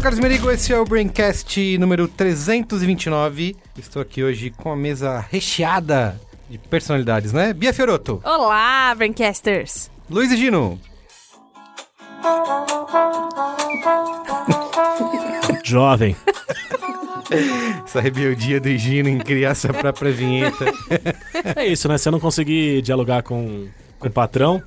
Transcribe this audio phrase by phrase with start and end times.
[0.00, 3.54] o Carlos Merigo, esse é o Braincast número 329.
[3.78, 6.18] Estou aqui hoje com a mesa recheada
[6.48, 7.52] de personalidades, né?
[7.52, 9.90] Bia Fioroto, Olá, Braincasters!
[10.08, 10.80] Luiz e Gino,
[15.62, 16.16] Jovem.
[17.84, 20.64] essa rebeldia do Gino em criar sua própria vinheta.
[21.54, 21.98] É isso, né?
[21.98, 23.68] Se eu não conseguir dialogar com,
[24.00, 24.62] com o patrão,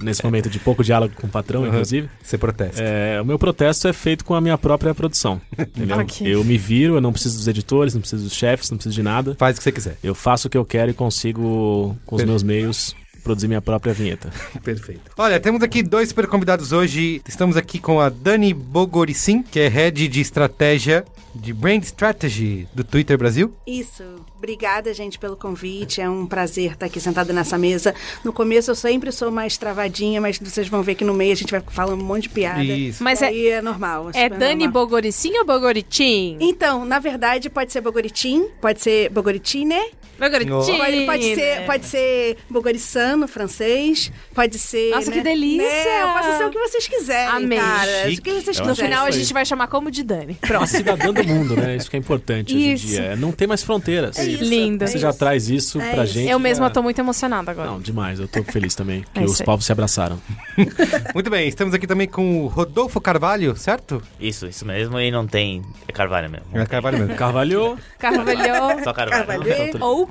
[0.00, 2.82] nesse momento de pouco diálogo com o patrão, inclusive, Você protesta.
[2.82, 5.40] é, o meu protesto é feito com a minha própria produção.
[5.58, 5.98] Entendeu?
[5.98, 6.26] Ok.
[6.26, 9.02] Eu me viro, eu não preciso dos editores, não preciso dos chefes, não preciso de
[9.02, 9.36] nada.
[9.38, 9.96] Faz o que você quiser.
[10.02, 12.28] Eu faço o que eu quero e consigo, com os Perfeito.
[12.28, 14.30] meus meios, produzir minha própria vinheta.
[14.64, 15.02] Perfeito.
[15.18, 17.20] Olha, temos aqui dois super convidados hoje.
[17.28, 22.82] Estamos aqui com a Dani Bogoricin, que é head de estratégia de Brand Strategy do
[22.82, 23.52] Twitter Brasil.
[23.66, 24.02] Isso.
[24.38, 26.00] Obrigada, gente, pelo convite.
[26.00, 27.94] É um prazer estar aqui sentada nessa mesa.
[28.22, 31.36] No começo eu sempre sou mais travadinha, mas vocês vão ver que no meio a
[31.36, 32.62] gente vai falando um monte de piada.
[32.62, 33.02] Isso.
[33.02, 34.10] Mas E é, aí é normal.
[34.10, 34.84] é super Dani normal.
[34.86, 36.36] Bogoricim ou Bogoritim?
[36.40, 43.28] Então, na verdade, pode ser Bogoritim, pode ser Bogoritine, Pode, pode ser, pode ser Bogorissano,
[43.28, 44.90] francês, pode ser.
[44.90, 45.66] Nossa, né, que delícia!
[45.68, 47.58] né, eu posso ser o que vocês quiserem, Amei.
[47.58, 47.90] cara.
[48.08, 48.90] O que vocês Eu No quiserem.
[48.90, 50.38] final a isso gente vai chamar como de Dani.
[50.42, 50.66] A Pronto.
[50.66, 51.76] cidadã do mundo, né?
[51.76, 52.86] Isso que é importante hoje em Isso.
[52.86, 53.00] dia.
[53.02, 54.18] É, Não tem mais fronteiras.
[54.18, 54.84] É isso, Lindo.
[54.84, 55.18] é Você já isso.
[55.18, 56.14] traz isso É pra isso.
[56.14, 56.30] gente.
[56.30, 57.70] Eu mesma já- tô muito emocionada agora.
[57.70, 58.18] Não, demais.
[58.20, 59.04] Eu tô feliz também.
[59.12, 60.20] Que É os isso povos se abraçaram.
[61.14, 64.02] Muito bem, estamos aqui também com o Rodolfo Carvalho, certo?
[64.20, 65.62] Isso, isso mesmo, e não tem.
[65.88, 66.46] É Carvalho mesmo.
[66.54, 67.14] É Carvalho mesmo.
[67.14, 67.78] Carvalho.
[67.98, 69.26] Carvalho, Só Carvalho.
[69.26, 70.05] Carvalho.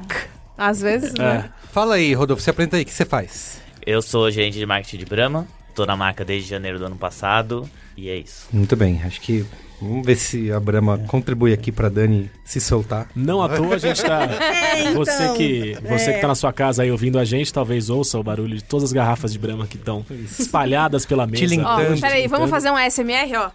[0.57, 1.49] Às vezes, né?
[1.49, 1.67] É.
[1.71, 3.61] Fala aí, Rodolfo, se apresenta aí, o que você faz?
[3.85, 7.69] Eu sou gerente de marketing de Brahma, tô na marca desde janeiro do ano passado,
[7.97, 8.47] e é isso.
[8.51, 9.45] Muito bem, acho que
[9.81, 13.09] vamos ver se a Brahma contribui aqui pra Dani se soltar.
[13.15, 14.27] Não à toa a gente tá.
[14.75, 16.13] É, então, você que, você é.
[16.13, 18.85] que tá na sua casa aí ouvindo a gente, talvez ouça o barulho de todas
[18.85, 20.05] as garrafas de Brahma que estão
[20.39, 21.45] espalhadas pela mesa.
[21.45, 21.87] Tilintando.
[21.87, 23.51] Tanto, peraí, vamos fazer um ASMR, ó.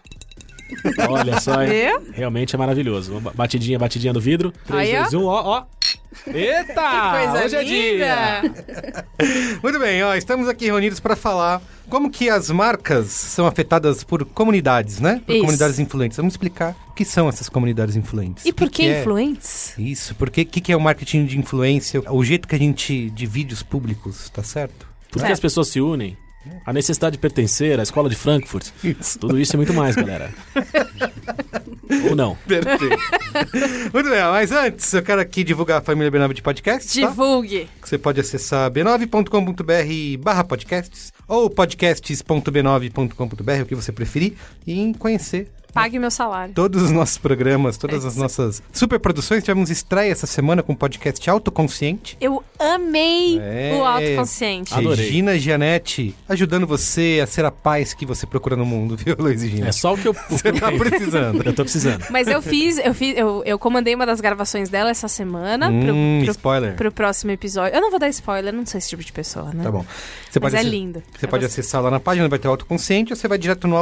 [1.09, 1.71] Olha só, hein?
[2.13, 3.17] Realmente é maravilhoso.
[3.19, 4.53] Uma Batidinha, batidinha do vidro.
[4.67, 5.03] 3, Aí, ó.
[5.03, 5.65] 2, 1, ó, ó.
[6.27, 6.75] Eita!
[7.33, 8.41] Coisa hoje é dia!
[8.43, 9.07] linda!
[9.63, 14.25] Muito bem, ó, estamos aqui reunidos para falar como que as marcas são afetadas por
[14.25, 15.21] comunidades, né?
[15.25, 15.41] Por Isso.
[15.41, 16.17] comunidades influentes.
[16.17, 18.45] Vamos explicar o que são essas comunidades influentes.
[18.45, 19.01] E por que é?
[19.01, 19.75] influentes?
[19.79, 22.03] Isso, porque o que, que é o marketing de influência?
[22.13, 24.87] O jeito que a gente divide os públicos, tá certo?
[25.11, 25.33] Por que Certo.
[25.33, 26.17] as pessoas se unem?
[26.65, 28.69] A necessidade de pertencer, a escola de Frankfurt.
[28.83, 29.19] Isso.
[29.19, 30.33] Tudo isso e muito mais, galera.
[32.09, 32.35] Ou não.
[32.47, 32.97] Perfeito.
[33.93, 37.09] Muito bem, mas antes eu quero aqui divulgar a família B9 de podcasts, tá?
[37.09, 37.69] Divulgue.
[37.83, 44.35] Você pode acessar b9.com.br barra podcasts ou podcasts.b9.com.br, o que você preferir,
[44.67, 46.55] e conhecer Pague meu salário.
[46.55, 49.43] todos os nossos programas, todas É as nossas super produções.
[49.45, 52.17] Tivemos estreia essa semana com o podcast Autoconsciente.
[52.21, 53.73] Eu amei É.
[53.79, 54.75] o autoconsciente.
[54.75, 55.07] Adorei.
[55.07, 59.43] Regina Gianetti ajudando você a ser a paz que você procura no mundo, viu, Luiz
[59.43, 59.69] e Gina?
[59.69, 61.43] É só o que eu, Você tá precisando.
[61.45, 62.05] Eu tô precisando.
[62.11, 65.95] Mas eu fiz, eu fiz, eu, eu comandei uma das gravações dela essa semana pro,
[65.95, 66.75] Hum, pro, spoiler.
[66.77, 67.75] pro próximo episódio.
[67.77, 69.63] Eu não vou dar spoiler, eu não sou esse tipo de pessoa, né?
[69.65, 69.85] Tá bom.
[70.31, 71.03] Você Mas pode é lindo.
[71.19, 71.61] Você É pode você.
[71.61, 73.77] acessar lá na página, vai ter o autoconsciente, ou você vai direto no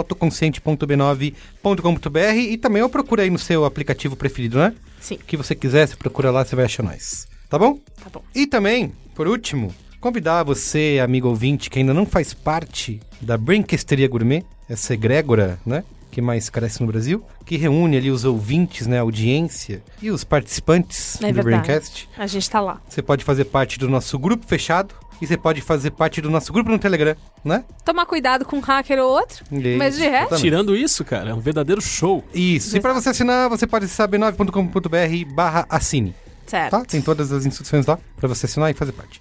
[1.83, 4.75] autoconsciente.b9.com.br e também ou procura aí no seu aplicativo preferido, né?
[5.00, 5.15] Sim.
[5.15, 7.27] O que você quiser, você procura lá, você vai achar nós.
[7.49, 7.78] Tá bom?
[8.03, 8.22] Tá bom.
[8.34, 14.09] E também, por último, convidar você, amigo ouvinte, que ainda não faz parte da Brinquesteria
[14.09, 15.84] Gourmet, essa egrégora, né?
[16.11, 18.99] Que mais cresce no Brasil, que reúne ali os ouvintes, né?
[18.99, 21.44] A audiência e os participantes É do verdade.
[21.44, 22.09] Braincast.
[22.17, 22.81] A gente tá lá.
[22.88, 26.53] Você pode fazer parte do nosso grupo fechado e você pode fazer parte do nosso
[26.53, 27.65] grupo no Telegram, né?
[27.84, 29.45] Tomar cuidado com um hacker ou outro.
[29.77, 30.41] Mas de resto, Exatamente.
[30.43, 32.25] Tirando isso, cara, é um verdadeiro show.
[32.32, 32.76] Isso.
[32.76, 36.15] E para você assinar, você pode acessar b9.com.br barra assine,
[36.47, 36.70] certo.
[36.70, 36.85] tá?
[36.85, 39.20] Tem todas as instruções lá para você assinar e fazer parte.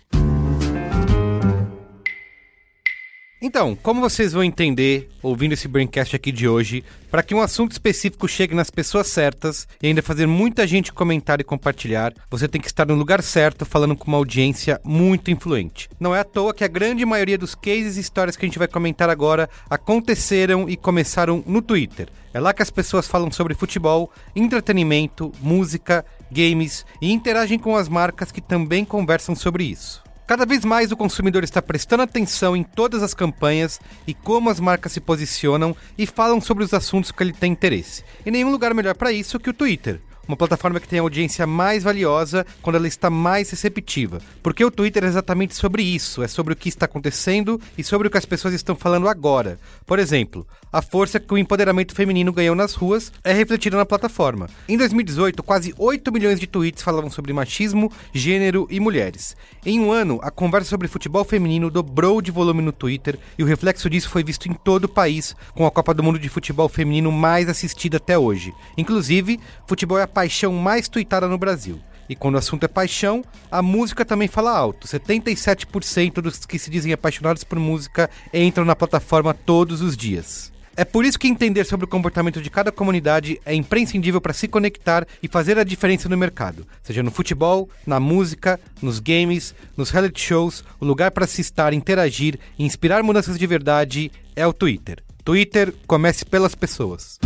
[3.40, 7.72] Então, como vocês vão entender ouvindo esse Braincast aqui de hoje, para que um assunto
[7.72, 12.60] específico chegue nas pessoas certas e ainda fazer muita gente comentar e compartilhar, você tem
[12.60, 15.88] que estar no lugar certo falando com uma audiência muito influente.
[16.00, 18.58] Não é à toa que a grande maioria dos cases e histórias que a gente
[18.58, 22.10] vai comentar agora aconteceram e começaram no Twitter.
[22.34, 27.88] É lá que as pessoas falam sobre futebol, entretenimento, música, games e interagem com as
[27.88, 30.07] marcas que também conversam sobre isso.
[30.28, 34.60] Cada vez mais o consumidor está prestando atenção em todas as campanhas e como as
[34.60, 38.04] marcas se posicionam e falam sobre os assuntos que ele tem interesse.
[38.26, 40.02] E nenhum lugar melhor para isso que o Twitter.
[40.28, 44.20] Uma plataforma que tem a audiência mais valiosa quando ela está mais receptiva.
[44.44, 48.08] Porque o Twitter é exatamente sobre isso, é sobre o que está acontecendo e sobre
[48.08, 49.58] o que as pessoas estão falando agora.
[49.86, 54.50] Por exemplo, a força que o empoderamento feminino ganhou nas ruas é refletida na plataforma.
[54.68, 59.36] Em 2018, quase 8 milhões de tweets falavam sobre machismo, gênero e mulheres.
[59.66, 63.46] Em um ano, a conversa sobre futebol feminino dobrou de volume no Twitter e o
[63.46, 66.68] reflexo disso foi visto em todo o país, com a Copa do Mundo de Futebol
[66.68, 68.54] Feminino mais assistida até hoje.
[68.78, 71.80] Inclusive, futebol é a paixão mais tweetada no Brasil.
[72.10, 74.88] E quando o assunto é paixão, a música também fala alto.
[74.88, 80.52] 77% dos que se dizem apaixonados por música entram na plataforma todos os dias.
[80.76, 84.48] É por isso que entender sobre o comportamento de cada comunidade é imprescindível para se
[84.48, 89.92] conectar e fazer a diferença no mercado, seja no futebol, na música, nos games, nos
[89.92, 94.54] reality shows, o lugar para se estar, interagir e inspirar mudanças de verdade é o
[94.54, 95.04] Twitter.
[95.24, 97.20] Twitter, comece pelas pessoas.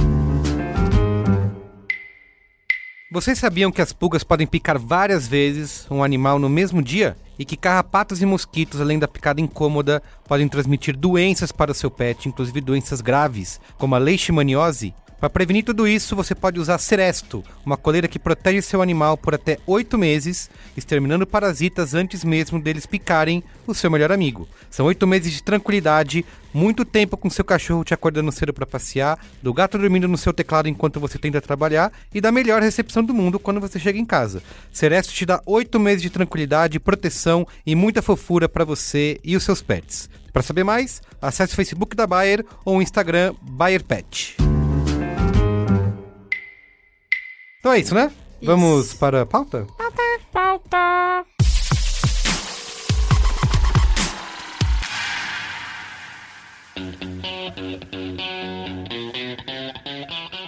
[3.14, 7.18] Vocês sabiam que as pulgas podem picar várias vezes um animal no mesmo dia?
[7.38, 11.92] E que carrapatos e mosquitos, além da picada incômoda, podem transmitir doenças para o seu
[11.92, 14.94] pet, inclusive doenças graves, como a leishmaniose?
[15.22, 19.36] Para prevenir tudo isso, você pode usar Seresto, uma coleira que protege seu animal por
[19.36, 24.50] até 8 meses, exterminando parasitas antes mesmo deles picarem o seu melhor amigo.
[24.68, 29.20] São 8 meses de tranquilidade, muito tempo com seu cachorro te acordando cedo para passear,
[29.44, 33.14] do gato dormindo no seu teclado enquanto você tenta trabalhar e da melhor recepção do
[33.14, 34.42] mundo quando você chega em casa.
[34.74, 39.44] Seresto te dá 8 meses de tranquilidade, proteção e muita fofura para você e os
[39.44, 40.10] seus pets.
[40.34, 44.36] Para saber mais, acesse o Facebook da Bayer ou o Instagram Bayer Pet.
[47.62, 48.12] Então é isso, né?
[48.42, 49.68] Vamos para a pauta?
[50.34, 51.24] Pauta.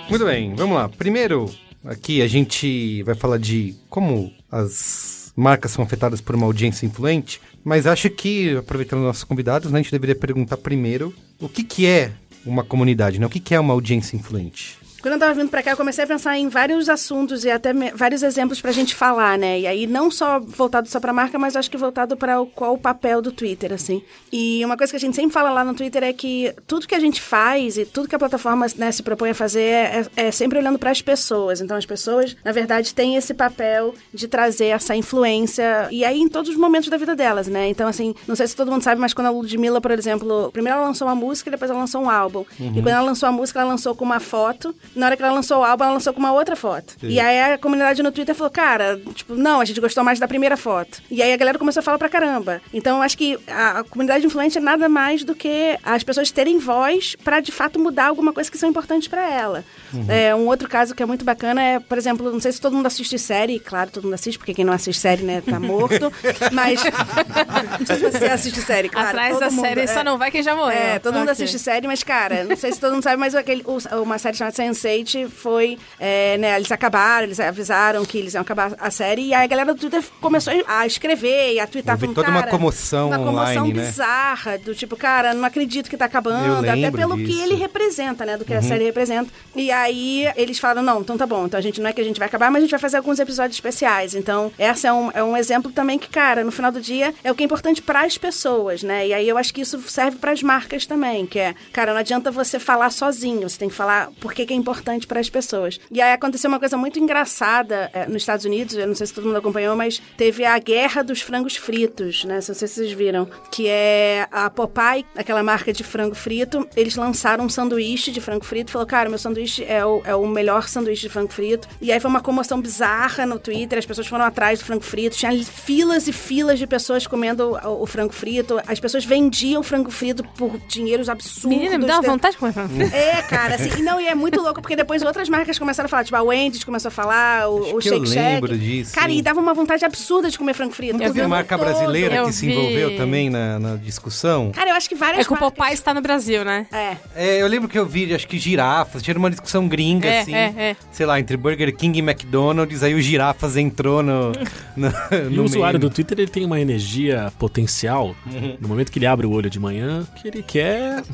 [0.10, 0.89] Muito bem, vamos lá.
[0.89, 1.54] Primeiro,
[1.86, 7.39] aqui a gente vai falar de como as marcas são afetadas por uma audiência influente,
[7.63, 11.86] mas acho que, aproveitando nossos convidados, né, a gente deveria perguntar primeiro o que, que
[11.86, 12.12] é
[12.44, 13.27] uma comunidade, né?
[13.27, 14.81] O que, que é uma audiência influente?
[15.04, 17.74] Quando eu tava vindo pra cá, eu comecei a pensar em vários assuntos e até
[17.94, 19.60] vários exemplos pra gente falar, né?
[19.60, 22.76] E aí, não só voltado só pra marca, mas acho que voltado para o, qual
[22.76, 24.02] o papel do Twitter, assim.
[24.32, 26.96] E uma coisa que a gente sempre fala lá no Twitter é que tudo que
[26.96, 30.32] a gente faz e tudo que a plataforma né, se propõe a fazer é, é
[30.32, 31.60] sempre olhando para as pessoas.
[31.60, 36.30] Então, as pessoas, na verdade, têm esse papel de trazer essa influência e aí em
[36.30, 37.68] todos os momentos da vida delas, né?
[37.68, 40.78] Então, assim, não sei se todo mundo sabe, mas quando a Ludmilla, por exemplo, primeiro
[40.78, 42.46] ela lançou uma música e depois ela lançou um álbum.
[42.58, 44.74] E quando ela lançou a música, ela lançou com uma foto.
[44.95, 46.95] Na hora que ela lançou o álbum, ela lançou com uma outra foto.
[47.01, 50.28] E aí a comunidade no Twitter falou, cara, tipo, não, a gente gostou mais da
[50.28, 51.01] primeira foto.
[51.10, 52.62] E aí a galera começou a falar pra caramba.
[52.74, 56.31] Então, eu acho que a, a comunidade influente é nada mais do que as pessoas
[56.31, 59.63] terem voz pra de fato mudar alguma coisa que são importantes pra ela.
[60.07, 62.75] É, um outro caso que é muito bacana é, por exemplo, não sei se todo
[62.75, 66.12] mundo assiste série, claro, todo mundo assiste, porque quem não assiste série, né, tá morto.
[66.51, 66.81] mas.
[67.80, 69.10] não sei se você assiste série, claro.
[69.10, 69.88] Atrás todo da mundo, série é.
[69.88, 70.78] só não vai quem já morreu.
[70.78, 71.34] É, todo mundo Ok.
[71.34, 73.63] assiste série, mas, cara, não sei se todo mundo sabe, mas aquele,
[74.01, 78.74] uma série chamada Sense8 foi, é, né, eles acabaram, eles avisaram que eles iam acabar
[78.80, 82.14] a série, e aí a galera do Twitter começou a escrever e a twittar Houve
[82.14, 83.86] toda uma comoção Uma comoção online, né?
[83.86, 87.40] bizarra, do tipo, cara, não acredito que tá acabando, até pelo que disso.
[87.40, 87.46] Uhum.
[87.46, 89.32] ele representa, né, do que a série representa.
[89.56, 92.04] E aí eles falaram, não, então tá bom, então a gente não é que a
[92.04, 94.16] gente vai acabar, mas a gente vai fazer alguns episódios especiais.
[94.16, 97.32] Então, essa é um, é um exemplo também que, cara, no final do dia, é
[97.32, 99.08] o que é importante para as pessoas, né?
[99.08, 102.00] E aí eu acho que isso serve para as marcas também, que é, cara, não
[102.00, 105.30] adianta você falar sozinho, você tem que falar por que que é importante para as
[105.30, 105.80] pessoas.
[105.92, 109.13] E aí aconteceu uma coisa muito engraçada é, nos Estados Unidos, eu não sei se
[109.13, 112.36] todo mundo acompanhou, mas teve a guerra dos frangos fritos, né?
[112.36, 116.96] Não sei se vocês viram, que é a Popeye, aquela marca de frango frito, eles
[116.96, 120.68] lançaram um sanduíche de frango frito, falou, cara, meu sanduíche é o, é o melhor
[120.68, 121.68] sanduíche de frango frito.
[121.82, 125.15] E aí foi uma comoção bizarra no Twitter, as pessoas foram atrás do frango frito,
[125.15, 129.92] tinha filas e filas de pessoas comendo o, o frango frito, as pessoas vendiam frango
[129.92, 131.46] frito por dinheiros absurdos.
[131.58, 132.96] Menina, me dá uma de- vontade de comer frango frito.
[132.96, 135.89] é, cara, assim, e não, e é muito louco, porque depois outras marcas começaram a
[135.89, 138.15] falar, tipo, a Wendy's começou a falar, o, o eu Shake Shack.
[138.34, 139.17] lembro disso, Cara, sim.
[139.17, 140.93] e dava uma vontade absurda de comer frango frito.
[140.93, 141.67] Não teve marca todo.
[141.67, 142.53] brasileira Eu que se vi.
[142.53, 144.51] envolveu também na, na discussão?
[144.51, 145.38] Cara, eu acho que várias É que o.
[145.38, 146.65] Popeye está no Brasil, né?
[146.72, 146.98] É.
[147.15, 150.34] É, eu lembro que eu vi, acho que girafas, tinha uma discussão gringa, É, assim,
[150.34, 150.75] é, é.
[150.91, 154.32] sei lá, entre Burger King e McDonald's, aí o girafas entrou no,
[154.75, 158.15] no, E no o usuário do Twitter ele tem uma energia potencial
[158.60, 161.01] no momento que ele abre o olho de manhã que ele quer.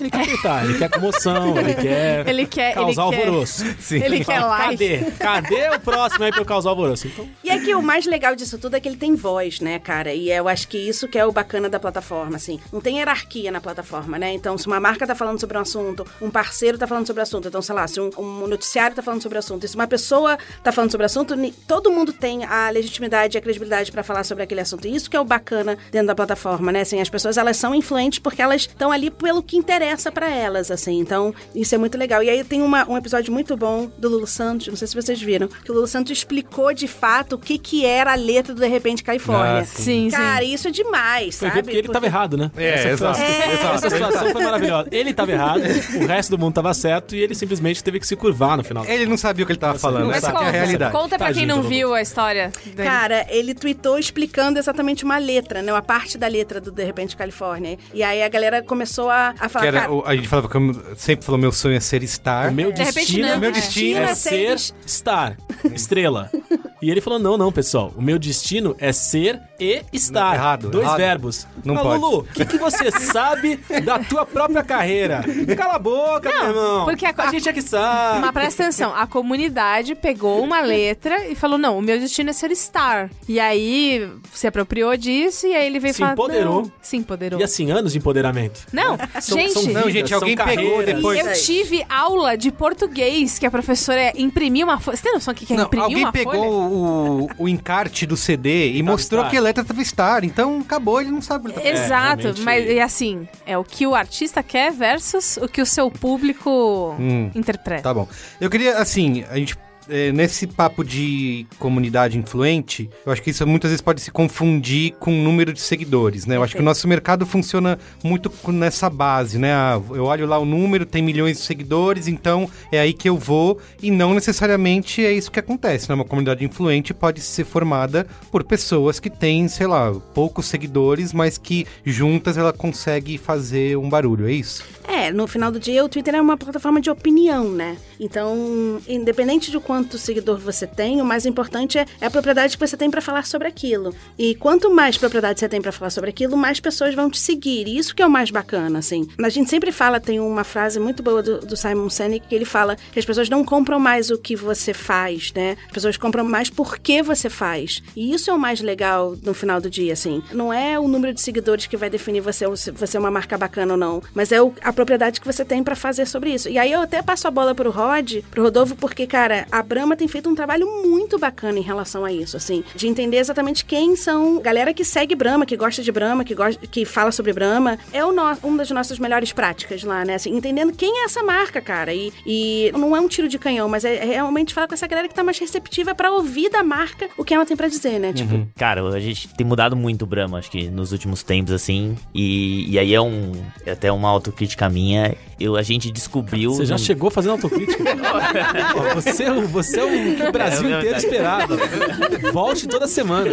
[0.00, 2.28] Ele quer gritar, ele quer comoção, ele quer.
[2.28, 3.64] Ele quer, causar ele quer- alvoroço.
[3.80, 4.02] Sim.
[4.02, 4.76] Ele quer like.
[4.76, 5.10] Cadê?
[5.18, 7.06] Cadê o próximo aí pra eu causar alvoroço?
[7.08, 9.78] Então, E é que o mais legal disso tudo é que ele tem voz, né,
[9.78, 10.12] cara?
[10.12, 12.58] E eu acho que isso que é o bacana da plataforma, assim.
[12.72, 14.32] Não tem hierarquia na plataforma, né?
[14.32, 17.22] Então, se uma marca tá falando sobre um assunto, um parceiro tá falando sobre o
[17.22, 19.86] assunto, então, sei lá, se um, um noticiário tá falando sobre o assunto, se uma
[19.86, 21.34] pessoa tá falando sobre o assunto,
[21.66, 24.86] todo mundo tem a legitimidade e a credibilidade pra falar sobre aquele assunto.
[24.86, 26.80] E isso que é o bacana dentro da plataforma, né?
[26.82, 30.70] Assim, as pessoas, elas são influentes porque elas estão ali pelo que interessa pra elas,
[30.70, 30.98] assim.
[31.00, 32.22] Então, isso é muito legal.
[32.22, 35.20] E aí tem uma- um episódio muito bom do Lulu Santos, não sei se vocês
[35.20, 38.60] viram, que o Lulu Santos explicou de fato o que que era a letra do
[38.60, 39.60] De Repente Califórnia.
[39.60, 40.16] Ah, Sim, sim.
[40.16, 41.62] Cara, isso é demais, foi sabe?
[41.62, 42.50] porque ele tava errado, né?
[42.56, 43.74] É, essa, exato, exato.
[43.76, 44.88] essa situação foi maravilhosa.
[44.90, 45.62] Ele tava errado,
[46.02, 48.84] o resto do mundo tava certo e ele simplesmente teve que se curvar no final.
[48.84, 50.92] Ele não sabia o que ele tava falando, Mas essa é conta, a realidade.
[50.92, 52.88] conta pra quem não viu a história dele.
[52.88, 55.72] Cara, ele tweetou explicando exatamente uma letra, né?
[55.72, 57.78] Uma parte da letra do De Repente Califórnia.
[57.92, 60.48] E aí a galera começou a, a falar, Que era, cara, o- a gente falava
[60.48, 62.50] que eu sempre falou meu sonho é ser star.
[62.50, 63.52] O meu De repente destino, meu é.
[63.52, 65.36] destino Destino é é ser ser estar,
[65.72, 66.30] estrela.
[66.82, 67.92] E ele falou: não, não, pessoal.
[67.96, 70.26] O meu destino é ser e estar.
[70.28, 70.96] Não, errado, Dois errado.
[70.98, 71.46] verbos.
[71.64, 72.00] Não Ah, pode.
[72.00, 75.24] Lulu, o que, que você sabe da tua própria carreira?
[75.56, 76.84] Cala a boca, Não, meu irmão.
[76.84, 78.20] porque a- a gente é que sabe.
[78.20, 82.32] Mas presta atenção, a comunidade pegou uma letra e falou: não, o meu destino é
[82.34, 83.10] ser star.
[83.28, 86.12] E aí se apropriou disso e aí ele veio Se falar.
[86.12, 86.62] empoderou.
[86.62, 87.40] Não, se empoderou.
[87.40, 88.66] E assim, anos de empoderamento.
[88.72, 89.52] Não, São- gente.
[89.54, 91.26] são Não, vidas, gente, são alguém pegou depois.
[91.26, 94.96] Eu tive aula de português que a professora imprimia uma folha.
[94.96, 96.65] Você tem noção do que que é Não, imprimir alguém uma pegou folha?
[96.66, 99.30] O, o encarte do CD e Tava mostrou Star.
[99.30, 100.24] que a letra tava Star.
[100.24, 103.56] Então acabou, ele não sabe o que ele tá Exato, realmente- mas e assim, é
[103.56, 107.30] o que o artista quer versus o que o seu público Hum.
[107.34, 107.82] interpreta.
[107.82, 108.08] Tá bom.
[108.40, 109.56] Eu queria, assim, a gente.
[109.88, 114.94] Eh, nesse papo de comunidade influente, eu acho que isso muitas vezes pode se confundir
[114.98, 116.36] com o número de seguidores, né?
[116.36, 119.52] Eu acho que o nosso mercado funciona muito nessa base, né?
[119.52, 123.16] Ah, eu olho lá o número, tem milhões de seguidores, então é aí que eu
[123.16, 125.94] vou, e não necessariamente é isso que acontece, né?
[125.94, 131.38] Uma comunidade influente pode ser formada por pessoas que têm, sei lá, poucos seguidores, mas
[131.38, 134.64] que juntas ela consegue fazer um barulho, é isso?
[134.88, 137.76] É, no final do dia o Twitter é uma plataforma de opinião, né?
[137.98, 142.66] Então, independente de quanto seguidor você tem, o mais importante é, é a propriedade que
[142.66, 143.94] você tem pra falar sobre aquilo.
[144.18, 147.66] E quanto mais propriedade você tem pra falar sobre aquilo, mais pessoas vão te seguir.
[147.68, 149.06] E isso que é o mais bacana, assim.
[149.22, 152.44] A gente sempre fala, tem uma frase muito boa do, do Simon Sinek que ele
[152.44, 155.56] fala que as pessoas não compram mais o que você faz, né?
[155.66, 157.82] As pessoas compram mais porque você faz.
[157.94, 160.22] E isso é o mais legal no final do dia, assim.
[160.32, 163.36] Não é o número de seguidores que vai definir você se você é uma marca
[163.36, 166.48] bacana ou não, mas é o- a propriedade que você tem pra fazer sobre isso.
[166.48, 169.96] E aí eu até passo a bola pro Rod, pro Rodolfo, porque, cara, a Brahma
[169.96, 173.96] tem feito um trabalho muito bacana em relação a isso, assim, de entender exatamente quem
[173.96, 177.78] são galera que segue Brahma, que gosta de Brahma, que gosta, que fala sobre Brahma.
[177.92, 180.14] É o no, uma das nossas melhores práticas lá, né?
[180.14, 181.92] Assim, entendendo quem é essa marca, cara.
[181.92, 184.86] E, e não é um tiro de canhão, mas é, é realmente falar com essa
[184.86, 187.98] galera que tá mais receptiva pra ouvir da marca o que ela tem pra dizer,
[187.98, 188.12] né?
[188.12, 191.96] Tipo, Cara, a gente tem mudado muito o Brahma, acho que nos últimos tempos, assim.
[192.14, 193.32] E, e aí é um.
[193.64, 195.14] É até uma autocrítica minha.
[195.38, 196.52] Eu, a gente descobriu.
[196.52, 197.82] Você já no- chegou fazendo autocrítica?
[198.94, 201.56] Você, é o- você é o que o Brasil É inteiro esperava.
[202.32, 203.30] Volte toda semana.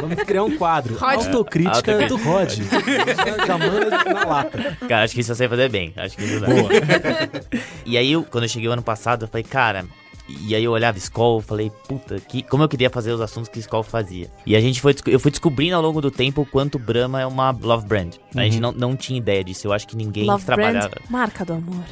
[0.00, 0.96] Vamos criar um quadro.
[0.96, 1.14] Rod.
[1.14, 2.08] Autocrítica Autocrítica.
[2.08, 2.58] do Rod.
[3.58, 4.76] Manda na lata.
[4.88, 5.92] Cara, acho que isso eu sei fazer bem.
[5.96, 6.46] Acho que isso dá.
[6.46, 6.70] Boa.
[7.86, 9.84] E aí, quando eu cheguei o ano passado, eu falei, cara.
[10.28, 13.58] E aí eu olhava Skoll, falei, puta, que, como eu queria fazer os assuntos que
[13.58, 14.30] Skoll fazia.
[14.46, 17.26] E a gente foi, eu fui descobrindo ao longo do tempo o quanto Brahma é
[17.26, 18.14] uma love brand.
[18.34, 19.66] A gente não, não tinha ideia disso.
[19.66, 20.88] Eu acho que ninguém Love trabalhava.
[20.88, 21.84] brand, marca do amor.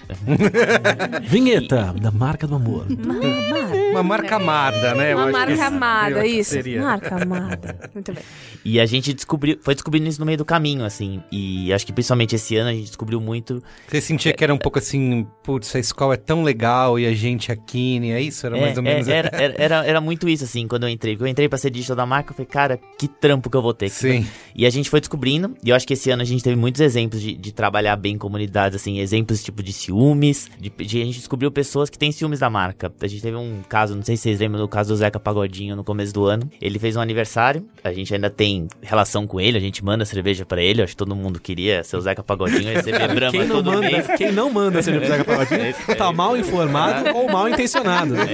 [1.26, 2.86] Vinheta da marca do amor.
[3.90, 5.14] Uma marca amada, né?
[5.14, 6.50] Uma marca amada, isso.
[6.50, 6.82] seria.
[6.82, 7.90] Marca amada.
[7.94, 8.22] Muito bem.
[8.64, 11.22] E a gente descobriu, foi descobrindo isso no meio do caminho, assim.
[11.32, 13.62] E acho que principalmente esse ano a gente descobriu muito.
[13.88, 17.12] Você sentia que era um pouco assim, putz, a escola é tão legal e a
[17.14, 18.08] gente aqui, né?
[18.10, 18.46] É isso?
[18.46, 20.88] Era mais ou É, menos é, era, era, era, era muito isso, assim, quando eu
[20.90, 21.14] entrei.
[21.14, 23.62] Porque eu entrei pra ser digital da marca, eu falei, cara, que trampo que eu
[23.62, 23.88] vou ter.
[23.88, 24.26] Sim.
[24.54, 26.82] E a gente foi descobrindo, e eu acho que esse ano a gente teve muitos
[26.82, 31.16] exemplos de, de trabalhar bem comunidades, assim, exemplos tipo de ciúmes, de, de- a gente
[31.18, 32.92] descobriu pessoas que têm ciúmes da marca.
[33.00, 35.74] A gente teve um caso, não sei se vocês lembram do caso do Zeca Pagodinho
[35.76, 36.50] no começo do ano.
[36.60, 40.44] Ele fez um aniversário, a gente ainda tem relação com ele, a gente manda cerveja
[40.44, 43.56] pra ele, acho que todo mundo queria ser o Zeca Pagodinho receber Brahma Quem não
[43.56, 44.06] todo manda, mês.
[44.16, 48.14] quem não manda seja Zé Pagodinho, tá mal informado ou mal intencionado.
[48.14, 48.24] né?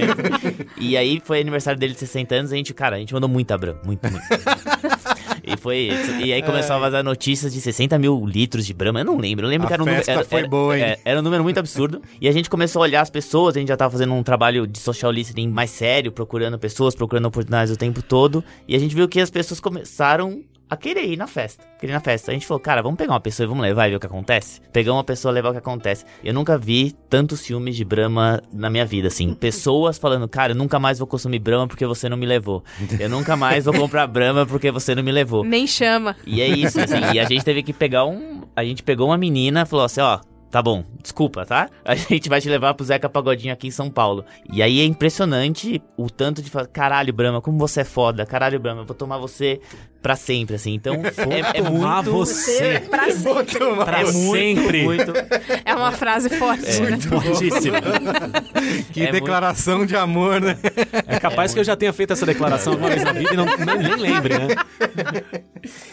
[0.77, 3.57] E aí foi aniversário dele de 60 anos, a gente, cara, a gente mandou muita
[3.57, 4.25] Brahma, muito, muito.
[5.47, 6.11] E foi isso.
[6.23, 8.99] E aí começou a vazar notícias de 60 mil litros de Brahma.
[9.01, 9.45] Eu não lembro.
[9.45, 10.03] Eu lembro A que era um número.
[10.05, 10.83] Era, foi era- boa, hein?
[10.83, 12.01] é, era um número muito absurdo.
[12.19, 13.55] E a gente começou a olhar as pessoas.
[13.55, 17.25] A gente já tava fazendo um trabalho de social listening mais sério, procurando pessoas, procurando
[17.25, 18.43] oportunidades o tempo todo.
[18.67, 21.63] E a gente viu que as pessoas começaram a querer ir na festa.
[21.79, 22.31] Querer ir na festa.
[22.31, 24.05] A gente falou, cara, vamos pegar uma pessoa e vamos levar e ver o que
[24.05, 24.61] acontece?
[24.73, 26.05] Pegar uma pessoa e levar o que acontece.
[26.23, 29.33] Eu nunca vi tantos filmes de Brahma na minha vida, assim.
[29.39, 32.63] Pessoas falando, cara, eu nunca mais vou consumir Brahma porque você não me levou.
[32.99, 35.43] Eu nunca mais vou comprar Brahma porque você não me levou.
[35.43, 36.15] Nem chama.
[36.25, 36.99] E é isso, assim.
[37.13, 38.41] e a gente teve que pegar um.
[38.55, 40.19] A gente pegou uma menina e falou assim: ó,
[40.49, 41.69] Tá bom, desculpa, tá?
[41.83, 44.23] A gente vai te levar pro Zeca Pagodinho aqui em São Paulo.
[44.51, 48.59] E aí é impressionante o tanto de falar, caralho, Brahma, como você é foda, caralho,
[48.59, 49.59] Brahma, eu vou tomar você
[50.07, 50.73] pra sempre, assim.
[50.73, 52.11] Então, é, é tomar muito...
[52.11, 53.57] você Pra sempre.
[53.83, 54.83] pra é sempre.
[54.83, 55.11] Muito,
[55.65, 56.97] É uma frase forte, né?
[56.97, 57.75] Fortíssimo.
[58.93, 60.57] Que É declaração de amor, né?
[61.05, 63.45] É capaz que eu já tenha feito essa declaração alguma vez na vida e não,
[63.45, 64.47] nem, nem lembre, né?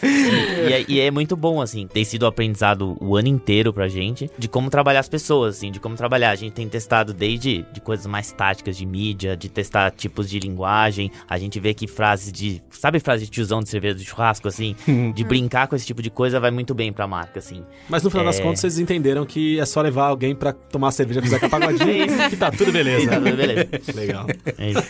[0.01, 1.85] e, é, e é muito bom, assim.
[1.87, 5.71] Tem sido um aprendizado o ano inteiro pra gente de como trabalhar as pessoas, assim,
[5.71, 6.31] de como trabalhar.
[6.31, 10.39] A gente tem testado desde de coisas mais táticas de mídia, de testar tipos de
[10.39, 11.11] linguagem.
[11.27, 12.63] A gente vê que frases de.
[12.69, 14.75] Sabe frase de tiozão de cerveja do churrasco, assim?
[15.13, 17.63] de brincar com esse tipo de coisa vai muito bem pra marca, assim.
[17.89, 18.41] Mas no final das É.
[18.43, 22.05] contas, vocês entenderam que é só levar alguém pra tomar cerveja com o Zeca Pagodinho
[22.29, 23.09] que tá tudo E beleza.
[23.09, 23.67] tá tudo beleza.
[23.95, 24.27] Legal.
[24.57, 24.83] É isso.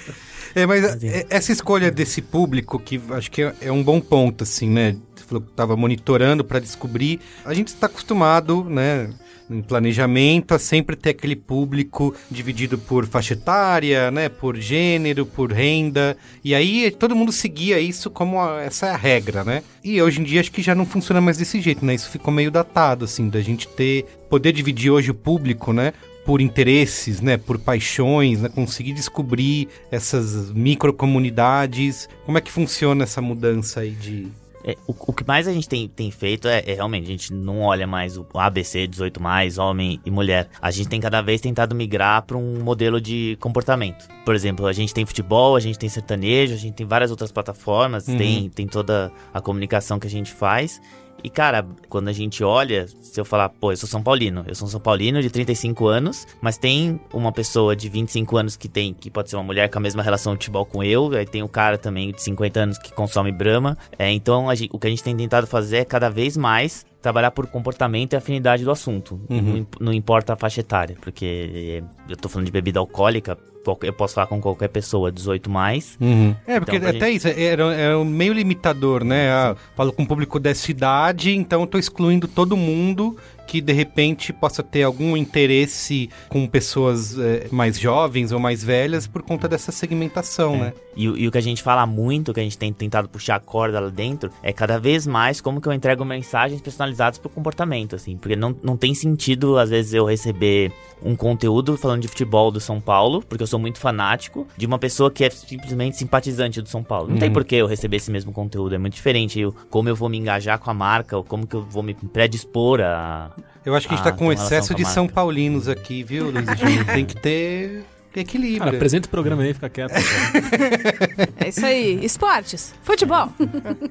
[0.54, 4.44] É, mas é, essa escolha desse público, que acho que é, é um bom ponto,
[4.44, 4.96] assim, né?
[5.26, 7.20] Falou que estava monitorando para descobrir.
[7.44, 9.10] A gente está acostumado, né?
[9.50, 14.28] Em planejamento, a sempre ter aquele público dividido por faixa etária, né?
[14.28, 16.18] Por gênero, por renda.
[16.44, 19.62] E aí todo mundo seguia isso como a- essa é a regra, né?
[19.84, 21.94] E hoje em dia acho que já não funciona mais desse jeito, né?
[21.94, 24.06] Isso ficou meio datado, assim, da gente ter.
[24.28, 25.94] poder dividir hoje o público, né?
[26.26, 32.10] por interesses, né, por paixões, né, conseguir descobrir essas microcomunidades.
[32.26, 34.28] Como é que funciona essa mudança aí de
[34.68, 37.32] É, o, o que mais a gente tem, tem feito é, é realmente, a gente
[37.32, 39.22] não olha mais o ABC 18,
[39.60, 40.50] homem e mulher.
[40.60, 44.08] A gente tem cada vez tentado migrar para um modelo de comportamento.
[44.26, 47.32] Por exemplo, a gente tem futebol, a gente tem sertanejo, a gente tem várias outras
[47.32, 50.82] plataformas, tem, tem toda a comunicação que a gente faz.
[51.24, 54.54] E, cara, quando a gente olha, se eu falar, pô, eu sou São Paulino, eu
[54.54, 58.68] sou um São Paulino de 35 anos, mas tem uma pessoa de 25 anos que
[58.70, 61.26] tem, que pode ser uma mulher com a mesma relação de futebol com eu, aí
[61.26, 63.76] tem o cara também de 50 anos que consome Brahma.
[63.98, 67.32] É, então, gente- o que a gente tem tentado fazer é cada vez mais trabalhar
[67.32, 69.20] por comportamento e afinidade do assunto.
[69.28, 73.36] Não, imp- não importa a faixa etária, porque eu tô falando de bebida alcoólica,
[73.82, 75.98] eu posso falar com qualquer pessoa 18 mais.
[76.46, 79.30] É, porque Então, até isso, era, era um meio limitador, né?
[79.32, 83.74] Ah, falo com o público dessa idade, então eu tô excluindo todo mundo que de
[83.74, 89.48] repente possa ter algum interesse com pessoas eh, mais jovens ou mais velhas por conta
[89.48, 90.74] dessa segmentação, né?
[90.96, 93.36] E, o- e o que a gente fala muito, que a gente tem tentado puxar
[93.36, 97.30] a corda lá dentro, é cada vez mais como que eu entrego mensagens personalizadas pro
[97.30, 98.16] comportamento, assim.
[98.18, 100.72] Porque não, não tem sentido, às vezes, eu receber
[101.04, 104.80] um conteúdo falando de futebol do São Paulo, porque eu sou muito fanático, de uma
[104.80, 107.10] pessoa que é simplesmente simpatizante do São Paulo.
[107.10, 109.40] Não tem por que eu receber esse mesmo conteúdo, é muito diferente.
[109.40, 111.94] Eu, como eu vou me engajar com a marca, ou como que eu vou me
[111.94, 113.32] predispor a...
[113.66, 114.94] Eu acho que a gente Ah, tá com relação excesso de marca.
[114.94, 116.48] São Paulinos aqui, viu, Luiz?
[116.48, 117.84] A gente tem que ter
[118.16, 118.60] equilíbrio.
[118.64, 119.92] Cara, apresenta o programa aí, fica quieto.
[119.92, 121.30] cara.
[121.38, 122.00] É isso aí.
[122.06, 122.74] Esportes.
[122.84, 123.28] Futebol.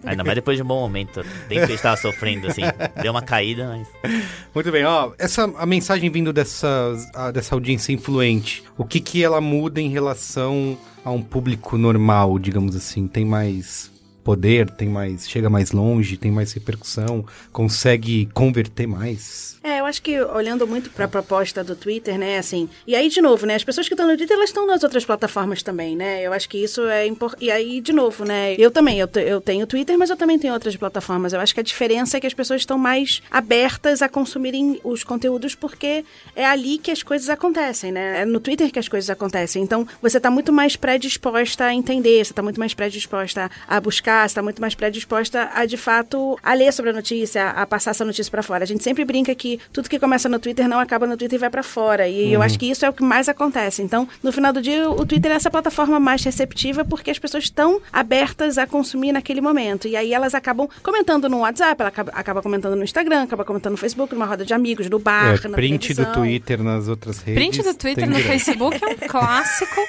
[0.04, 1.22] Ainda mais depois de um bom momento.
[1.48, 2.62] Tem que estar sofrendo, assim.
[3.02, 3.66] Deu uma caída,
[4.02, 4.12] mas...
[4.54, 9.22] Muito bem, ó, essa a mensagem vindo dessa, a- dessa audiência influente, o que que
[9.22, 13.07] ela muda em relação a um público normal, digamos assim?
[13.07, 13.90] Tem mais
[14.24, 19.54] poder, tem mais, chega mais longe, tem mais repercussão, consegue converter mais?
[19.62, 23.22] É, eu acho que olhando muito pra proposta do Twitter, né, assim, e aí de
[23.22, 26.22] novo, né, as pessoas que estão no Twitter, elas estão nas outras plataformas também, né,
[26.22, 29.40] eu acho que isso é importante, e aí de novo, né, eu também, eu, eu
[29.40, 32.26] tenho Twitter, mas eu também tenho outras plataformas, eu acho que a diferença é que
[32.26, 36.04] as pessoas estão mais abertas a consumirem os conteúdos porque
[36.37, 39.88] é ali que as coisas acontecem, né, é no Twitter que as coisas acontecem, então
[40.02, 44.35] você tá muito mais predisposta a entender, você tá muito mais predisposta a buscar, você
[44.35, 48.05] tá muito mais predisposta a, de fato, a ler sobre a notícia, a passar essa
[48.05, 48.64] notícia pra fora.
[48.64, 51.40] A gente sempre brinca que tudo que começa no Twitter não acaba no Twitter e
[51.40, 52.07] vai pra fora.
[52.09, 53.83] E eu acho que isso é o que mais acontece.
[53.83, 57.44] Então, no final do dia, o Twitter é essa plataforma mais receptiva porque as pessoas
[57.44, 59.88] estão abertas a consumir naquele momento.
[59.88, 63.72] E aí elas acabam comentando no WhatsApp, ela acaba, acaba comentando no Instagram, acaba comentando
[63.72, 66.22] no Facebook, numa roda de amigos, no bar, É, na print do televisão.
[66.22, 67.35] Twitter nas outras redes.
[67.35, 68.18] Print do Twitter no.
[68.24, 69.81] Facebook é um clássico.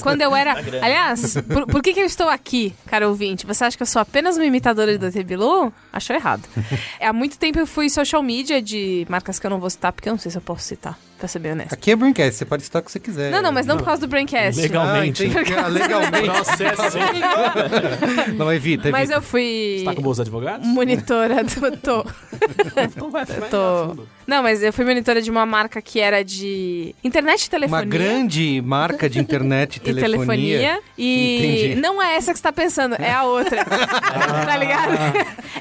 [0.00, 0.52] Quando eu era.
[0.82, 3.46] Aliás, por, por que, que eu estou aqui, cara ouvinte?
[3.46, 5.72] Você acha que eu sou apenas uma imitadora do Bilu?
[5.92, 6.42] Achou errado.
[7.00, 10.08] Há muito tempo eu fui social media de marcas que eu não vou citar, porque
[10.08, 10.98] eu não sei se eu posso citar.
[11.18, 11.74] Pra ser bem honesta.
[11.74, 13.30] Aqui é Braincast, você pode citar o que você quiser.
[13.30, 14.60] Não, não, mas não por causa do Braincast.
[14.60, 15.24] Legalmente.
[15.56, 15.64] Ah.
[15.64, 16.26] Ah, legalmente.
[16.30, 17.04] Processo, hein?
[18.36, 18.90] não, evita, evita.
[18.90, 20.66] Mas eu fui Tá com bons advogados?
[20.66, 21.76] monitora do.
[21.78, 22.04] Tô.
[23.50, 24.06] Tô.
[24.26, 27.84] Não, mas eu fui monitora de uma marca que era de internet e telefonia.
[27.84, 30.58] Uma grande marca de internet e E telefonia.
[30.58, 30.80] telefonia.
[30.98, 31.36] E
[31.68, 31.80] Entendi.
[31.80, 33.64] não é essa que você tá pensando, é a outra.
[33.64, 34.92] tá ligado?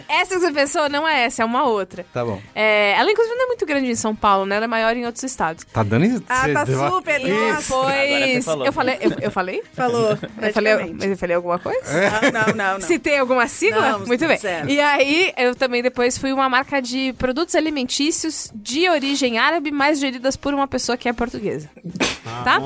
[0.10, 2.06] essa que você pensou não é essa, é uma outra.
[2.12, 2.42] Tá bom.
[2.56, 4.56] É, ela, inclusive, não é muito grande em São Paulo, né?
[4.56, 5.45] Ela é maior em outros estados.
[5.54, 6.24] Tá dando isso?
[6.28, 7.22] Ah, tá super.
[7.22, 7.76] E Nossa.
[7.76, 8.66] Agora você depois.
[8.66, 8.98] Eu falei.
[9.02, 9.64] Eu, eu falei?
[9.74, 10.18] Falou.
[10.42, 11.80] Eu falei, eu falei alguma coisa?
[11.86, 12.82] Ah, não, não, não.
[12.82, 13.92] Citei alguma sigla?
[13.92, 14.38] Não, Muito bem.
[14.38, 14.70] zero.
[14.70, 20.00] E aí, eu também depois fui uma marca de produtos alimentícios de origem árabe, mas
[20.00, 21.70] geridas por uma pessoa que é portuguesa.
[22.44, 22.60] Tá?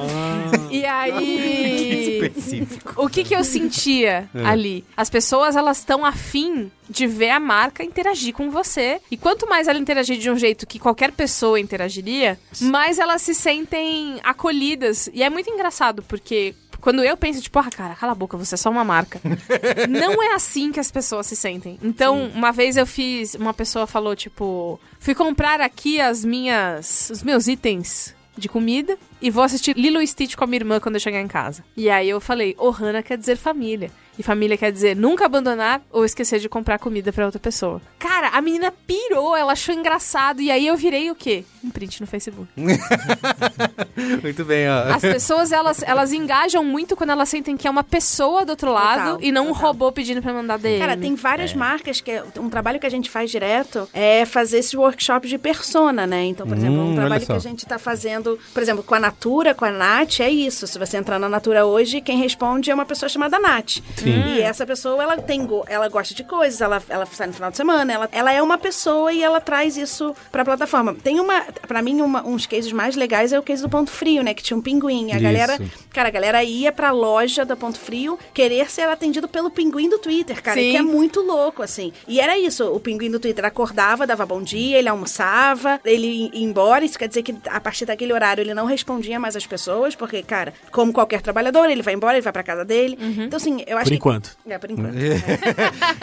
[0.69, 2.19] E aí.
[2.29, 2.93] Específico.
[3.03, 4.83] O que que eu sentia ali?
[4.95, 8.99] As pessoas, elas estão afim de ver a marca interagir com você.
[9.11, 13.35] E quanto mais ela interagir de um jeito que qualquer pessoa interagiria, mais elas se
[13.35, 15.09] sentem acolhidas.
[15.13, 18.55] E é muito engraçado, porque quando eu penso, tipo, ah, cara, cala a boca, você
[18.55, 19.21] é só uma marca.
[19.89, 21.77] Não é assim que as pessoas se sentem.
[21.83, 27.21] Então, uma vez eu fiz, uma pessoa falou, tipo, fui comprar aqui as minhas, os
[27.21, 30.95] meus itens de comida e vou assistir Lilo e Stitch com a minha irmã quando
[30.95, 31.63] eu chegar em casa.
[31.75, 33.91] E aí eu falei, Ohana quer dizer família.
[34.19, 37.81] E família quer dizer nunca abandonar ou esquecer de comprar comida pra outra pessoa.
[37.97, 40.41] Cara, a menina pirou, ela achou engraçado.
[40.41, 41.45] E aí eu virei o quê?
[41.63, 42.47] Um print no Facebook.
[44.21, 44.93] Muito bem, ó.
[44.93, 48.71] As pessoas, elas, elas engajam muito quando elas sentem que é uma pessoa do outro
[48.71, 49.61] lado Total, e não um total.
[49.61, 50.79] robô pedindo pra mandar DM.
[50.79, 54.59] Cara, tem várias marcas que é- um trabalho que a gente faz direto é fazer
[54.59, 56.23] esses workshops de persona, né?
[56.25, 58.95] Então, por exemplo, Hum, um olha trabalho que a gente tá fazendo, por exemplo, com
[58.95, 60.65] a Natura, com a Nath, é isso.
[60.67, 63.79] Se você entrar na Natura hoje, quem responde é uma pessoa chamada Nath.
[63.97, 64.08] Sim.
[64.09, 67.51] E essa pessoa, ela tem go- ela gosta de coisas, ela, ela sai no final
[67.51, 70.95] de semana, ela, ela é uma pessoa e ela traz isso pra plataforma.
[70.95, 74.23] Tem uma, pra mim, uma- uns cases mais legais é o case do Ponto Frio,
[74.23, 74.33] né?
[74.33, 75.11] Que tinha um pinguim.
[75.11, 75.23] A Isso.
[75.23, 75.59] galera,
[75.91, 79.97] cara, a galera ia pra loja da Ponto Frio querer ser atendido pelo pinguim do
[79.99, 80.59] Twitter, cara.
[80.59, 80.71] Sim.
[80.71, 81.91] Que é muito louco, assim.
[82.07, 86.43] E era isso, o pinguim do Twitter acordava, dava bom dia, ele almoçava, ele ia
[86.43, 86.83] embora.
[86.85, 90.21] Isso quer dizer que a partir daquele horário ele não respondia mais às pessoas, porque,
[90.23, 92.97] cara, como qualquer trabalhador, ele vai embora, ele vai pra casa dele.
[92.99, 93.98] Então, assim, eu acho Por.
[93.99, 94.37] Enquanto.
[94.47, 94.95] É, por enquanto.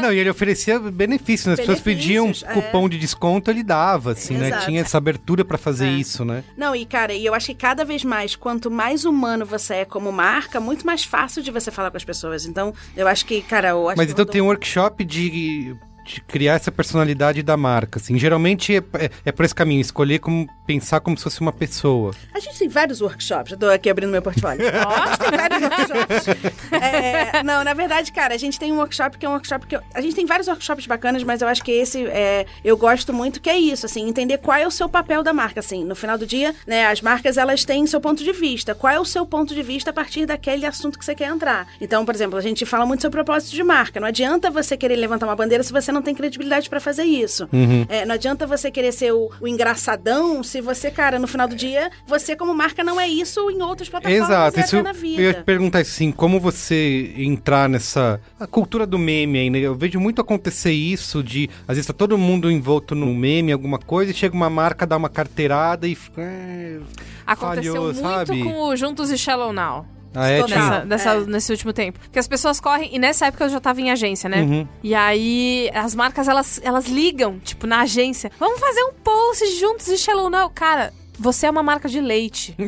[0.00, 1.52] Não, e ele oferecia benefícios, né?
[1.54, 2.54] As pessoas pediam Benefícios, é.
[2.54, 4.50] cupom de desconto, ele dava, assim, né?
[4.64, 5.90] Tinha essa abertura pra fazer É.
[5.92, 6.44] isso, né?
[6.56, 9.84] Não, e cara, e eu acho que cada vez mais, quanto mais humano você é
[9.84, 12.46] como marca, muito mais fácil de você falar com as pessoas.
[12.46, 15.74] Então, eu acho que, cara, eu acho Mas que então o tem um workshop de
[16.26, 18.18] criar essa personalidade da marca, assim.
[18.18, 22.12] Geralmente é, é, é por esse caminho, escolher como pensar como se fosse uma pessoa.
[22.34, 23.52] A gente tem vários workshops.
[23.52, 24.64] Eu tô aqui abrindo meu portfólio.
[24.66, 26.72] a gente tem vários workshops.
[26.72, 29.76] É, não, na verdade, cara, a gente tem um workshop que é um workshop que...
[29.76, 33.12] eu- a gente tem vários workshops bacanas, mas eu acho que esse é, eu gosto
[33.12, 35.84] muito, que é isso, assim, entender qual é o seu papel da marca, assim.
[35.84, 38.74] No final do dia, né, as marcas, elas têm seu ponto de vista.
[38.74, 41.66] Qual é o seu ponto de vista a partir daquele assunto que você quer entrar?
[41.80, 44.00] Então, por exemplo, a gente fala muito sobre propósito de marca.
[44.00, 47.48] Não adianta você querer levantar uma bandeira se você não tem credibilidade pra fazer isso.
[47.88, 51.54] É, não adianta você querer ser o, o engraçadão se você, cara, no final do
[51.56, 54.94] dia, você como marca não é isso em outras plataformas Exato, e isso na eu
[54.94, 55.42] ia te vida.
[55.44, 59.58] perguntar assim, como você entrar nessa a cultura do meme aí, né?
[59.58, 63.78] Eu vejo muito acontecer isso de, às vezes tá todo mundo envolto no meme, alguma
[63.78, 66.78] coisa, e chega uma marca, dá uma carteirada e fica, é,
[67.26, 68.42] Aconteceu falhou, muito sabe?
[68.42, 69.86] com o Juntos e Shallow Now.
[70.16, 70.56] Ah, é, tinha.
[70.58, 71.20] Nessa, nessa- É.
[71.26, 71.98] Nesse último tempo.
[72.00, 74.40] Porque as pessoas correm, e nessa época eu já tava em agência, né?
[74.42, 74.68] Uhum.
[74.82, 78.30] E aí as marcas elas, elas ligam, tipo, na agência.
[78.38, 80.50] Vamos fazer um post juntos de Shallow Now.
[80.50, 82.54] Cara, você é uma marca de leite.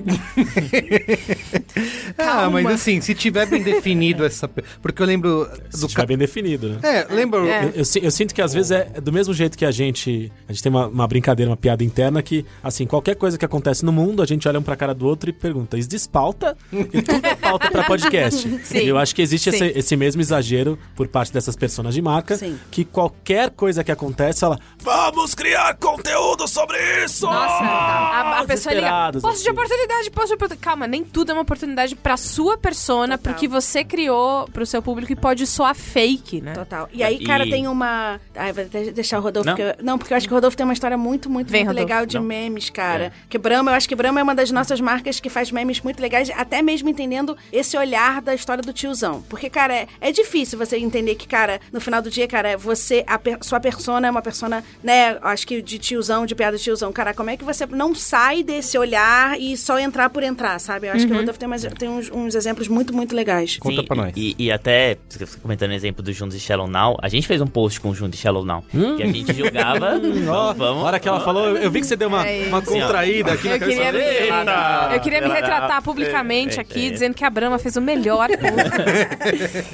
[2.19, 4.49] Ah, mas assim, se tiver bem definido essa.
[4.83, 5.87] Porque eu lembro Se do.
[5.87, 6.07] tiver Ca...
[6.07, 6.79] bem definido, né?
[6.83, 7.47] É, lembra.
[7.47, 7.65] É.
[7.67, 10.33] Eu, eu eu sinto que às vezes é do mesmo jeito que a gente.
[10.49, 13.85] A gente tem uma, uma brincadeira, uma piada interna que, assim, qualquer coisa que acontece
[13.85, 16.57] no mundo, a gente olha um pra cara do outro e pergunta: is this pauta?
[16.73, 18.49] E tudo é pauta pra podcast.
[18.65, 18.79] Sim.
[18.79, 22.37] E eu acho que existe esse, esse mesmo exagero por parte dessas pessoas de marca,
[22.37, 22.59] Sim.
[22.71, 24.59] que qualquer coisa que acontece, ela.
[24.83, 27.27] Vamos criar conteúdo sobre isso!
[27.27, 28.87] Nossa, a, a pessoa liga.
[28.87, 29.51] Desesperados, Posto de assim.
[29.51, 30.61] oportunidade, posto de oportunidade.
[30.65, 33.33] Calma, nem tudo é uma oportunidade pra sua persona, Total.
[33.33, 36.53] porque você criou pro seu público e pode soar fake, né?
[36.53, 36.89] Total.
[36.93, 38.21] E aí, cara, E- tem uma.
[38.35, 39.49] Ai, vou até deixar o Rodolfo.
[39.49, 39.57] Não.
[39.57, 41.65] Porque eu- Não, porque eu acho que o Rodolfo tem uma história muito, muito, Vem,
[41.65, 41.89] muito Rodolfo.
[41.95, 42.25] legal de Não.
[42.25, 43.13] memes, cara.
[43.29, 46.01] Que Brahma, eu acho que Brahma é uma das nossas marcas que faz memes muito
[46.01, 49.23] legais, até mesmo entendendo esse olhar da história do tiozão.
[49.29, 53.05] Porque, cara, é, é difícil você entender que, cara, no final do dia, cara, você,
[53.07, 56.63] a per- sua persona é uma persona, né, acho que de tiozão, de piada de
[56.63, 56.93] tiozão.
[56.93, 60.59] Cara, como é que você não sai sai desse olhar e só entrar por entrar,
[60.59, 60.87] sabe?
[60.87, 63.57] Eu acho que o Rodolfo tem, mais, tem uns, uns exemplos muito, muito legais.
[63.57, 64.13] Conta Sim, pra nós.
[64.15, 67.41] E, e até, você comentando o exemplo do Juntos e Shallow Now, a gente fez
[67.41, 68.63] um post com o Juntos e Shallow Now,
[68.97, 69.99] que a gente julgava...
[70.59, 72.61] Vamos, a hora que ela falou, eu- eu vi que você deu uma, É uma
[72.61, 77.31] contraída aqui na Eu queria, me, eu queria me retratar publicamente aqui, dizendo que a
[77.31, 78.29] Brahma fez o melhor.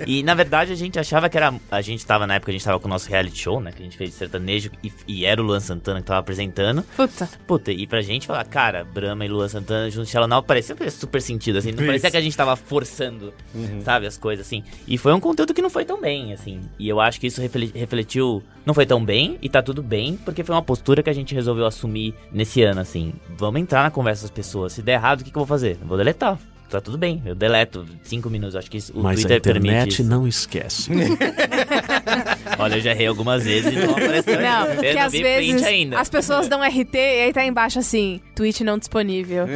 [0.07, 1.55] E na verdade a gente achava que era.
[1.71, 3.73] A gente tava na época, a gente tava com o nosso reality show, né?
[3.73, 6.83] Que a gente fez de sertanejo e, e era o Luan Santana que tava apresentando.
[6.97, 7.29] Puta.
[7.47, 11.21] Puta, e pra gente falar, cara, Brahma e Luan Santana juntos, Shallow Now, parecia super
[11.21, 11.73] sentido, assim.
[11.73, 13.33] Não parecia que a gente tava forçando,
[13.85, 14.63] sabe, as coisas, assim.
[14.87, 16.61] E foi um conteúdo que não foi tão bem, assim.
[16.79, 18.43] E eu acho que isso refle- refletiu.
[18.67, 21.35] Não foi tão bem, e tá tudo bem, porque foi uma postura que a gente
[21.35, 23.13] resolveu assumir nesse ano, assim.
[23.37, 24.73] Vamos entrar na conversa das pessoas.
[24.73, 25.77] Se der errado, o que, que eu vou fazer?
[25.81, 26.39] Eu vou deletar.
[26.71, 28.57] Tá tudo bem, eu deleto cinco minutos.
[28.57, 30.03] Acho que isso, o Mas a Twitter permite internet isso.
[30.05, 30.91] não esquece.
[32.59, 34.41] Olha, eu já errei algumas vezes e não apareceu.
[34.41, 36.01] Não, porque não às vezes ainda.
[36.01, 39.47] as pessoas dão RT e aí tá embaixo assim, tweet não disponível.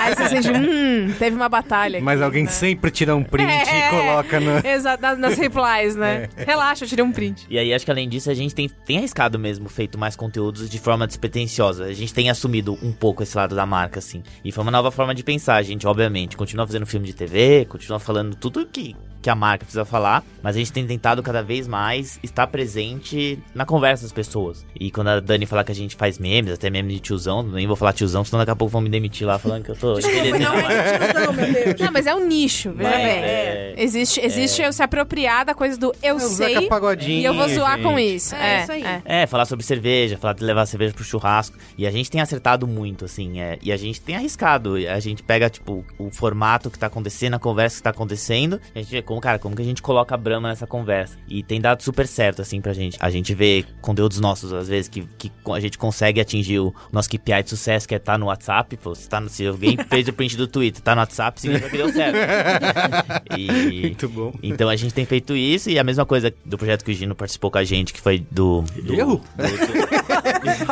[0.00, 1.98] Aí você sente, hum, teve uma batalha.
[1.98, 2.50] aqui, Mas alguém né?
[2.50, 4.66] sempre tira um print É, e coloca no.
[4.66, 6.28] Exato, nas, nas replies, né?
[6.36, 7.46] Relaxa, eu tirei um print.
[7.48, 10.68] E aí, acho que além disso, a gente tem, tem arriscado mesmo, feito mais conteúdos
[10.68, 11.84] de forma despretensiosa.
[11.84, 14.22] A gente tem assumido um pouco esse lado da marca, assim.
[14.44, 16.36] E foi uma nova forma de pensar, a gente, obviamente.
[16.36, 20.56] Continua fazendo filme de TV, continua falando tudo que, que a marca precisa falar, mas
[20.56, 24.66] a gente tem tentado cada vez mais estar presente na conversa das pessoas.
[24.78, 27.66] E quando a Dani falar que a gente faz memes, até meme de tiozão, nem
[27.66, 29.94] vou falar tiozão, senão daqui a pouco vão me demitir lá falando que eu tô
[30.40, 30.72] Não a marca.
[30.74, 31.80] é tiozão, meu Deus.
[31.80, 33.06] Não, mas é um nicho, veja Mas, bem.
[33.22, 36.68] é, Existe, existe eu se apropriar da coisa do eu É sei
[37.08, 37.82] e eu vou zoar gente.
[37.84, 38.34] com isso.
[38.34, 38.82] É, É, isso aí.
[38.84, 39.02] é.
[39.04, 41.56] É, falar sobre cerveja, falar de levar cerveja pro churrasco.
[41.78, 44.74] E a gente tem acertado muito, assim, é, e a gente tem arriscado.
[44.76, 48.78] A gente pega, tipo, o formato que tá acontecendo, a conversa que tá acontecendo, a
[48.78, 51.18] gente vê como, cara, como que a gente coloca a Brahma nessa conversa.
[51.28, 52.96] E tem dado super certo, assim, pra gente.
[52.98, 57.10] A gente vê conteúdos nossos, às vezes, que, que a gente consegue atingir o nosso
[57.10, 58.74] KPI de sucesso, que é tá no WhatsApp.
[58.78, 61.68] Pô, se, tá no, se alguém fez o print do Twitter, tá no WhatsApp, significa
[61.70, 62.16] que deu certo.
[63.36, 64.32] E, Muito bom.
[64.42, 67.14] então a gente tem feito isso e a mesma coisa do projeto que o Gino
[67.14, 68.62] participou com a gente, que foi do.
[68.82, 69.20] do Eu?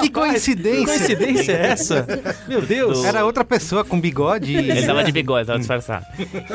[0.01, 0.87] Que coincidência!
[0.87, 2.07] coincidência é essa?
[2.49, 3.05] Meu Deus.
[3.05, 4.53] Era outra pessoa com bigode.
[4.53, 6.07] e- Ele tava de bigode, tava disfarçado.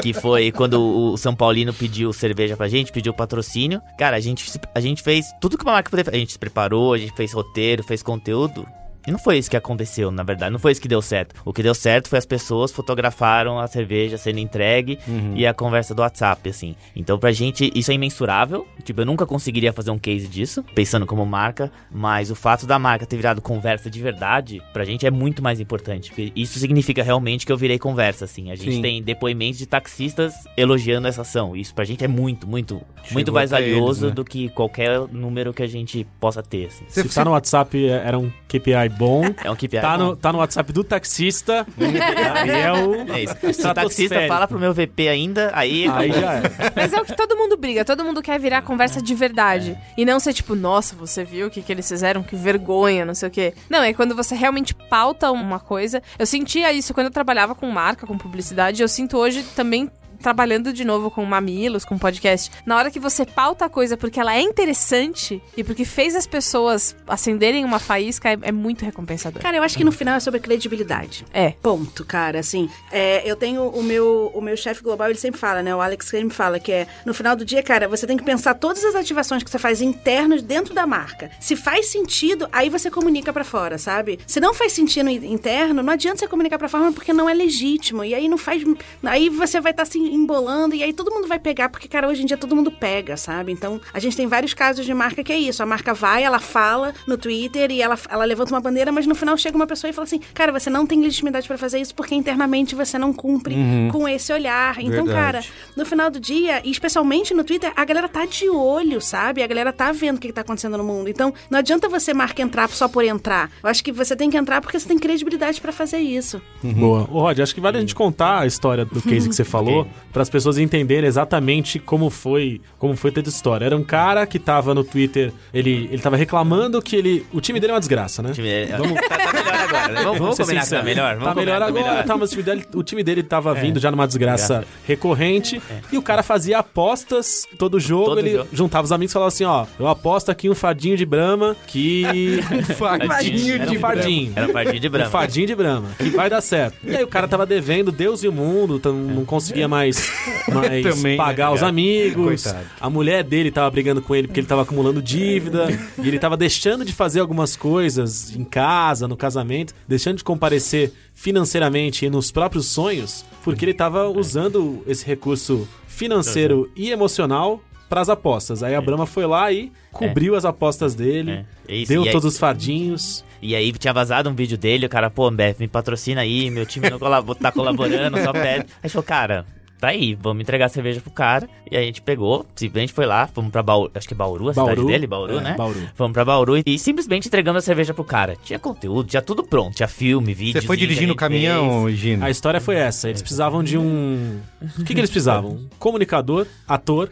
[0.02, 3.82] Que foi quando o São Paulino pediu cerveja pra gente, pediu patrocínio.
[3.98, 6.18] Cara, a gente, a gente fez tudo que uma marca poderia fazer.
[6.18, 8.68] A gente se preparou, a gente fez roteiro, fez conteúdo.
[9.08, 10.52] E não foi isso que aconteceu, na verdade.
[10.52, 11.36] Não foi isso que deu certo.
[11.46, 14.98] O que deu certo foi as pessoas fotografaram a cerveja sendo entregue
[15.36, 16.76] e a conversa do WhatsApp, assim.
[16.96, 18.68] Então, pra gente, isso é imensurável.
[18.84, 21.72] Tipo, eu nunca conseguiria fazer um case disso, pensando como marca.
[21.92, 25.60] Mas o fato da marca ter virado conversa de verdade, pra gente é muito mais
[25.60, 26.10] importante.
[26.10, 28.52] Porque isso significa realmente que eu virei conversa, assim.
[28.52, 28.82] A gente Sim.
[28.82, 31.56] tem depoimentos de taxistas elogiando essa ação.
[31.56, 32.76] Isso pra gente é muito, muito,
[33.12, 34.12] muito Chegou mais até eles, valioso né?
[34.14, 36.86] do que qualquer número que a gente possa ter, assim.
[36.88, 39.24] Se tá no WhatsApp, é- era um KPI bom.
[39.44, 40.04] É um KPI Tá bom.
[40.04, 41.66] no, tá no WhatsApp do taxista.
[41.80, 42.96] aí é o.
[43.14, 43.36] É isso.
[43.62, 45.88] Se o taxista fala pro meu VP ainda, aí.
[45.90, 46.42] Aí já é.
[46.76, 49.78] Mas é o que todo mundo briga, todo mundo quer virar conversa de verdade.
[49.98, 52.24] E não ser tipo, nossa, você viu o que, que eles fizeram?
[52.24, 53.54] Que vergonha, não sei o quê.
[53.70, 56.02] Não, é quando você realmente pauta uma coisa.
[56.18, 58.82] Eu sentia isso quando eu trabalhava com marca, com publicidade.
[58.82, 59.90] Eu sinto hoje também
[60.30, 62.50] trabalhando de novo com mamilos, com podcast.
[62.66, 66.26] Na hora que você pauta a coisa porque ela é interessante e porque fez as
[66.26, 69.40] pessoas acenderem uma faísca, é, é muito recompensador.
[69.40, 71.24] Cara, eu acho que no final é sobre credibilidade.
[71.32, 71.52] É.
[71.62, 72.40] Ponto, cara.
[72.40, 75.76] Assim, é, eu tenho o meu, o meu chefe global, ele sempre fala, né?
[75.76, 78.56] O Alex sempre fala que é no final do dia, cara, você tem que pensar
[78.56, 81.30] todas as ativações que você faz internas dentro da marca.
[81.40, 84.20] Se faz sentido, aí você comunica pra fora, sabe?
[84.26, 87.34] Se não faz sentido in- interno, não adianta você comunicar pra fora porque não é
[87.36, 88.04] legítimo.
[88.04, 88.64] E aí não faz.
[89.04, 92.24] Aí você vai estar se embolando e aí todo mundo vai pegar, porque, cara, hoje
[92.24, 93.52] em dia todo mundo pega, sabe?
[93.52, 95.62] Então, a gente tem vários casos de marca que é isso.
[95.62, 99.16] A marca vai, ela fala no Twitter e ela, ela levanta uma bandeira, mas no
[99.16, 101.94] final chega uma pessoa e fala assim: cara, você não tem legitimidade pra fazer isso
[101.94, 103.56] porque internamente você não cumpre
[103.92, 104.80] com esse olhar.
[104.80, 105.14] Então, Verdade.
[105.14, 109.44] cara, no final do dia, e especialmente no Twitter, a galera tá de olho, sabe?
[109.44, 111.10] A galera tá vendo o que, que tá acontecendo no mundo.
[111.10, 113.52] Então, não adianta você marca entrar só por entrar.
[113.64, 116.42] Eu acho que você tem que entrar porque você tem credibilidade pra fazer isso.
[116.64, 117.08] Boa.
[117.12, 119.88] Ô, Rod, acho que vale a gente contar a história do case que você falou,
[120.12, 123.66] para as pessoas entenderem exatamente como foi, como foi toda a história.
[123.66, 127.60] Era um cara que tava no Twitter, ele, ele tava reclamando que ele, o time
[127.60, 128.32] dele é uma desgraça, né?
[128.78, 128.96] Vamos...
[129.06, 130.04] Tá, tá melhor agora, né?
[130.04, 130.84] Vamos, vamos combinar que tá sincero.
[130.84, 131.16] melhor?
[131.16, 133.80] Vamos Tá melhor que agora, tá, mas o time dele, o time dele tava vindo
[133.80, 135.62] já numa desgraça recorrente.
[135.92, 138.06] E o cara fazia apostas todo jogo.
[138.06, 138.50] Todo ele jogo.
[138.52, 142.40] juntava os amigos e falava assim: ó, eu aposto aqui um fadinho de brama que.
[142.76, 144.34] Fadinho Era de um fadinho.
[144.36, 145.12] Era um fardinho de Um branco.
[145.12, 146.78] fadinho de brama, que vai dar certo.
[146.84, 150.12] E aí o cara tava devendo Deus e o mundo, então não conseguia mais mais,
[150.52, 152.44] mais Também, pagar né, os amigos.
[152.44, 152.66] Coitado.
[152.80, 155.68] A mulher dele tava brigando com ele porque ele tava acumulando dívida.
[156.02, 160.92] e ele tava deixando de fazer algumas coisas em casa, no casamento, deixando de comparecer
[161.14, 168.02] financeiramente e nos próprios sonhos, porque ele tava usando esse recurso financeiro e emocional para
[168.02, 168.64] as apostas.
[168.64, 171.92] Aí a Brahma foi lá e cobriu as apostas dele, É, é isso.
[171.92, 173.24] deu aí- todos os fardinhos.
[173.42, 176.66] E aí tinha vazado um vídeo dele, o cara, pô, Ambev, me patrocina aí, meu
[176.66, 178.66] time não colabo- tá colaborando, só pede.
[178.82, 179.46] Aí falou, cara,
[179.80, 181.48] tá aí, vamos entregar a cerveja pro cara.
[181.70, 184.54] E a gente pegou, simplesmente foi lá, fomos pra Bauru, acho que é Bauru, a
[184.54, 184.88] cidade Bauru.
[184.88, 185.56] dele, Bauru, É, né?
[185.58, 185.80] Bauru.
[185.96, 188.36] Fomos pra Bauru e simplesmente entregamos a cerveja pro cara.
[188.44, 190.62] Tinha conteúdo, tinha tudo pronto, tinha filme, vídeo.
[190.62, 192.24] Você foi dirigindo o caminhão, Gino?
[192.24, 193.10] A história foi essa.
[193.10, 194.40] Eles precisavam de um.
[194.80, 195.52] O que, que eles precisavam?
[195.52, 197.10] Um comunicador, ator,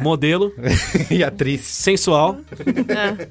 [0.00, 0.52] modelo,
[1.10, 1.60] e atriz.
[1.62, 2.38] sensual,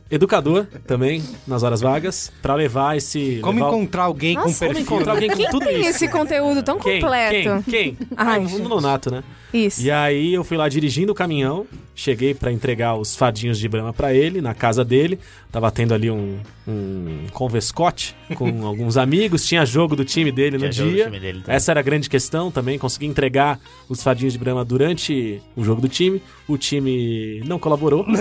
[0.09, 3.39] educador também, nas horas vagas, pra levar esse.
[3.41, 4.85] Como levar encontrar alguém com Nossa, perfil?
[4.85, 5.89] Como encontrar alguém com Quem tudo tem isso?
[5.89, 6.99] esse conteúdo tão Quem?
[7.01, 7.63] completo?
[7.63, 7.64] Quem?
[7.69, 7.97] Quem?
[8.15, 8.61] Ai, ah, o gente.
[8.61, 9.23] Nonato, né?
[9.53, 9.81] Isso.
[9.81, 13.93] E aí eu fui lá dirigindo o caminhão, cheguei pra entregar os fadinhos de Brahma
[13.93, 15.17] pra ele, na casa dele.
[15.51, 20.67] Tava tendo ali um, um convescote com alguns amigos, tinha jogo do time dele Tinha
[20.67, 21.05] no dia.
[21.05, 21.43] time dele.
[21.47, 25.81] Essa era a grande questão também, consegui entregar os fadinhos de Brahma durante o jogo
[25.81, 26.21] do time.
[26.47, 28.05] O time não colaborou.
[28.11, 28.19] né?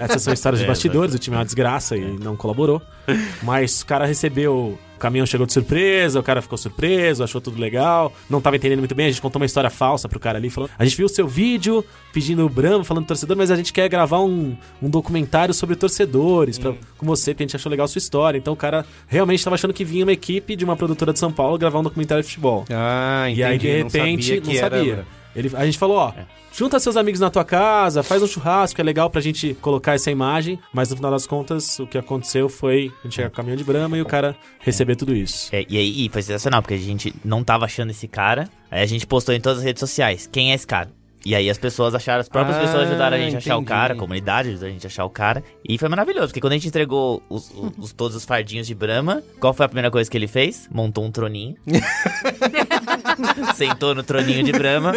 [0.00, 2.80] Essas são histórias de bastidores, o time é uma desgraça e não colaborou.
[3.42, 4.78] Mas o cara recebeu.
[5.04, 8.78] O caminhão chegou de surpresa, o cara ficou surpreso, achou tudo legal, não tava entendendo
[8.78, 11.04] muito bem, a gente contou uma história falsa pro cara ali, falando, a gente viu
[11.04, 14.56] o seu vídeo pedindo o Brahma, falando do torcedor, mas a gente quer gravar um,
[14.80, 18.38] um documentário sobre torcedores, pra, com você, porque a gente achou legal a sua história.
[18.38, 21.30] Então o cara realmente tava achando que vinha uma equipe de uma produtora de São
[21.30, 22.64] Paulo gravar um documentário de futebol.
[22.70, 23.40] Ah, entendi.
[23.40, 25.06] E aí, de não repente, sabia não sabia.
[25.34, 26.12] Ele, a gente falou, ó,
[26.52, 30.10] junta seus amigos na tua casa, faz um churrasco, é legal pra gente colocar essa
[30.10, 33.36] imagem, mas no final das contas, o que aconteceu foi a gente chegar com o
[33.36, 35.48] caminhão de brama e o cara receber tudo isso.
[35.54, 38.48] É, e aí e foi sensacional, porque a gente não tava achando esse cara.
[38.70, 40.28] Aí a gente postou em todas as redes sociais.
[40.30, 40.90] Quem é esse cara?
[41.24, 43.64] E aí as pessoas acharam, as próprias Ah, pessoas ajudaram a gente a achar o
[43.64, 45.42] cara, a comunidade ajudou a gente a achar o cara.
[45.66, 48.74] E foi maravilhoso, porque quando a gente entregou os, os- os- todos os fardinhos de
[48.74, 50.68] Brahma, qual foi a primeira coisa que ele fez?
[50.70, 51.56] Montou um troninho.
[53.54, 54.92] Sentou no troninho de Brahma.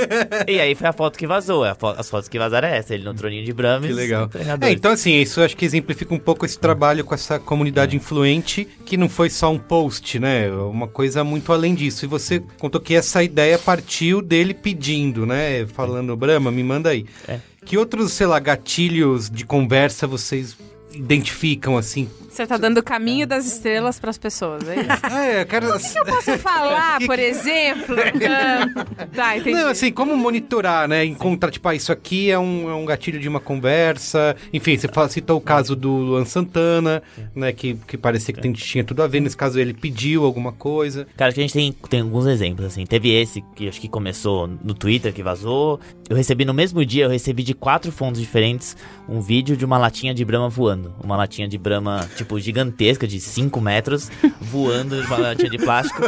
[0.48, 1.64] E aí foi a foto que vazou.
[1.64, 3.86] As fotos que vazaram é essa, ele no troninho de Brahma.
[3.88, 4.30] Que legal.
[4.62, 8.68] É, então, assim, isso acho que exemplifica um pouco esse trabalho com essa comunidade influente,
[8.86, 10.50] que não foi só um post, né?
[10.52, 12.06] Uma coisa muito além disso.
[12.06, 15.66] E você contou que essa ideia partiu dele pedindo, né?
[15.68, 17.06] Falando, Brahma, me manda aí.
[17.28, 17.40] É.
[17.66, 20.58] Que outros, sei lá, gatilhos de conversa vocês
[20.94, 22.10] identificam, assim?
[22.38, 24.90] Você tá dando o caminho das estrelas pras pessoas, é isso?
[25.02, 25.68] Ah, é, eu quero...
[25.72, 27.96] Posso falar, por exemplo?
[28.30, 29.56] Ah, tá, entendi.
[29.56, 31.04] Não, assim, como monitorar, né?
[31.06, 34.36] Encontrar, tipo, ah, isso aqui é um, é um gatilho de uma conversa.
[34.54, 37.02] Enfim, você fala- citou o caso do Luan Santana,
[37.34, 37.52] né?
[37.54, 39.20] Que, que parecia que tinha tudo a ver.
[39.22, 41.08] Nesse caso, ele pediu alguma coisa.
[41.16, 42.86] Cara, que a gente tem, tem alguns exemplos, assim.
[42.86, 45.80] Teve esse que acho que começou no Twitter, que vazou.
[46.10, 48.76] Eu recebi no mesmo dia, eu recebi de quatro fontes diferentes
[49.08, 50.94] um vídeo de uma latinha de Brahma voando.
[51.04, 54.10] Uma latinha de Brahma, tipo, gigantesca, de 5 metros,
[54.42, 56.02] voando de uma latinha de plástico.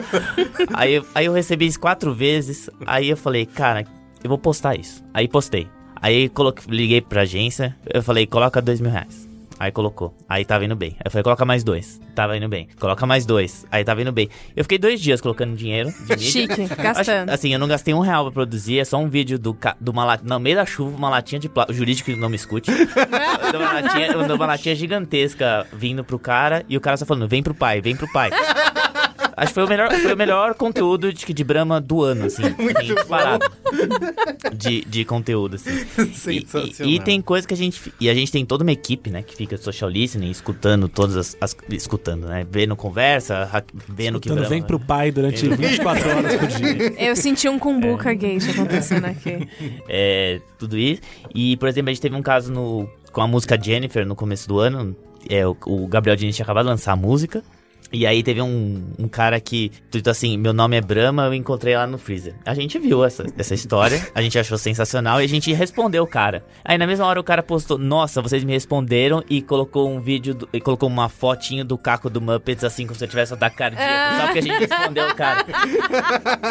[0.74, 2.70] Aí, aí eu recebi isso quatro vezes.
[2.86, 3.86] Aí eu falei, cara,
[4.24, 5.04] eu vou postar isso.
[5.14, 5.68] Aí postei.
[6.02, 9.29] Aí coloquei, liguei pra agência, eu falei, coloca dois mil reais.
[9.60, 10.16] Aí colocou.
[10.30, 10.92] Aí tava indo bem.
[10.92, 12.00] Aí eu falei, coloca mais dois.
[12.16, 12.70] Tava indo bem.
[12.80, 13.66] Coloca mais dois.
[13.70, 14.30] Aí tava indo bem.
[14.56, 15.94] Eu fiquei dois dias colocando dinheiro.
[16.18, 17.30] Chique, gastando.
[17.30, 18.80] Assim, eu não gastei um real pra produzir.
[18.80, 20.30] É só um vídeo do, do uma latinha.
[20.30, 21.78] No meio da chuva, uma latinha de plástico.
[21.78, 22.72] Jurídico não me escute.
[23.50, 26.64] Uma, latinha, uma latinha gigantesca vindo pro cara.
[26.70, 28.30] E o cara só falando, vem pro pai, vem pro pai.
[29.40, 32.44] Acho que foi o melhor, foi o melhor conteúdo de, de Brahma do ano, assim.
[32.78, 33.46] assim, disparado.
[34.54, 35.70] De, de conteúdo, assim.
[35.70, 36.94] E, e- Sensacional.
[36.94, 37.94] e tem coisa que a gente.
[38.02, 39.22] E a gente tem toda uma equipe, né?
[39.24, 41.38] Que fica social listening, escutando todas as.
[41.40, 42.46] as- escutando, né?
[42.52, 43.50] Vendo conversa,
[43.88, 46.94] vendo o que Brahma- vem pro pai durante 24 horas por dia.
[47.02, 49.48] Eu senti um cumbuca gay acontecendo aqui.
[49.88, 51.02] é, tudo isso.
[51.34, 54.48] E, por exemplo, a gente teve um caso no, com a música Jennifer no começo
[54.48, 54.94] do ano.
[55.30, 57.42] É, o, o Gabriel Diniz tinha acabado de lançar a música.
[57.92, 61.76] E aí teve um, um cara que tweetou assim, meu nome é Brahma, eu encontrei
[61.76, 62.36] lá no freezer.
[62.46, 66.08] A gente viu essa, essa história, a gente achou sensacional e a gente respondeu o
[66.08, 66.46] cara.
[66.64, 70.34] Aí na mesma hora o cara postou, nossa, vocês me responderam e colocou um vídeo,
[70.36, 73.58] do- e colocou uma fotinho do caco do Muppets, assim, como se eu tivesse ataque
[73.58, 75.46] cardíaco, só porque a gente respondeu o cara.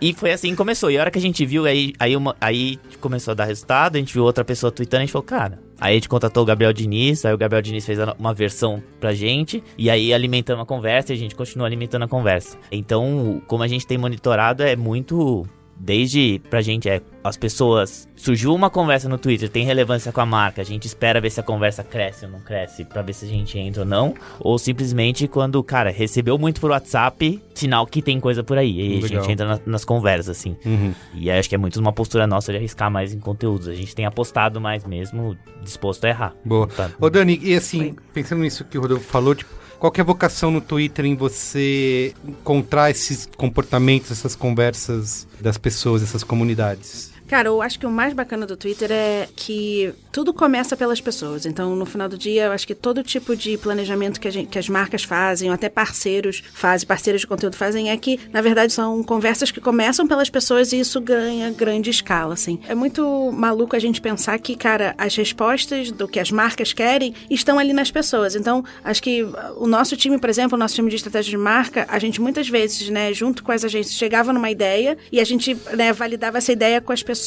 [0.00, 0.90] E, e foi assim que começou.
[0.90, 3.96] E a hora que a gente viu, aí, aí, uma- aí começou a dar resultado,
[3.96, 5.58] a gente viu outra pessoa tweetando, a gente falou, cara.
[5.80, 9.14] Aí a gente contatou o Gabriel Diniz, aí o Gabriel Diniz fez uma versão pra
[9.14, 12.58] gente, e aí alimentamos a conversa e a gente continua alimentando a conversa.
[12.70, 15.46] Então, como a gente tem monitorado, é muito
[15.80, 20.26] desde pra gente é as pessoas surgiu uma conversa no Twitter, tem relevância com a
[20.26, 23.24] marca, a gente espera ver se a conversa cresce ou não cresce, pra ver se
[23.26, 28.00] a gente entra ou não, ou simplesmente quando, cara, recebeu muito por WhatsApp, sinal que
[28.00, 29.22] tem coisa por aí, e aí a Legal.
[29.22, 30.56] gente entra na- nas conversas assim.
[30.64, 30.94] Uhum.
[31.14, 33.68] E acho que é muito uma postura nossa de arriscar mais em conteúdos.
[33.68, 36.34] A gente tem apostado mais mesmo, disposto a errar.
[36.44, 36.66] Boa.
[36.68, 36.90] Tá.
[36.98, 40.06] Ô, Dani, e assim, pensando nisso que o Rodolfo falou, tipo, qual que é a
[40.06, 47.09] vocação no Twitter em você encontrar esses comportamentos, essas conversas das pessoas, dessas comunidades?
[47.30, 51.46] Cara, eu acho que o mais bacana do Twitter é que tudo começa pelas pessoas.
[51.46, 54.58] Então, no final do dia, eu acho que todo tipo de planejamento que, gente- que
[54.58, 58.72] as marcas fazem, ou até parceiros fazem, parceiros de conteúdo fazem, é que, na verdade,
[58.72, 62.58] são conversas que começam pelas pessoas e isso ganha grande escala, assim.
[62.66, 67.14] É muito maluco a gente pensar que, cara, as respostas do que as marcas querem
[67.30, 68.34] estão ali nas pessoas.
[68.34, 69.24] Então, acho que
[69.56, 72.48] o nosso time, por exemplo, o nosso time de estratégia de marca, a gente muitas
[72.48, 76.50] vezes, né, junto com as agências, chegava numa ideia e a gente, né, validava essa
[76.50, 77.19] ideia com as pessoas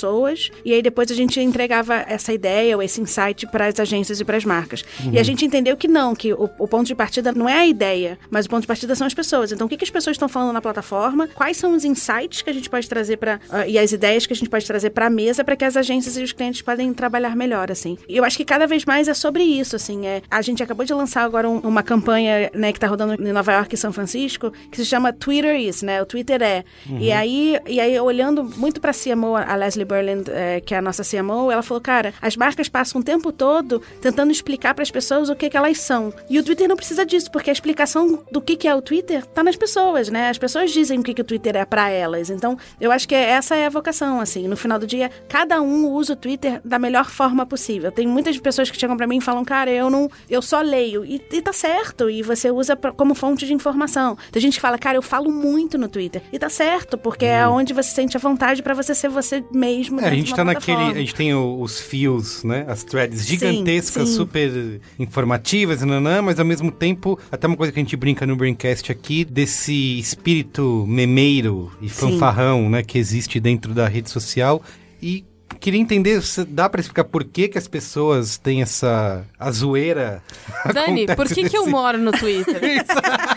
[0.66, 4.26] e aí depois a gente entregava essa ideia ou esse insight para as agências e
[4.26, 4.84] para as marcas.
[5.12, 7.66] E a gente entendeu que não, que o, o ponto de partida não é a
[7.68, 9.52] ideia, mas o ponto de partida são as pessoas.
[9.52, 11.28] Então, o que, que as pessoas estão falando na plataforma?
[11.34, 14.36] Quais são os insights que a gente pode trazer para e as ideias que a
[14.36, 17.36] gente pode trazer para a mesa para que as agências e os clientes podem trabalhar
[17.36, 17.98] melhor, assim.
[18.08, 20.06] E eu acho que cada vez mais é sobre isso, assim.
[20.06, 23.32] É, a gente acabou de lançar agora um- uma campanha, né, que tá rodando em
[23.32, 26.02] Nova York e São Francisco, que se chama Twitter is, né?
[26.02, 26.64] O Twitter é.
[27.00, 30.82] E aí, e aí olhando muito para CMO, a Leslie Berland, é, que é a
[30.82, 34.92] nossa CMO, ela falou, cara, as marcas passam o tempo todo tentando explicar para as
[34.92, 36.14] pessoas o que que elas são.
[36.30, 39.26] E o Twitter não precisa disso, porque a explicação do que que é o Twitter
[39.26, 40.30] tá nas pessoas, né?
[40.30, 42.30] As pessoas dizem o que que o Twitter é para elas.
[42.30, 44.48] Então, eu acho que essa é a vocação, assim.
[44.48, 47.92] No final do dia, cada um usa o Twitter da melhor forma possível.
[47.92, 51.06] Tem muitas pessoas que chegam para mim e falam, cara, eu não, eu só leio.
[51.06, 52.10] E, e tá certo.
[52.10, 54.18] E você usa pra- como fonte de informação.
[54.32, 56.22] Tem gente que fala, cara, eu falo muito no Twitter.
[56.32, 59.73] E tá certo, porque é onde você sente a vontade para você ser você mesmo.
[60.02, 60.82] É, a gente de uma tá naquele.
[60.82, 62.66] A gente tem o- os fios, né?
[62.68, 64.16] As threads Sim, gigantescas, sim.
[64.16, 68.36] super informativas, nanã, mas ao mesmo tempo, até uma coisa que a gente brinca no
[68.36, 72.84] Braincast aqui, desse espírito memeiro e fanfarrão, né?
[72.84, 74.62] Que existe dentro da rede social.
[75.02, 75.26] E
[75.64, 79.26] queria entender, se dá pra explicar por que, que as pessoas têm essa.
[79.40, 80.22] a zoeira.
[80.74, 82.60] Dani, por que, que eu desse- moro no Twitter?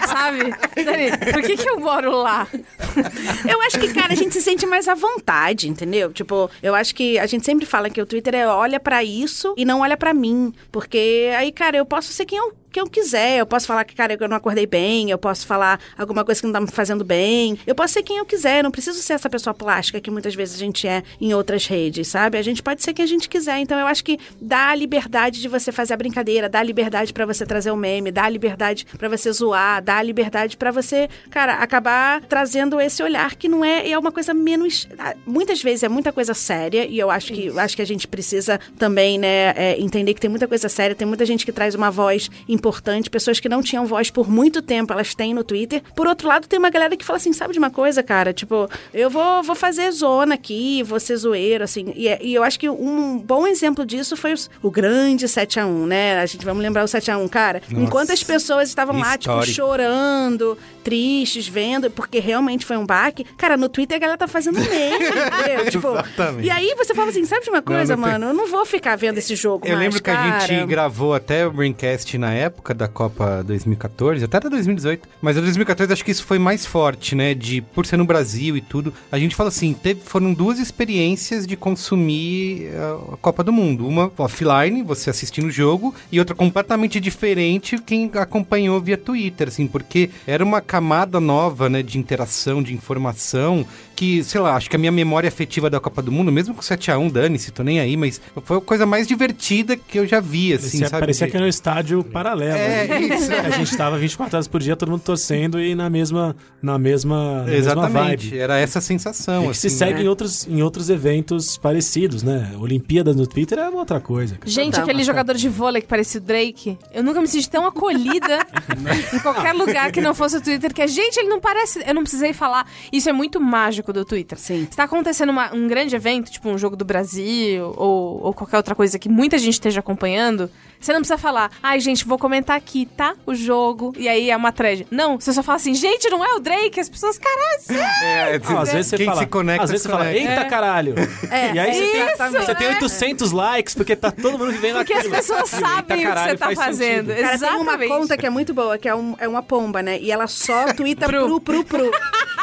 [0.08, 0.38] Sabe?
[0.84, 2.48] Dani, por que, que eu moro lá?
[3.48, 6.12] Eu acho que, cara, a gente se sente mais à vontade, entendeu?
[6.12, 9.54] Tipo, eu acho que a gente sempre fala que o Twitter é olha pra isso
[9.56, 10.52] e não olha pra mim.
[10.72, 13.38] Porque aí, cara, eu posso ser quem eu, quem eu quiser.
[13.38, 15.10] Eu posso falar que, cara, eu não acordei bem.
[15.10, 17.58] Eu posso falar alguma coisa que não tá me fazendo bem.
[17.66, 18.58] Eu posso ser quem eu quiser.
[18.58, 21.66] Eu não preciso ser essa pessoa plástica que muitas vezes a gente é em outras
[21.66, 22.36] redes, sabe?
[22.36, 23.58] A gente pode ser quem a gente quiser.
[23.60, 27.14] Então, eu acho que dá a liberdade de você fazer a brincadeira, dá a liberdade
[27.14, 30.70] pra você trazer o meme, dá a liberdade pra você zoar, dá a liberdade pra
[30.70, 34.86] você, cara, acabar trazendo esse olhar que não é, é uma coisa menos.
[34.98, 38.06] ah, Muitas vezes é muita coisa séria, e eu acho que, acho que a gente
[38.06, 41.74] precisa também, né, é, entender que tem muita coisa séria, tem muita gente que traz
[41.74, 42.65] uma voz importante,
[43.10, 45.82] pessoas que não tinham voz por muito tempo, elas têm no Twitter.
[45.94, 48.32] Por outro lado, tem uma galera que fala assim: sabe de uma coisa, cara?
[48.32, 51.92] Tipo, eu vou, vou fazer zona aqui, vou ser zoeiro, assim.
[51.96, 55.86] E, é- e eu acho que um bom exemplo disso foi os- o grande 7x1,
[55.86, 56.18] né?
[56.20, 57.62] A gente vamos lembrar o 7x1, cara.
[57.70, 57.84] Nossa.
[57.84, 60.56] Enquanto as pessoas estavam lá, tipo, chorando,
[60.86, 63.24] tristes, vendo, porque realmente foi um baque.
[63.36, 65.68] Cara, no Twitter a galera tá fazendo meme, entendeu?
[65.68, 66.46] Tipo, Exatamente.
[66.46, 68.26] e aí você fala assim, sabe de uma coisa, não tem- mano?
[68.26, 70.46] Eu não vou ficar vendo esse jogo Eu mais, lembro que a cara.
[70.46, 75.08] gente gravou até o Braincast na época da Copa 2014, até da 2018.
[75.20, 77.34] Mas a 2014 acho que isso foi mais forte, né?
[77.34, 78.94] De por ser no Brasil e tudo.
[79.10, 83.88] A gente fala assim, teve, foram duas experiências de consumir uh, a Copa do Mundo.
[83.88, 89.66] Uma offline, você assistindo o jogo, e outra completamente diferente quem acompanhou via Twitter, assim,
[89.66, 93.64] porque era uma camada nova, né, de interação, de informação,
[93.96, 96.60] que, sei lá, acho que a minha memória afetiva da Copa do Mundo, mesmo com
[96.60, 100.52] 7x1, dane-se, tô nem aí, mas foi a coisa mais divertida que eu já vi,
[100.52, 101.00] assim, Parecia, sabe?
[101.00, 102.56] parecia que era um estádio paralelo.
[102.58, 103.00] É, né?
[103.00, 103.32] isso.
[103.32, 107.38] A gente tava 24 horas por dia, todo mundo torcendo e na mesma, na mesma,
[107.38, 108.38] na mesma Exatamente, vibe.
[108.38, 109.44] era essa sensação.
[109.46, 110.02] E que se assim, segue né?
[110.02, 112.52] em, outros, em outros eventos parecidos, né?
[112.60, 114.36] Olimpíadas no Twitter é uma outra coisa.
[114.36, 114.50] cara.
[114.50, 114.84] Gente, Total.
[114.84, 118.46] aquele jogador de vôlei que parecia o Drake, eu nunca me senti tão acolhida
[119.14, 121.82] em qualquer lugar que não fosse o Twitter, que a gente, ele não parece.
[121.86, 122.66] Eu não precisei falar.
[122.92, 124.38] Isso é muito mágico do Twitter.
[124.38, 124.66] Sim.
[124.70, 128.56] Se tá acontecendo uma- um grande evento, tipo um jogo do Brasil, ou, ou qualquer
[128.56, 130.50] outra coisa que muita gente esteja acompanhando,
[130.80, 133.14] você não precisa falar, ai, gente, vou comentar aqui, tá?
[133.26, 133.92] O jogo.
[133.96, 134.86] E aí é uma thread.
[134.90, 137.74] Não, você só fala assim, gente, não é o Drake, as pessoas, caralho, sim.
[138.04, 140.94] É, Ah, às vezes você quem fala, se conecta, às vezes você fala, eita caralho.
[141.30, 142.70] É, e aí você, tem, isso, você tem é.
[142.74, 145.14] 800 likes porque tá todo mundo vivendo Porque as aquilo.
[145.16, 147.08] pessoas eita sabem o que você tá faz fazendo.
[147.08, 147.24] sentido.
[147.26, 147.88] Cara, tem uma Exatamente.
[147.88, 149.98] conta que é muito boa, que é, um- é uma pomba, né?
[150.00, 151.24] E ela só twitta Pru.
[151.26, 151.90] pru, pru, pru.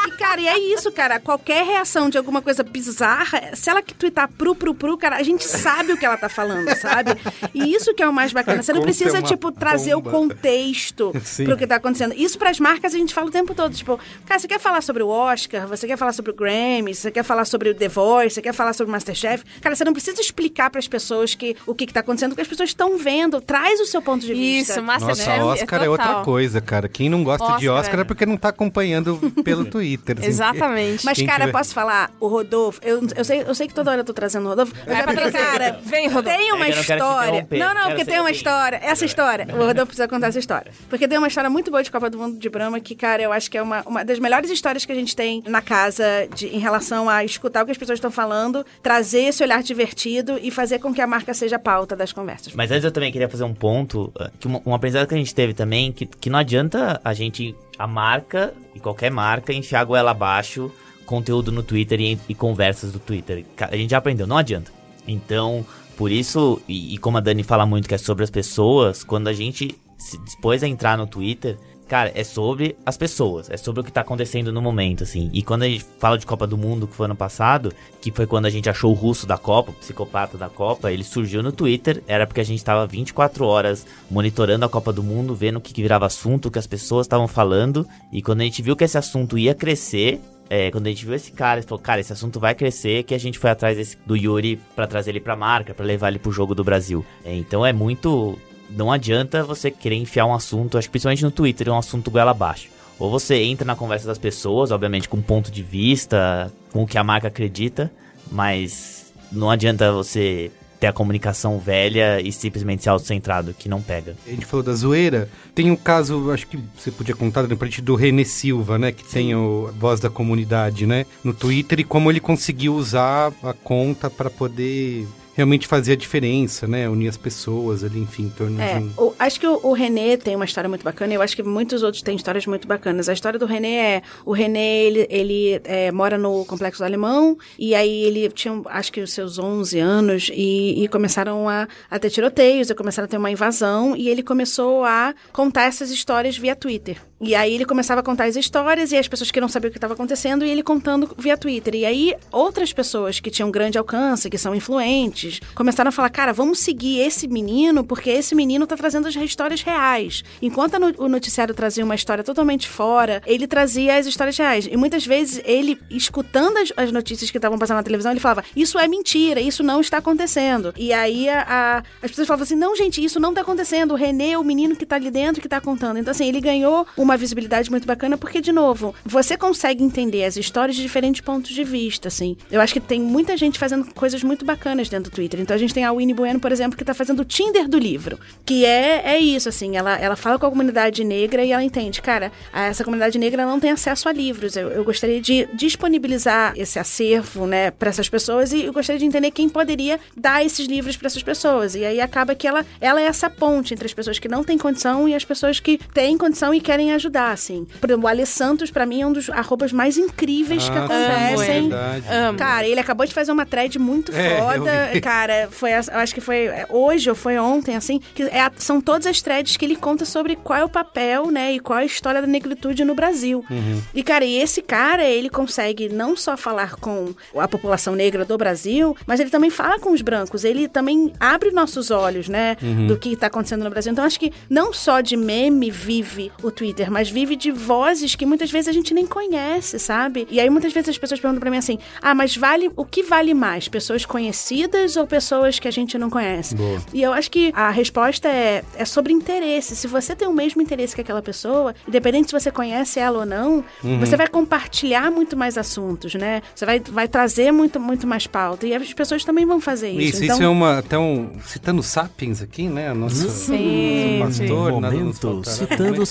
[0.08, 1.20] E, cara, e é isso, cara.
[1.20, 5.24] Qualquer reação de alguma coisa bizarra, se ela que twittar pru, pru, pru, cara, a
[5.24, 7.12] gente sabe o que ela tá falando, sabe?
[7.54, 8.62] E isso que é o mais bacana.
[8.64, 10.10] Você não precisa, tipo, trazer bomba.
[10.10, 11.46] o contexto Sim.
[11.46, 12.14] pro que tá acontecendo.
[12.16, 13.74] Isso pras marcas a gente fala o tempo todo.
[13.74, 15.68] Tipo, cara, você quer falar sobre o Oscar?
[15.68, 16.94] Você quer falar sobre o Grammy?
[16.94, 18.36] Você quer falar sobre o The Voice?
[18.36, 19.44] Você quer falar sobre o Masterchef?
[19.62, 22.48] Cara, você não precisa explicar pras pessoas que, o que, que tá acontecendo, porque as
[22.48, 23.40] pessoas estão vendo.
[23.42, 24.74] Traz o seu ponto de vista.
[24.74, 26.24] Isso, Masterchef Nossa, Oscar é, outra total.
[26.24, 26.88] coisa, cara.
[26.88, 30.18] Quem não gosta de Oscar Oscar é é- porque não tá acompanhando pelo Twitter.
[30.20, 30.28] assim.
[30.28, 31.06] Exatamente.
[31.06, 32.12] Mas, Quem cara, tiver- posso falar?
[32.20, 34.74] O Rodolfo, eu, eu, sei, eu sei que toda hora eu tô trazendo o Rodolfo,
[34.86, 36.38] mas É é cara, Vem, Rodolfo.
[36.38, 37.48] tem uma É eu história.
[37.52, 38.80] Não, não, porque ser tem uma história.
[38.84, 40.72] Essa história, o Rodolfo precisa contar essa história.
[40.90, 43.32] Porque tem uma história muito boa de Copa do Mundo de Brahma que, cara, eu
[43.32, 46.04] acho que é uma, uma das melhores histórias que a gente tem na casa
[46.36, 50.40] de, em relação a escutar o que as pessoas estão falando, trazer esse olhar divertido
[50.42, 52.54] e fazer com que a marca seja a pauta das conversas.
[52.54, 55.18] Mas antes eu também queria fazer um ponto, uh, que uma, um aprendizado que a
[55.18, 59.82] gente teve também, que, que não adianta a gente, a marca, e qualquer marca, enfiar
[59.82, 60.72] a goela abaixo
[61.06, 63.46] conteúdo no Twitter e, e conversas do Twitter.
[63.60, 64.72] A gente já aprendeu, não adianta.
[65.08, 65.66] Então,
[65.98, 69.28] por isso, e, e como a Dani fala muito que é sobre as pessoas, quando
[69.28, 73.82] a gente se dispôs a entrar no Twitter, cara, é sobre as pessoas, é sobre
[73.82, 75.30] o que tá acontecendo no momento, assim.
[75.32, 77.72] E quando a gente fala de Copa do Mundo, que foi ano passado,
[78.02, 81.04] que foi quando a gente achou o russo da Copa, o psicopata da Copa, ele
[81.04, 85.36] surgiu no Twitter, era porque a gente tava 24 horas monitorando a Copa do Mundo,
[85.36, 88.44] vendo o que, que virava assunto, o que as pessoas estavam falando, e quando a
[88.44, 90.20] gente viu que esse assunto ia crescer,
[90.50, 93.14] é, quando a gente viu esse cara, ele falou, cara, esse assunto vai crescer, que
[93.16, 96.20] a gente foi atrás desse- do Yuri pra trazer ele pra marca, pra levar ele
[96.20, 97.06] pro jogo do Brasil.
[97.26, 98.38] É, então é muito.
[98.70, 102.32] Não adianta você querer enfiar um assunto, acho que principalmente no Twitter, um assunto goela
[102.32, 102.70] abaixo.
[103.00, 106.98] Ou você entra na conversa das pessoas, obviamente com ponto de vista, com o que
[106.98, 107.92] a marca acredita,
[108.32, 110.52] mas não adianta você
[110.84, 114.18] ter a comunicação velha e simplesmente ser autocentrado, que não pega.
[114.28, 115.30] A gente falou da zoeira.
[115.56, 118.92] Tem um caso, acho que você podia contar de frente do René Silva, né?
[118.92, 121.06] Que tem o a voz da comunidade, né?
[121.24, 126.68] No Twitter e como ele conseguiu usar a conta para poder realmente fazer a diferença,
[126.68, 126.88] né?
[126.90, 128.92] Unir as pessoas ali, enfim, em torno É, de um...
[128.98, 131.84] o- acho que o, o René tem uma história muito bacana eu acho que muitos
[131.84, 133.10] outros têm histórias muito bacanas.
[133.10, 137.38] A história do René é, o René, ele, ele é, mora no Complexo do Alemão
[137.58, 142.00] e aí ele tinha, acho que os seus 11 anos e, e começaram a, a
[142.00, 146.38] ter tiroteios, e começaram a ter uma invasão e ele começou a contar essas histórias
[146.38, 146.98] via Twitter.
[147.24, 149.72] E aí ele começava a contar as histórias e as pessoas que não sabiam o
[149.72, 151.76] que estava acontecendo e ele contando via Twitter.
[151.76, 156.34] E aí outras pessoas que tinham grande alcance, que são influentes, começaram a falar, cara,
[156.34, 160.24] vamos seguir esse menino porque esse menino tá trazendo as histórias reais.
[160.42, 164.68] Enquanto o noticiário trazia uma história totalmente fora, ele trazia as histórias reais.
[164.70, 168.44] E muitas vezes ele, escutando as, as notícias que estavam passando na televisão, ele falava,
[168.56, 170.74] isso é mentira, isso não está acontecendo.
[170.78, 173.92] E aí a- as pessoas falavam assim, não, gente, isso não tá acontecendo.
[173.92, 175.98] O René o menino que tá ali dentro que tá contando.
[176.00, 180.38] Então, assim, ele ganhou uma visibilidade muito bacana porque, de novo, você consegue entender as
[180.38, 182.38] histórias de diferentes pontos de vista, assim.
[182.52, 185.40] Eu acho que tem muita gente fazendo coisas muito bacanas dentro do Twitter.
[185.40, 187.78] Então, a gente tem a Winnie Bueno, por exemplo, que tá fazendo o Tinder do
[187.78, 188.20] livro.
[188.46, 192.02] Que é, é isso, assim, ela, ela fala com a comunidade negra e ela entende,
[192.02, 194.56] cara, essa comunidade negra não tem acesso a livros.
[194.56, 199.06] Eu, eu gostaria de disponibilizar esse acervo, né, para essas pessoas e eu gostaria de
[199.06, 201.76] entender quem poderia dar esses livros para essas pessoas.
[201.76, 204.58] E aí acaba que ela, ela é essa ponte entre as pessoas que não têm
[204.58, 207.66] condição e as pessoas que têm condição e querem ajudar, assim.
[207.80, 210.88] Por exemplo, o Ale Santos, pra mim, é um dos arrobas mais incríveis que Ah,
[210.88, 211.62] sim, acontecem.
[211.70, 212.06] verdade.
[212.10, 212.38] Amo.
[212.38, 214.72] Cara, ele acabou de fazer uma thread muito É, foda.
[215.02, 218.80] Cara, foi, eu acho que foi é, hoje ou foi ontem, assim, que é são
[218.82, 221.84] todas as threads que ele conta sobre qual é o papel, né, e qual é
[221.84, 223.44] a história da negritude no Brasil.
[223.50, 223.82] Uhum.
[223.94, 228.38] E, cara, e esse cara, ele consegue não só falar com a população negra do
[228.38, 230.44] Brasil, mas ele também fala com os brancos.
[230.44, 232.88] Ele também abre nossos olhos, né, Uhum.
[232.88, 233.92] do que tá acontecendo no Brasil.
[233.92, 238.26] Então, acho que não só de meme vive o Twitter, mas vive de vozes que
[238.26, 240.28] muitas vezes a gente nem conhece, sabe?
[240.30, 243.04] E aí, muitas vezes as pessoas perguntam pra mim assim: ah, mas vale o que
[243.04, 243.68] vale mais?
[243.68, 246.56] Pessoas conhecidas ou pessoas que a gente não conhece?
[246.56, 246.82] Boa.
[246.94, 249.76] E eu acho que a resposta é, é sobre interesse.
[249.76, 253.26] Se você tem o mesmo interesse que aquela pessoa, independente se você conhece ela ou
[253.26, 254.00] não, Uhum.
[254.00, 256.42] você vai compartilhar muito mais assuntos, né?
[256.56, 258.66] Você vai, vai trazer muito, muito mais pauta.
[258.68, 260.16] E as pessoas também vão fazer isso.
[260.16, 260.80] Isso, então, isso é uma.
[260.80, 261.30] Até um.
[261.46, 262.94] Citando Sapiens aqui, né?
[262.94, 263.28] Nossa.
[263.30, 265.56] Sim, nosso pastor, nada nos Momento, faltará.
[265.56, 266.06] citando Momento.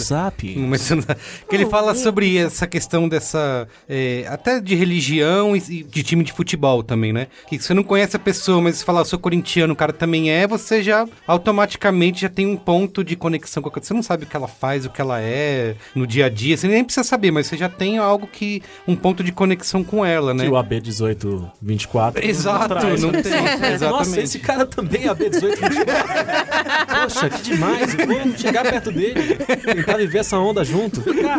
[0.67, 1.03] Não-
[1.49, 3.67] que ele fala sobre essa questão dessa.
[3.89, 7.27] é, até de religião e de time de futebol também, né?
[7.49, 10.31] Que você não conhece a pessoa, mas você fala, eu sou corintiano, o cara também
[10.31, 14.25] é, você já automaticamente já tem um ponto de conexão com a Você não sabe
[14.25, 17.05] o que ela faz, o que ela é no dia a dia, você nem precisa
[17.05, 18.63] saber, mas você já tem algo que.
[18.87, 20.45] um ponto de conexão com ela, né?
[20.45, 22.23] Que o AB1824.
[22.25, 23.23] Exato, traz, não né?
[23.23, 23.33] tem.
[23.73, 23.81] Exatamente.
[23.81, 27.03] Nossa, esse cara também é AB1824.
[27.03, 27.95] Poxa, que demais.
[27.99, 29.37] Eu vou chegar perto dele.
[29.37, 31.01] Tentar viver essa onda onda junto.
[31.01, 31.39] Vem cá,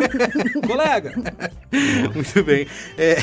[0.66, 1.14] colega.
[2.14, 2.66] Muito bem.
[2.98, 3.16] É,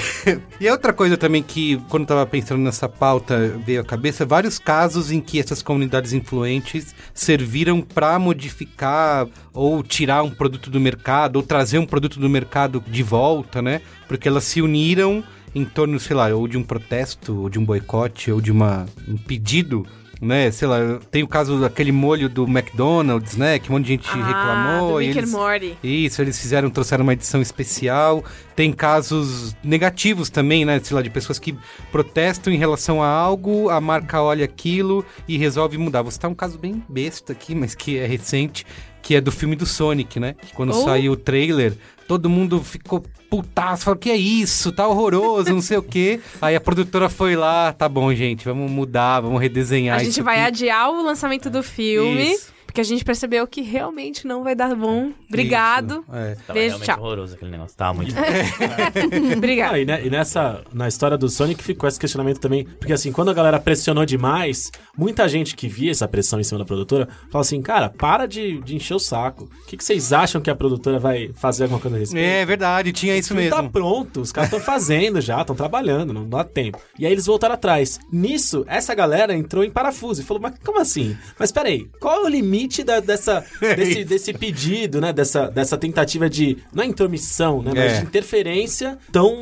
[0.59, 4.25] e a outra coisa também que, quando eu tava pensando nessa pauta, veio à cabeça,
[4.25, 10.79] vários casos em que essas comunidades influentes serviram para modificar ou tirar um produto do
[10.79, 13.81] mercado, ou trazer um produto do mercado de volta, né?
[14.07, 15.23] Porque elas se uniram
[15.53, 18.85] em torno, sei lá, ou de um protesto, ou de um boicote, ou de uma,
[19.07, 19.85] um pedido
[20.21, 20.51] né?
[20.51, 20.77] Sei lá,
[21.09, 23.57] tem o caso daquele molho do McDonald's, né?
[23.57, 24.93] Que um monte de gente Ah, reclamou.
[24.93, 25.77] do e Rick eles, Morty.
[25.83, 28.23] Isso, eles fizeram, trouxeram uma edição especial.
[28.55, 30.79] Tem casos negativos também, né?
[30.83, 31.55] Sei lá, de pessoas que
[31.91, 36.01] protestam em relação a algo, a marca olha aquilo e resolve mudar.
[36.03, 38.65] Você tá um caso bem besta aqui, mas que é recente,
[39.01, 40.35] que é do filme do Sonic, né?
[40.41, 40.83] Que quando Oh.
[40.83, 41.73] saiu o trailer,
[42.11, 44.73] todo mundo ficou putaço, falou, que é isso?
[44.73, 46.19] Tá horroroso, não sei o quê.
[46.41, 50.39] Aí a produtora foi lá, tá bom, gente, vamos mudar, vamos redesenhar A gente vai
[50.39, 50.47] aqui.
[50.47, 52.50] adiar o lançamento do filme, Isso.
[52.71, 55.11] Porque a gente percebeu que realmente não vai dar bom.
[55.27, 56.05] Obrigado.
[56.07, 56.35] Isso, é.
[56.35, 56.99] Tava Beijo, realmente tchau.
[57.03, 57.75] horroroso aquele negócio.
[57.75, 58.15] Tava muito.
[59.35, 59.73] Obrigado.
[59.73, 63.11] Ah, e, ne- e nessa, na história do Sonic ficou esse questionamento também, porque assim,
[63.11, 67.09] quando a galera pressionou demais, muita gente que via essa pressão em cima da produtora,
[67.29, 69.49] fala assim, cara, para de, de encher o saco.
[69.63, 72.23] O que, que vocês acham que a produtora vai fazer alguma coisa a respeito?
[72.25, 73.63] É verdade, tinha isso filme mesmo.
[73.63, 76.79] Tá pronto, os caras estão fazendo já, estão trabalhando, não dá tempo.
[76.97, 77.99] E aí eles voltaram atrás.
[78.11, 81.17] Nisso, essa galera entrou em parafuso e falou: Mas como assim?
[81.37, 85.11] Mas peraí, qual é o limite da- dessa, desse, desse pedido, né?
[85.13, 86.57] Dessa, dessa tentativa de.
[86.73, 87.71] Não é intromissão, né?
[87.75, 87.99] Mas É.
[87.99, 89.35] de interferência tão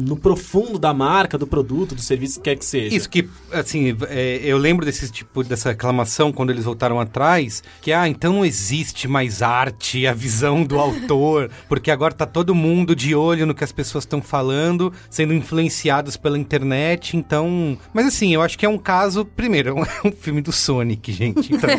[0.00, 2.94] no profundo da marca, do produto, do serviço que quer que seja.
[2.96, 7.92] Isso que, assim, é, eu lembro desse tipo, dessa reclamação quando eles voltaram atrás, que,
[7.92, 12.94] ah, então não existe mais arte, a visão do autor, porque agora tá todo mundo
[12.94, 17.78] de olho no que as pessoas estão falando, sendo influenciados pela internet, então...
[17.92, 20.52] Mas assim, eu acho que é um caso, primeiro, é um, é um filme do
[20.52, 21.70] Sonic, gente, então,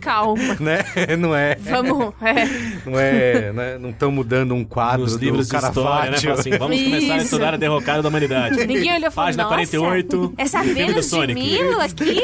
[0.00, 0.41] Calma.
[0.60, 1.56] né, não é...
[1.56, 2.12] Vamos.
[2.22, 2.44] É.
[2.88, 6.32] Não é, né, não estão mudando um quadro Nos do livros de história, né?
[6.32, 7.24] Assim, vamos começar a Isso.
[7.26, 8.56] estudar a derrocada da humanidade.
[8.66, 12.22] Ninguém olhou e falou, Página nossa, 48, essa Vênus de Sonic." Milo aqui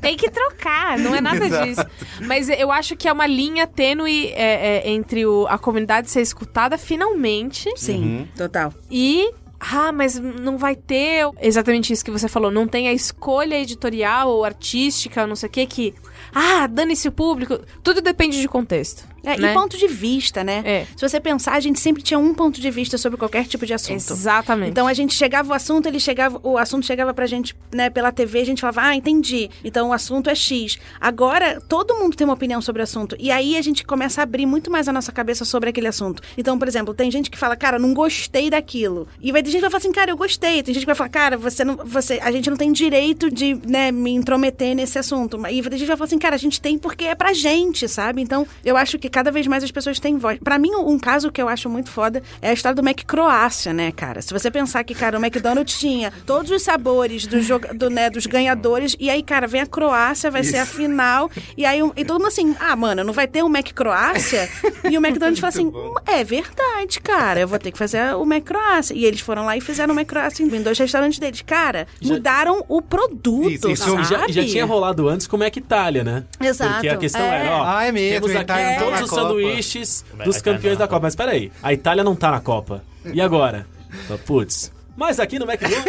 [0.00, 1.66] tem que trocar, não é nada Exato.
[1.66, 1.84] disso.
[2.26, 6.20] Mas eu acho que é uma linha tênue é, é, entre o- a comunidade ser
[6.20, 8.72] escutada finalmente Sim, total.
[8.90, 9.30] e...
[9.64, 12.50] Ah, mas não vai ter exatamente isso que você falou.
[12.50, 15.94] Não tem a escolha editorial ou artística, não sei o que, que...
[16.34, 17.60] Ah, dane-se o público.
[17.80, 19.06] Tudo depende de contexto.
[19.24, 19.52] É, né?
[19.52, 20.62] E ponto de vista, né?
[20.64, 20.86] É.
[20.96, 23.72] Se você pensar, a gente sempre tinha um ponto de vista sobre qualquer tipo de
[23.72, 24.12] assunto.
[24.12, 24.70] Exatamente.
[24.70, 28.10] Então a gente chegava o assunto, ele chegava, o assunto chegava pra gente, né, pela
[28.10, 29.48] TV, a gente falava: "Ah, entendi".
[29.64, 30.78] Então o assunto é X.
[31.00, 33.16] Agora todo mundo tem uma opinião sobre o assunto.
[33.18, 36.22] E aí a gente começa a abrir muito mais a nossa cabeça sobre aquele assunto.
[36.36, 39.06] Então, por exemplo, tem gente que fala: "Cara, não gostei daquilo".
[39.20, 40.62] E vai ter gente que vai falar assim: "Cara, eu gostei".
[40.62, 43.54] Tem gente que vai falar: "Cara, você não, você, a gente não tem direito de,
[43.66, 45.36] né, me intrometer nesse assunto".
[45.48, 47.32] E vai ter gente que vai falar assim: "Cara, a gente tem porque é pra
[47.32, 48.20] gente", sabe?
[48.20, 50.38] Então, eu acho que cada vez mais as pessoas têm voz.
[50.42, 53.72] Pra mim, um caso que eu acho muito foda é a história do Mac Croácia,
[53.72, 54.20] né, cara?
[54.22, 58.08] Se você pensar que, cara, o McDonald's tinha todos os sabores do joga- do, né,
[58.10, 62.04] dos ganhadores, e aí, cara, vem a Croácia, vai ser a final, e aí e
[62.04, 64.48] todo mundo assim, ah, mano, não vai ter um Mac Croácia?
[64.90, 68.24] e o McDonald's fala assim, "Hum, é verdade, cara, eu vou ter que fazer o
[68.24, 68.94] Mac Croácia.
[68.94, 71.42] E eles foram lá e fizeram o Mac Croácia em dois restaurantes deles.
[71.42, 73.84] Cara, Já- mudaram o produto, Isso, isso.
[73.84, 74.02] sabe?
[74.02, 76.24] E já, já tinha rolado antes com o Mac Itália, né?
[76.40, 76.72] Exato.
[76.74, 77.40] Porque a questão É.
[77.46, 79.22] era, ó, Ah, é mesmo, temos aqui tá todos os Copa.
[79.22, 81.06] sanduíches dos a campeões da tá Copa.
[81.06, 82.82] Mas peraí, a Itália não tá na Copa.
[83.04, 83.66] E agora?
[84.26, 84.72] Putz...
[84.96, 85.84] Mas aqui no McDonald's,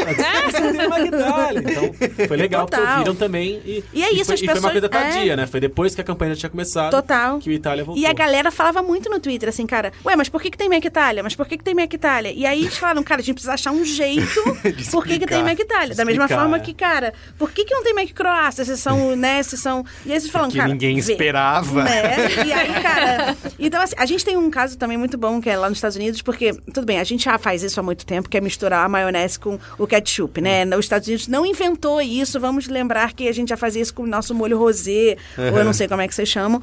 [0.45, 1.60] você tem Mac Itália.
[1.60, 2.97] Então, foi legal porque Total.
[2.97, 3.62] ouviram também.
[3.66, 5.36] E, E é isso, foi, as e foi uma coisa tardia, é.
[5.36, 5.45] né?
[5.45, 7.39] Foi depois que a campanha tinha começado Total.
[7.39, 8.01] que o Itália voltou.
[8.01, 10.70] E a galera falava muito no Twitter, assim, cara, ué, mas por que, que tem
[10.70, 11.22] Mac Itália?
[11.22, 12.32] Mas por que, que tem Mac Itália?
[12.34, 14.41] E aí eles falaram, cara, a gente precisa achar um jeito
[14.91, 15.43] por que, que tem explicar.
[15.43, 15.95] Mac Itália.
[15.95, 16.60] Da mesma Explicar, forma é.
[16.60, 18.64] que, cara, por que, que não tem Mac Croácia?
[18.64, 19.86] Se são, né, se são...
[20.06, 20.70] E aí eles falam, Que cara...
[20.70, 21.84] ninguém vê, esperava.
[21.84, 22.45] Né?
[22.45, 23.36] E aí, cara...
[23.60, 25.97] Então, assim, a gente tem um caso também muito bom, que é lá nos Estados
[25.97, 28.86] Unidos, porque, tudo bem, a gente já faz isso há muito tempo, que é misturar
[28.86, 30.66] a maionese com o ketchup, né?
[30.76, 34.04] Os Estados Unidos não inventou isso, vamos lembrar que a gente já fazia isso com
[34.04, 36.62] o nosso molho rosé, ou eu não sei como é que vocês chamam,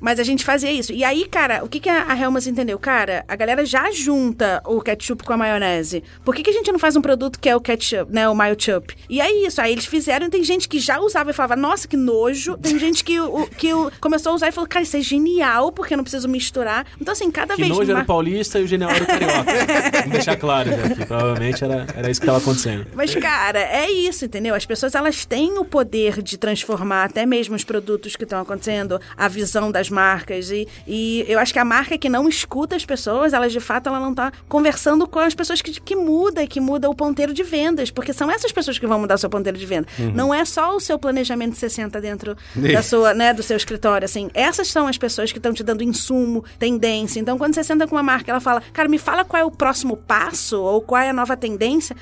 [0.00, 0.92] mas a gente fazia isso.
[0.92, 2.78] E aí, cara, o que, que a Helmas entendeu?
[2.78, 6.02] Cara, a galera já junta o ketchup com a maionese.
[6.24, 8.28] Por que, que a gente não faz um produto que é o ketchup, né?
[8.28, 8.94] O mayochup?
[9.08, 9.60] E é isso.
[9.60, 12.56] Aí eles fizeram tem gente que já usava e falava, nossa, que nojo.
[12.56, 15.72] Tem gente que, o, que o, começou a usar e falou, cara, isso é genial,
[15.72, 16.86] porque eu não preciso misturar.
[17.00, 18.04] Então, assim, cada Que vez nojo era mais.
[18.04, 19.44] o paulista e o genial era o carioca.
[20.00, 21.04] Vamos deixar claro já aqui.
[21.04, 22.86] Provavelmente provavelmente era, era isso que tava acontecendo.
[22.94, 24.54] Mas, cara, é isso, entendeu?
[24.54, 29.00] As pessoas, elas têm o poder de transformar até mesmo os produtos que estão acontecendo,
[29.16, 30.50] a visão das marcas.
[30.50, 33.88] E, e eu acho que a marca que não escuta as pessoas, elas, de fato,
[33.88, 37.32] ela não tá conversando com as pessoas que, que muda e que muda o ponteiro
[37.32, 37.90] de vendas.
[37.90, 39.86] Porque são essas pessoas que vão mudar o seu ponteiro de venda.
[40.14, 42.36] Não é só o seu planejamento de 60 dentro
[42.72, 44.30] da sua, né, do seu escritório, assim.
[44.34, 47.20] Essas são as pessoas que estão te dando insumo, tendência.
[47.20, 49.50] Então, quando você senta com uma marca, ela fala, cara, me fala qual é o
[49.50, 51.49] próximo passo ou qual é a nova tendência.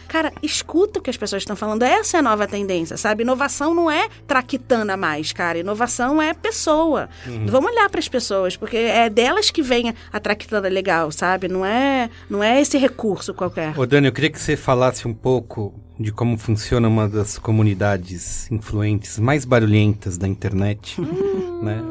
[0.07, 1.83] Cara, escuta o que as pessoas estão falando.
[1.83, 3.23] Essa é a nova tendência, sabe?
[3.23, 5.59] Inovação não é traquitana mais, cara.
[5.59, 7.09] Inovação é pessoa.
[7.47, 11.49] Vamos olhar para as pessoas, porque é delas que vem a traquitana legal, sabe?
[11.49, 13.79] Não é, não é esse recurso qualquer.
[13.79, 18.51] Ô Dani, eu queria que você falasse um pouco de como funciona uma das comunidades
[18.51, 21.01] influentes mais barulhentas da internet,
[21.61, 21.83] né?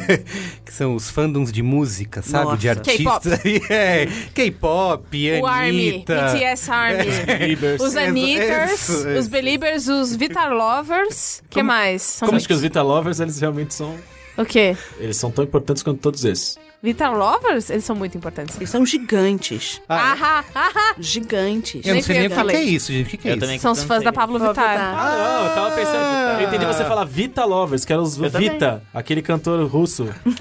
[0.64, 2.56] que são os fandoms de música, sabe?
[2.56, 2.80] De Nossa.
[2.80, 3.40] artistas.
[3.70, 6.04] É, K-pop, O Army.
[6.04, 7.04] BTS Army.
[7.26, 7.82] Beliebers.
[7.82, 8.88] Os Anitters,
[9.18, 9.28] os.
[9.28, 11.42] Beliebers, os Vitar Lovers.
[11.44, 12.18] O que mais?
[12.20, 12.60] Como acho que os.
[12.60, 13.94] Vita Lovers, eles realmente são.
[14.40, 14.76] O quê?
[14.98, 16.58] Eles são tão importantes quanto todos esses.
[16.82, 17.68] Vitar Lovers?
[17.68, 18.56] Eles são muito importantes.
[18.56, 19.82] Eles são gigantes.
[19.86, 20.94] Ah, Ahá, ahá.
[20.98, 21.84] Gigantes.
[21.84, 23.06] eu não sei nem o que, é isso, gente.
[23.06, 23.40] O que, que é Eu isso?
[23.44, 24.78] também São os fãs da Pablo Vittar.
[24.78, 26.40] Ah, não, eu tava pensando.
[26.40, 28.48] Eu entendi você falar Vita Lovers, que eram os Eu também.
[28.50, 30.08] Vita, aquele cantor russo.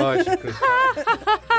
[0.00, 0.48] Lógico.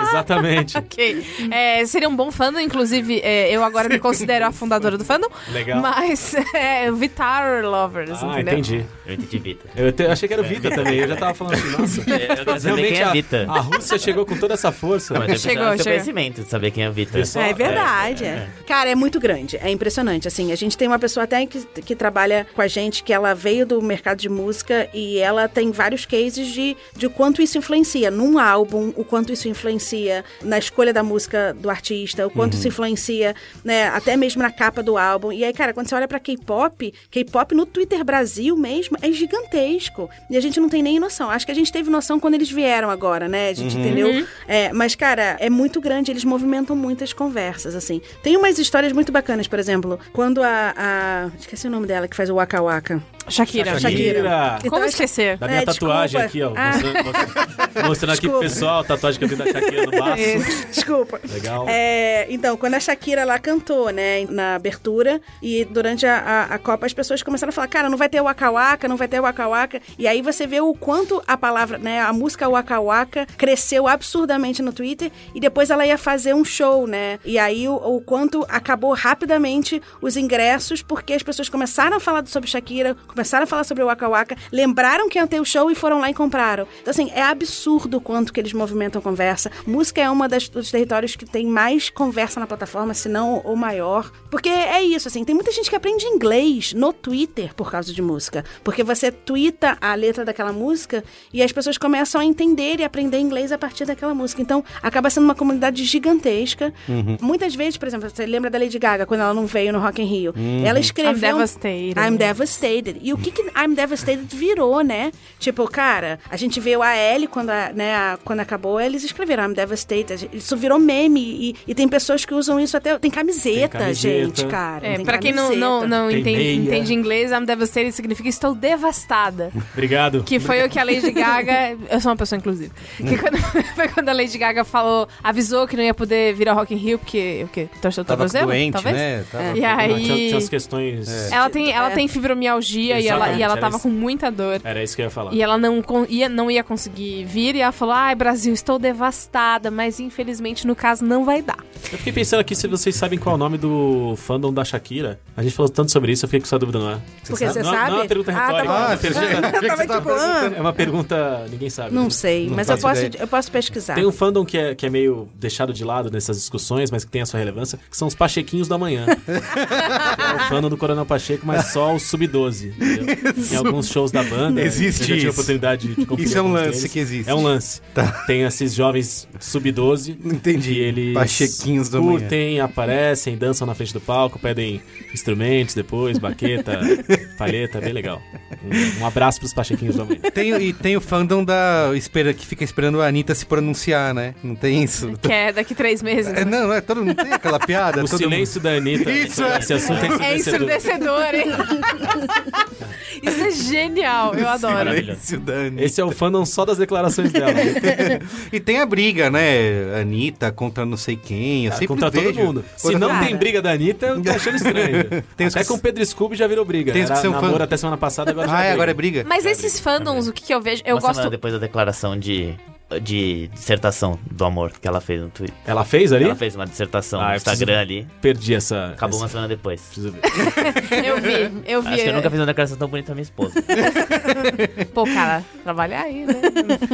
[0.09, 0.77] Exatamente.
[0.87, 1.25] Ok.
[1.51, 5.27] É, seria um bom fandom, inclusive, é, eu agora me considero a fundadora do fandom.
[5.51, 5.81] Legal.
[5.81, 8.53] Mas é Vitar Lovers, Ah, entendeu?
[8.59, 8.85] entendi.
[9.07, 9.69] Eu entendi Vita.
[9.75, 10.99] Eu te- achei que era o Vita também.
[10.99, 11.99] Eu já tava falando assim, nossa.
[12.01, 13.45] Eu quero saber quem é a, Vita.
[13.47, 15.17] a Rússia chegou com toda essa força.
[15.17, 17.13] Mas eu Chegou, chegou, conhecimento de saber quem é Vita.
[17.13, 20.27] Pessoal, É verdade, é, Cara, é muito grande, é impressionante.
[20.27, 23.33] Assim, a gente tem uma pessoa até que, que trabalha com a gente, que ela
[23.33, 27.57] veio do mercado de música e ela tem vários cases de, de o quanto isso
[27.57, 32.55] influencia num álbum, o quanto isso influencia na escolha da música do artista, o quanto
[32.55, 35.31] isso influencia, né, até mesmo na capa do álbum.
[35.31, 40.09] E aí, cara, quando você olha pra K-pop, K-pop no Twitter Brasil mesmo é gigantesco.
[40.29, 41.29] E a gente não tem nem noção.
[41.29, 43.49] Acho que a gente teve noção quando eles vieram agora, né?
[43.49, 44.27] A gente entendeu.
[44.47, 48.01] É, mas, cara, é muito grande, eles movimentam muitas conversas, assim.
[48.23, 50.73] Tem umas histórias muito bacanas, por exemplo, quando a.
[50.75, 53.16] a esqueci o nome dela, que faz o Waka Waka.
[53.29, 53.79] Shakira.
[53.79, 54.19] Shakira.
[54.59, 55.37] Então, Como esquecer?
[55.37, 56.25] Da minha É, tatuagem desculpa.
[56.25, 56.53] aqui, ó.
[56.55, 56.71] Ah.
[56.73, 60.67] Mostrando, mostrando- aqui pro pessoal a tatuagem que eu tenho da Shakira no baço.
[60.71, 61.19] Desculpa.
[61.31, 61.65] Legal.
[61.67, 66.57] É, então, quando a Shakira lá cantou, né, na abertura, e durante a, a, a
[66.59, 69.07] Copa as pessoas começaram a falar, cara, não vai ter o Waka Waka, não vai
[69.07, 69.81] ter o Waka Waka.
[69.97, 74.61] E aí você vê o quanto a palavra, né, a música Waka Waka cresceu absurdamente
[74.61, 78.45] no Twitter, e depois ela ia fazer um show, né, e aí o, o quanto
[78.49, 83.63] acabou rapidamente os ingressos, porque as pessoas começaram a falar sobre Shakira, começaram a falar
[83.63, 86.67] sobre o Waka Waka, lembraram que ia ter o show e foram lá e compraram.
[86.79, 89.51] Então, assim, é absurdo o quanto que eles movimentam conversa.
[89.65, 93.55] Música é uma das, dos territórios que tem mais conversa na plataforma, se não o
[93.55, 94.11] maior.
[94.29, 98.01] Porque é isso, assim, tem muita gente que aprende inglês no Twitter por causa de
[98.01, 98.43] música.
[98.63, 101.03] Porque você twitta a letra daquela música
[101.33, 104.41] e as pessoas começam a entender e aprender inglês a partir daquela música.
[104.41, 106.73] Então, acaba sendo uma comunidade gigantesca.
[107.21, 110.01] Muitas vezes, por exemplo, você lembra da Lady Gaga, quando ela não veio no Rock
[110.01, 110.33] in Rio?
[110.65, 111.13] Ela escreveu...
[111.29, 111.95] I'm devastated.
[111.99, 112.99] I'm devastated.
[113.01, 115.11] E o que, que I'm devastated virou, né?
[115.39, 119.45] Tipo, cara, a gente viu a Ellie quando, a, né, a- quando acabou, eles escreveram
[119.49, 120.29] I'm devastated.
[120.33, 122.97] Isso virou meme e, e tem pessoas que usam isso até.
[122.99, 123.93] Tem camiseta, Tem camiseta.
[123.93, 124.16] gente,
[124.49, 124.87] cara.
[124.87, 129.51] É, pra quem não, não, não entende, entende inglês, I'm devastated significa estou devastada.
[129.73, 130.23] Obrigado.
[130.23, 131.77] Que foi o que a Lady Gaga.
[131.89, 132.71] Eu sou uma pessoa, inclusive.
[132.97, 133.37] Que quando,
[133.75, 136.77] foi quando a Lady Gaga falou, avisou que não ia poder vir ao Rock in
[136.77, 137.67] Rio, porque o quê?
[137.81, 138.47] Torceu o Tava tornozelo?
[138.47, 138.95] doente, talvez?
[138.95, 139.25] né?
[139.31, 140.03] Tava- E aí.
[140.03, 141.31] Tinha, tinha as questões.
[141.31, 141.95] Ela tem, ela É.
[141.95, 143.83] tem fibromialgia e ela, Exatamente, e ela tava isso.
[143.83, 144.61] com muita dor.
[144.63, 145.33] Era isso que eu ia falar.
[145.33, 149.69] E ela não, ia, não ia conseguir vir e ela falou: Ai, Brasil, estou devastada,
[149.71, 151.57] mas infelizmente no caso não vai dar.
[151.91, 155.19] Eu fiquei pensando aqui se vocês sabem qual é o nome do fandom da Shakira.
[155.35, 156.97] A gente falou tanto sobre isso, eu fiquei com essa dúvida, não é?
[157.27, 157.91] Porque você não, sabe?
[157.91, 158.73] Não é uma pergunta Ah, tá retórica.
[158.73, 159.27] é, Ah, pergunta,
[159.57, 161.45] Eu tava você tipo, ah, é uma pergunta.
[161.49, 161.93] Ninguém sabe.
[161.93, 162.09] Não né?
[162.09, 163.21] sei, Não mas eu posso, ideia.
[163.23, 163.95] eu posso pesquisar.
[163.95, 167.11] Tem um fandom que é, que é meio deixado de lado nessas discussões, mas que
[167.11, 169.05] tem a sua relevância, que são os Pachequinhos da manhã.
[169.27, 172.71] é o fandom do Coronel Pacheco, mas só o Sub-12.
[172.75, 173.15] entendeu?
[173.51, 174.61] Em alguns shows da banda.
[174.61, 175.29] Existe eu já tive a isso.
[175.31, 176.91] oportunidade de conferir Isso é um lance deles.
[176.91, 177.29] que existe.
[177.29, 177.81] É um lance.
[178.25, 180.17] Tem esses jovens Sub-12.
[180.25, 180.73] Entendi.
[180.73, 182.19] E eles Pachequinhos da manhã.
[182.19, 184.81] curtem, aparecem, dançam na frente do palco, pedem
[185.13, 186.79] instrumentos depois, baqueta,
[187.37, 188.21] palheta, bem legal.
[188.63, 190.19] Um, um abraço pros Pachequinhos da manhã.
[190.33, 194.33] Tem, e tem o fandom da espera, que fica esperando a Anitta se pronunciar, né?
[194.43, 195.13] Não tem isso?
[195.21, 196.33] Que é daqui três meses.
[196.33, 198.03] É, não, é, todo, não tem aquela piada?
[198.03, 201.33] O todo silêncio da Anitta, Isso, esse assunto é É ensurdecedor.
[201.35, 201.45] ensurdecedor, hein?
[203.23, 204.91] Isso é genial, eu adoro.
[204.93, 205.83] Silêncio, Dani.
[205.83, 207.53] Esse é o fandom só das declarações dela.
[208.51, 209.99] E tem a briga, né?
[209.99, 211.65] Anitta contra não sei quem.
[211.65, 212.33] Eu sempre Contra vejo.
[212.33, 212.65] todo mundo.
[212.75, 213.39] Se não todo tem mundo.
[213.39, 215.23] briga da Anitta, eu tô achando estranho.
[215.37, 216.91] Tem até que- com o Pedro Scooby já virou briga.
[216.93, 218.93] Tem que Era são namoro fã- até semana passada, agora já Ah, é, agora é
[218.93, 219.23] briga?
[219.27, 220.81] Mas esses fandoms, o que, que eu vejo?
[220.85, 221.29] Eu Uma gosto.
[221.29, 222.53] depois da declaração de,
[223.01, 225.55] de dissertação do amor que ela fez no Twitter.
[225.65, 226.23] Ela fez ali?
[226.25, 228.07] Ela fez uma dissertação Ah, no Instagram ali.
[228.21, 228.87] Perdi essa...
[228.93, 229.23] Acabou essa...
[229.25, 229.81] uma semana depois.
[229.81, 230.21] Preciso ver.
[231.07, 231.87] Eu vi, eu vi.
[231.89, 233.53] Acho que eu nunca fiz uma declaração tão bonita pra minha esposa.
[234.93, 236.33] Pô, cara, trabalhar aí, né?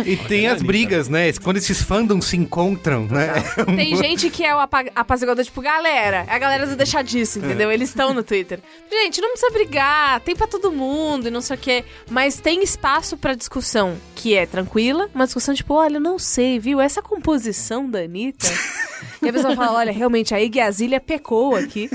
[0.05, 1.31] E tem as brigas, né?
[1.33, 3.33] Quando esses fandoms se encontram, né?
[3.75, 7.39] Tem gente que é o apa- apaziguador, tipo, galera, é a galera do deixar disso,
[7.39, 7.71] entendeu?
[7.71, 8.59] Eles estão no Twitter.
[8.91, 11.83] Gente, não precisa brigar, tem pra todo mundo e não sei o quê.
[12.09, 16.59] Mas tem espaço pra discussão que é tranquila, uma discussão tipo, olha, eu não sei,
[16.59, 16.79] viu?
[16.81, 18.47] Essa composição da Anitta.
[19.21, 21.89] E a pessoa fala, olha, realmente, a Iggy Azalea pecou aqui,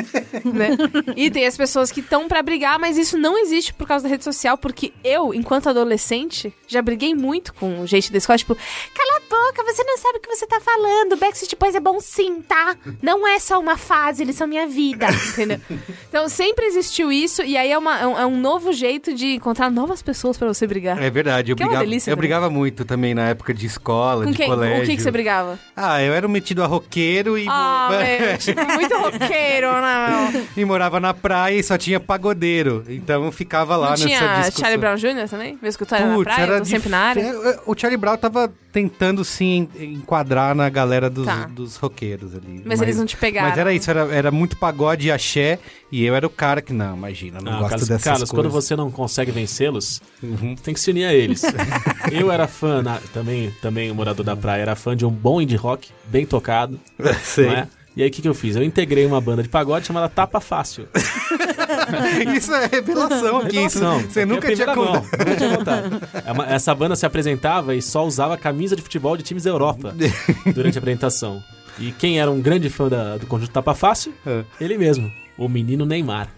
[0.45, 0.71] né?
[1.17, 4.09] E tem as pessoas que estão pra brigar, mas isso não existe por causa da
[4.09, 9.17] rede social, porque eu, enquanto adolescente, já briguei muito com gente da escola, tipo, cala
[9.17, 12.41] a boca, você não sabe o que você tá falando, Backstreet Boys é bom sim,
[12.41, 12.77] tá?
[13.03, 15.61] Não é só uma fase, eles são minha vida, entendeu?
[16.09, 19.71] Então sempre existiu isso, e aí é, uma- é um, é novo jeito de encontrar
[19.71, 21.03] novas pessoas pra você brigar.
[21.03, 24.31] É verdade, eu é brigava, delícia, eu brigava muito também na época de escola, com
[24.31, 24.49] de quem?
[24.49, 24.81] colégio.
[24.81, 25.59] Com quem que você brigava?
[25.77, 27.89] Ah, eu era um metido a roqueiro e, Ah,
[28.39, 30.47] tipo, muito roqueiro, né, meu?
[30.57, 32.85] e morava na praia e só tinha pagodeiro.
[32.89, 34.61] Então eu ficava lá Não nessa tinha discussão.
[34.61, 35.29] Charlie Brown Jr.
[35.29, 35.59] também?
[35.63, 37.21] Meu escutar na Putz, praia, era tô sempre dif- na área.
[37.23, 41.47] é, O Charlie Brown tava tentando se en- enquadrar na galera dos, Tá.
[41.51, 42.63] dos roqueiros ali.
[42.65, 43.49] Mas eles não te pegaram.
[43.49, 45.59] Mas era isso, era, era muito pagode e axé,
[45.91, 48.51] e eu era o cara que, não, imagina, não Não, gosto Carlos, dessas Carlos, quando
[48.51, 48.65] coisas.
[48.65, 50.55] você não consegue vencê-los, Uhum.
[50.57, 51.43] tem que se unir a eles.
[52.13, 55.41] eu era fã, na- também, também o morador da praia, era fã de um bom
[55.41, 56.81] indie rock, bem tocado,
[57.23, 57.47] Sei.
[57.47, 57.69] não é?
[57.97, 58.55] E aí o que, que eu fiz?
[58.55, 60.87] Eu integrei uma banda de pagode chamada Tapa Fácil.
[62.37, 65.03] Isso é revelação aqui, isso você é nunca tinha contado.
[65.19, 66.01] nunca tinha contado.
[66.49, 69.95] É Essa banda se apresentava e só usava camisa de futebol de times da Europa
[70.55, 71.43] durante a apresentação.
[71.79, 74.13] E quem era um grande fã da- do conjunto Tapa Fácil?
[74.27, 74.45] É.
[74.61, 76.29] Ele mesmo, o menino Neymar.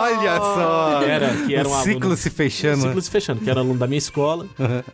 [0.00, 1.00] Olha só.
[1.02, 2.82] Que era, que era um o ciclo aluno- se O fechando.
[2.82, 4.46] ciclo se fechando, que era aluno da minha escola.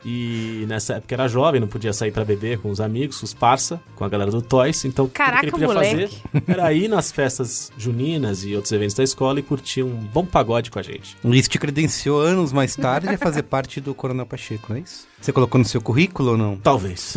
[0.05, 3.35] E nessa época era jovem, não podia sair pra beber com os amigos, com os
[3.35, 4.85] parça, com a galera do Toys.
[4.85, 6.21] Então, Caraca, tudo que ele podia moleque.
[6.33, 10.25] fazer era ir nas festas juninas e outros eventos da escola e curtir um bom
[10.25, 11.17] pagode com a gente.
[11.25, 15.07] Isso te credenciou anos mais tarde a fazer parte do Coronel Pacheco, não é isso?
[15.25, 16.55] Você colocou no seu currículo ou não?
[16.59, 17.15] Talvez.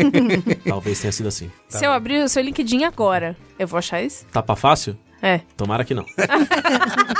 [0.66, 1.50] Talvez tenha sido assim.
[1.68, 4.24] Se eu abrir o seu LinkedIn agora, eu vou achar isso?
[4.32, 4.96] Tapa fácil?
[5.20, 5.42] É.
[5.54, 6.06] Tomara que não.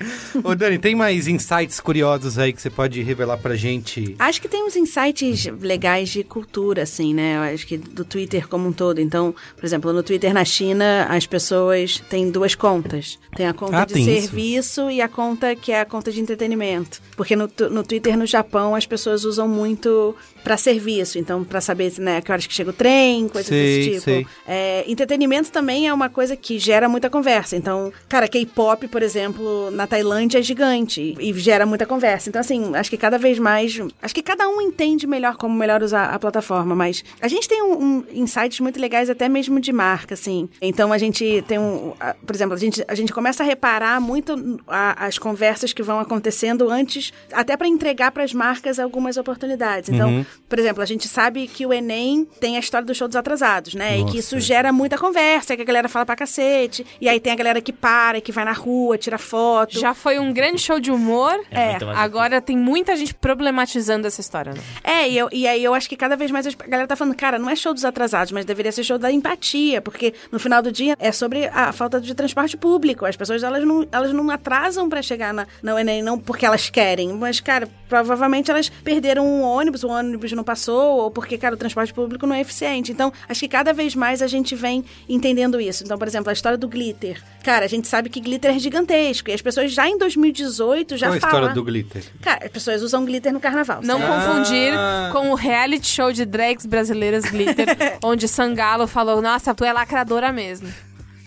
[0.42, 4.14] Ô Dani, tem mais insights curiosos aí que você pode revelar pra gente?
[4.18, 7.36] Acho que tem uns insights legais de cultura, assim, né?
[7.36, 9.00] Eu acho que do Twitter como um todo.
[9.00, 13.18] Então, por exemplo, no Twitter na China, as pessoas têm duas contas.
[13.36, 14.28] Tem a conta Ah, de tem isso?
[14.28, 17.00] serviço e a conta que é a conta de entretenimento.
[17.16, 21.18] Porque no, no Twitter no Japão, as pessoas usam muito pra serviço.
[21.18, 24.30] Então, pra saber, né, que horas que chega o trem, coisas Sei, desse tipo.
[24.46, 27.56] É, entretenimento também é uma coisa que gera muita conversa.
[27.56, 32.28] Então, cara, K-pop, por exemplo, na Tailândia é gigante e gera muita conversa.
[32.28, 33.78] Então, assim, acho que cada vez mais.
[34.00, 37.60] Acho que cada um entende melhor como melhor usar a plataforma, mas a gente tem
[37.62, 40.48] um, um insights muito legais, até mesmo de marca, assim.
[40.62, 41.92] Então, a gente tem um.
[41.98, 45.82] a- Por exemplo, a gente, a gente começa a reparar muito a- as conversas que
[45.82, 49.90] vão acontecendo antes, até para entregar para as marcas algumas oportunidades.
[49.90, 53.16] Então, por exemplo, a gente sabe que o Enem tem a história do show dos
[53.16, 53.98] atrasados, né?
[53.98, 56.86] E que isso gera muita conversa, que a galera fala pra cacete.
[57.00, 59.79] E aí tem a galera que para, que vai na rua, tira foto.
[59.80, 61.40] Já foi um grande show de humor.
[61.50, 64.60] É mais Agora tem muita gente problematizando essa história, né?
[64.84, 67.14] É, e, eu- e aí eu acho que cada vez mais a galera tá falando,
[67.16, 70.62] cara, não é show dos atrasados, mas deveria ser show da empatia, porque no final
[70.62, 73.04] do dia é sobre a falta de transporte público.
[73.06, 76.70] As pessoas, elas não, elas não atrasam pra chegar na, na UNM, não porque elas
[76.70, 81.54] querem, mas, cara, provavelmente elas perderam um ônibus, o ônibus não passou, ou porque, cara,
[81.54, 82.92] o transporte público não é eficiente.
[82.92, 85.82] Então, acho que cada vez mais a gente vem entendendo isso.
[85.84, 87.20] Então, por exemplo, a história do glitter.
[87.42, 91.06] Cara, a gente sabe que glitter é gigantesco, e as pessoas já em 2018 já
[91.08, 91.36] Qual a falam...
[91.36, 92.02] história do glitter?
[92.20, 93.80] Cara, as pessoas usam glitter no carnaval.
[93.82, 94.12] Não certo?
[94.12, 95.10] confundir Ah.
[95.12, 97.66] com o reality show de drags brasileiras Glitter,
[98.02, 100.68] onde Sangalo falou, nossa, tu é lacradora mesmo.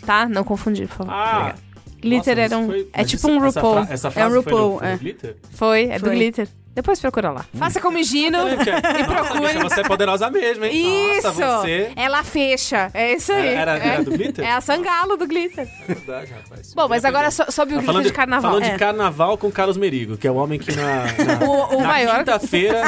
[0.06, 0.28] Tá?
[0.28, 1.14] Não confundir, por favor.
[1.14, 1.56] Ah.
[2.02, 2.66] Glitter Nossa, era um...
[2.68, 3.86] foi- é mas tipo essa- um essa RuPaul.
[3.86, 4.98] fra- Essa É um frase foi no- RuPaul, foi no é.
[4.98, 5.36] Glitter?
[5.52, 6.16] Foi, é do Foi.
[6.16, 6.48] Glitter.
[6.76, 7.46] Depois procura lá.
[7.54, 9.48] Faça como Gino e Nossa, procure.
[9.54, 11.18] bicha, você é poderosa mesmo, hein?
[11.18, 11.28] Isso!
[11.28, 11.92] Nossa, você...
[11.96, 12.90] Ela fecha.
[12.96, 13.48] É isso aí.
[13.50, 14.44] Era- era é, do glitter?
[14.44, 15.68] É a sangalo do glitter.
[15.88, 16.74] Verdade, rapaz.
[16.74, 18.52] Bom, mas agora so- sobre o Tá glitter falando de carnaval.
[18.52, 18.72] Falando É.
[18.72, 20.84] de carnaval com Carlos Merigo, que é o homem que na,
[21.40, 22.82] na, O- o na maior- quinta-feira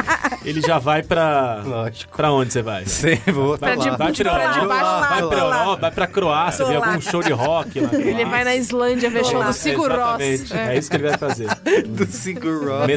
[0.43, 1.61] ele já vai pra...
[1.63, 2.15] Lógico.
[2.17, 2.85] Pra onde você vai?
[2.87, 5.57] Sim, vou Pra de- Vai pra, Europa, debaixo- vai pra Lá.
[5.59, 6.87] Europa, vai pra Croácia, ver lá.
[6.87, 7.89] algum show de rock lá.
[7.93, 10.19] Ele vai na Islândia ver show do Sigur Rós.
[10.21, 10.75] Exatamente, É.
[10.75, 11.47] é isso que ele vai fazer.
[11.87, 12.87] do Sigur Rós.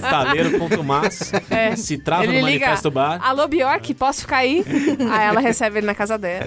[0.83, 1.77] Metaleiro.mas, É.
[1.77, 3.21] se trava Ele no liga, Manifesto Bar.
[3.23, 4.65] Alô, Bjork, posso ficar aí?
[5.11, 6.47] aí ela recebe ele na casa dela.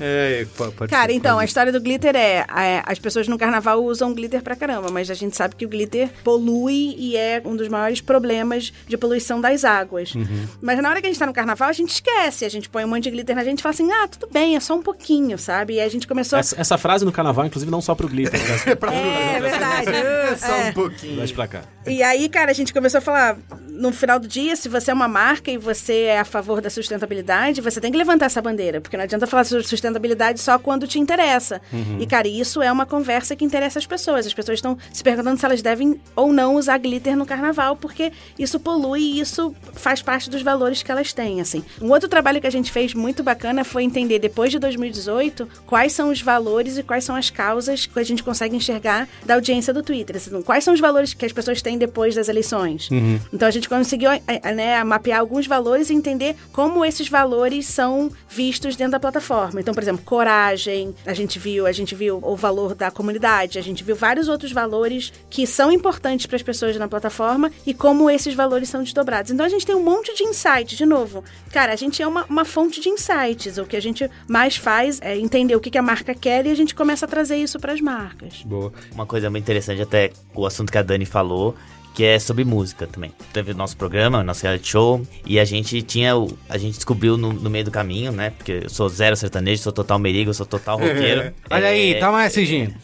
[0.00, 0.46] É,
[0.88, 4.42] Cara, ser, então, a história do glitter é, é, As pessoas no carnaval usam glitter
[4.42, 8.00] pra caramba, mas a gente sabe que o glitter polui e é um dos maiores
[8.00, 10.12] problemas de poluição das águas.
[10.60, 12.44] Mas na hora que a gente tá no carnaval, a gente esquece.
[12.44, 14.56] A gente põe um monte de glitter na gente e fala assim: ah, tudo bem,
[14.56, 15.74] é só um pouquinho, sabe?
[15.74, 16.38] E a gente começou.
[16.38, 18.40] Essa, essa frase no carnaval, inclusive, não só pro glitter.
[18.40, 18.58] né?
[19.38, 19.90] É verdade.
[20.38, 20.70] Só É.
[20.70, 21.16] um pouquinho.
[21.16, 21.62] Vai pra cá.
[21.86, 23.36] E aí, cara, a gente começou a falar,
[23.66, 26.70] no final do dia, se você é uma marca e você é a favor da
[26.70, 30.86] sustentabilidade, você tem que levantar essa bandeira, porque não adianta falar sobre sustentabilidade só quando
[30.86, 31.60] te interessa.
[32.00, 34.26] E, cara, isso é uma conversa que interessa as pessoas.
[34.26, 38.12] As pessoas estão se perguntando se elas devem ou não usar glitter no carnaval, porque
[38.38, 41.64] isso polui e isso faz parte dos valores que elas têm, assim.
[41.80, 45.92] Um outro trabalho que a gente fez muito bacana foi entender, depois de 2018, quais
[45.92, 49.72] são os valores e quais são as causas que a gente consegue enxergar da audiência
[49.72, 50.16] do Twitter.
[50.16, 52.88] Assim, quais são os valores que as pessoas têm depois das eleições.
[53.32, 57.66] Então a gente conseguiu eh, eh, né, mapear alguns valores e entender como esses valores
[57.66, 59.60] são vistos dentro da plataforma.
[59.60, 63.62] Então, por exemplo, coragem, a gente viu, a gente viu o valor da comunidade, a
[63.62, 68.10] gente viu vários outros valores que são importantes para as pessoas na plataforma e como
[68.10, 69.30] esses valores são desdobrados.
[69.30, 71.24] Então a gente tem um monte de insights, de novo.
[71.52, 73.58] Cara, a gente é uma, uma fonte de insights.
[73.58, 76.50] O que a gente mais faz é entender o que, que a marca quer e
[76.50, 78.42] a gente começa a trazer isso para as marcas.
[78.42, 78.72] Boa.
[78.92, 81.54] Uma coisa muito interessante, até o assunto que a Dani falou,
[81.94, 83.12] que é sobre música também.
[83.32, 86.16] Teve o nosso programa, o nosso reality show, e a gente tinha.
[86.16, 88.30] o- A gente descobriu no, no meio do caminho, né?
[88.30, 91.32] Porque eu sou zero sertanejo, sou total merigo, sou total roqueiro.
[91.50, 92.74] Olha aí, É, toma essa, Gino.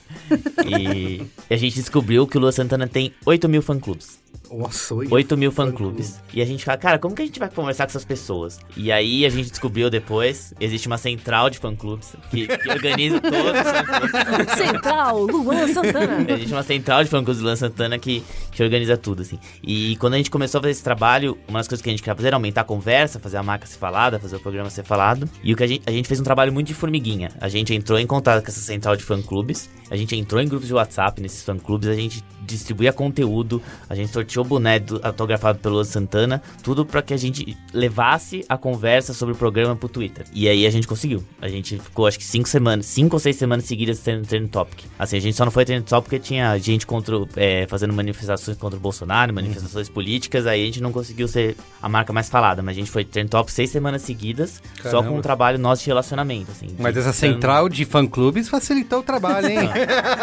[0.66, 4.18] E a gente descobriu que o Lua Santana tem 8 mil fã-clubes.
[4.58, 5.08] Nossa, oi.
[5.10, 6.20] 8 mil fã-clubes.
[6.32, 8.58] E a gente fala, cara, como que a gente vai conversar com essas pessoas?
[8.76, 14.48] E aí a gente descobriu depois, existe uma central de fã-clubes que, que organiza todos
[14.48, 14.58] os.
[14.58, 16.32] Central, Luan Santana.
[16.32, 19.38] Existe uma central de fã-clubes do Luan Santana que, que organiza tudo, assim.
[19.62, 22.02] E quando a gente começou a fazer esse trabalho, uma das coisas que a gente
[22.02, 24.84] queria fazer era aumentar a conversa, fazer a marca ser falada, fazer o programa ser
[24.84, 25.28] falado.
[25.42, 27.30] E o que a gente, a gente fez um trabalho muito de formiguinha.
[27.40, 30.68] A gente entrou em contato com essa central de fã-clubes, a gente entrou em grupos
[30.68, 35.74] de WhatsApp nesses fã-clubes, a gente distribuía conteúdo, a gente sorteou boné do- autografado pelo
[35.74, 40.24] Luan Santana, tudo pra que a gente levasse a conversa sobre o programa pro Twitter.
[40.32, 41.24] E aí a gente conseguiu.
[41.40, 44.84] A gente ficou acho que cinco semanas, cinco ou seis semanas seguidas sendo trend topic.
[44.98, 47.92] Assim, a gente só não foi trend topic porque tinha gente contra, o- é, fazendo
[47.92, 52.28] manifestações contra o Bolsonaro, manifestações políticas, aí a gente não conseguiu ser a marca mais
[52.28, 55.08] falada, mas a gente foi trend topic seis semanas seguidas, só Caramba.
[55.08, 56.66] com um trabalho nosso de relacionamento, assim.
[56.66, 59.58] de- Mas essa dando- central de fã-clubes facilitou o trabalho, hein?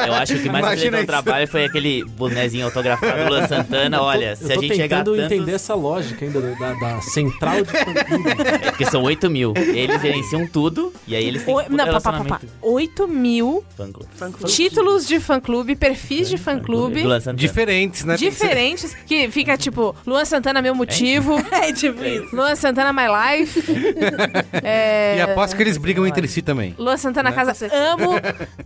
[0.07, 1.07] Eu acho que o que mais Imagina facilitou o isso.
[1.07, 4.01] trabalho foi aquele bonezinho autografado do Luan Santana.
[4.17, 5.31] Olha, se eu a tô gente chegar a tentando tantos...
[5.31, 8.31] entender essa lógica ainda da, da central de fã-clube.
[8.61, 9.53] É porque são 8 mil.
[9.55, 12.17] Eles gerenciam tudo e aí eles têm tipo, não, pá, pá, pá, pá.
[12.17, 12.47] relacionamento.
[12.61, 13.63] 8 mil
[14.47, 17.01] títulos de fã-clube, perfis de fã-clube.
[17.01, 17.37] Do Luan Santana.
[17.37, 18.15] Diferentes, né?
[18.15, 21.35] Diferentes, que fica tipo, Luan Santana, meu motivo.
[21.61, 22.35] É tipo isso.
[22.35, 23.07] Luan Santana, my
[23.39, 23.61] life.
[24.63, 26.75] É, E aposto que eles brigam entre si também.
[26.77, 27.53] Luan Santana, casa.
[27.71, 28.11] Amo,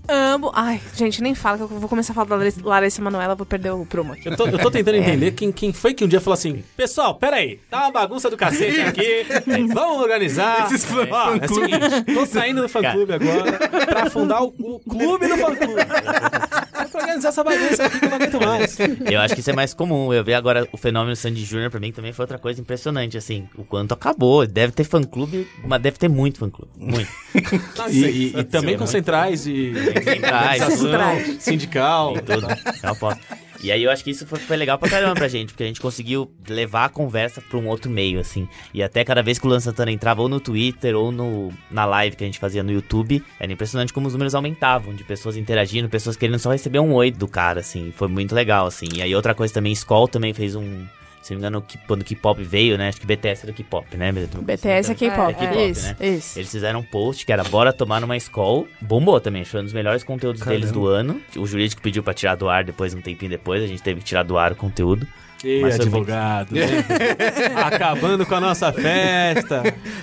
[0.07, 0.51] amo.
[0.53, 3.71] Ai, gente, nem fala que eu vou começar a falar da Larissa- Manoela, vou perder
[3.71, 4.27] o promo aqui.
[4.29, 7.15] Eu tô, eu tô tentando entender quem, quem foi que um dia falou assim: Pessoal,
[7.15, 9.25] peraí, tá uma bagunça do cacete aqui,
[9.73, 10.65] vamos organizar.
[10.65, 11.71] Esses fã- Ó, é o fã-clube.
[11.71, 15.81] seguinte, tô saindo do fã-clube agora pra fundar o, o clube do fã-clube.
[15.81, 18.77] É pra organizar essa bagunça aqui que eu não aguento mais.
[19.11, 20.13] Eu acho que isso é mais comum.
[20.13, 23.47] Eu vi agora o fenômeno Sandy Júnior, pra mim também foi outra coisa impressionante, assim.
[23.57, 24.45] O quanto acabou.
[24.45, 26.71] Deve ter fã-clube, mas deve ter muito fã-clube.
[26.77, 27.09] Muito.
[27.89, 29.73] E, e- e também com centrais e
[30.03, 32.15] Centrais, sindical.
[32.17, 32.47] Em tudo.
[32.83, 33.19] Eu aposto.
[33.61, 35.67] E aí eu acho que isso foi, foi legal pra caramba pra gente, porque a
[35.67, 38.47] gente conseguiu levar a conversa pra um outro meio, assim.
[38.73, 41.85] E até cada vez que o Luan Santana entrava ou no Twitter ou no, na
[41.85, 45.37] live que a gente fazia no YouTube, era impressionante como os números aumentavam, de pessoas
[45.37, 47.91] interagindo, pessoas querendo só receber um oi do cara, assim.
[47.95, 48.87] Foi muito legal, assim.
[48.93, 50.85] E aí outra coisa também, Skoll também fez um...
[51.25, 52.89] Se não me engano, que- quando o K-pop veio, né?
[52.89, 54.11] Acho que BTS era K-pop, né?
[54.11, 55.31] BTS é K-pop.
[55.31, 55.95] É K-pop, isso, né?
[56.15, 56.37] isso.
[56.37, 58.67] Eles fizeram um post que era Bora Tomar numa Skoll.
[58.79, 61.19] Bombou também, foi um dos melhores conteúdos deles do ano.
[61.35, 63.63] O jurídico pediu pra tirar do ar depois, um tempinho depois.
[63.63, 65.07] A gente teve que tirar do ar o conteúdo.
[65.47, 66.65] E Mas foi advogado, né?
[67.55, 69.61] Acabando com a nossa festa.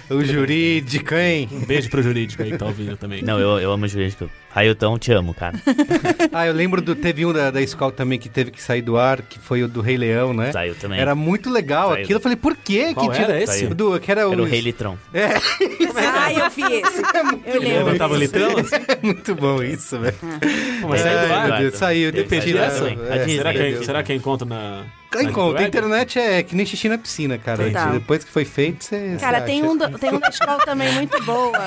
[0.09, 1.49] O jurídico, hein?
[1.51, 3.23] Um beijo pro jurídico aí que tá ouvindo também.
[3.23, 4.31] Não, eu, eu amo o jurídico.
[4.55, 5.59] Railton, te amo, cara.
[6.33, 6.95] Ah, eu lembro do.
[6.95, 9.69] Teve um da, da escola também que teve que sair do ar, que foi o
[9.69, 10.51] do Rei Leão, né?
[10.53, 10.99] Saiu também.
[11.01, 12.05] Era muito legal Saiu.
[12.05, 12.19] aquilo.
[12.19, 12.95] Eu falei, por quê?
[12.95, 13.59] Qual que era esse?
[13.61, 13.75] Saiu.
[13.75, 14.97] Do, que era, Era o os- Rei Litrão.
[15.13, 15.27] É,
[15.97, 17.03] Ah, eu vi esse.
[17.47, 17.85] Eu lembro.
[17.85, 18.33] Levantava desse.
[18.39, 18.55] litrão?
[19.03, 20.17] muito bom isso, velho.
[20.89, 21.73] Mas É, saiu do é, ar?
[21.73, 22.71] Saiu, depende é.
[22.71, 24.85] Será que, será que encontra na.
[25.19, 25.69] Na Encontra, a web?
[25.69, 27.65] internet é que nem xixi na piscina, cara.
[27.67, 27.93] Total.
[27.93, 29.17] Depois que foi feito, você.
[29.21, 29.71] Cara, você tem acha.
[29.71, 31.53] um, do- tem um da escola também muito boa.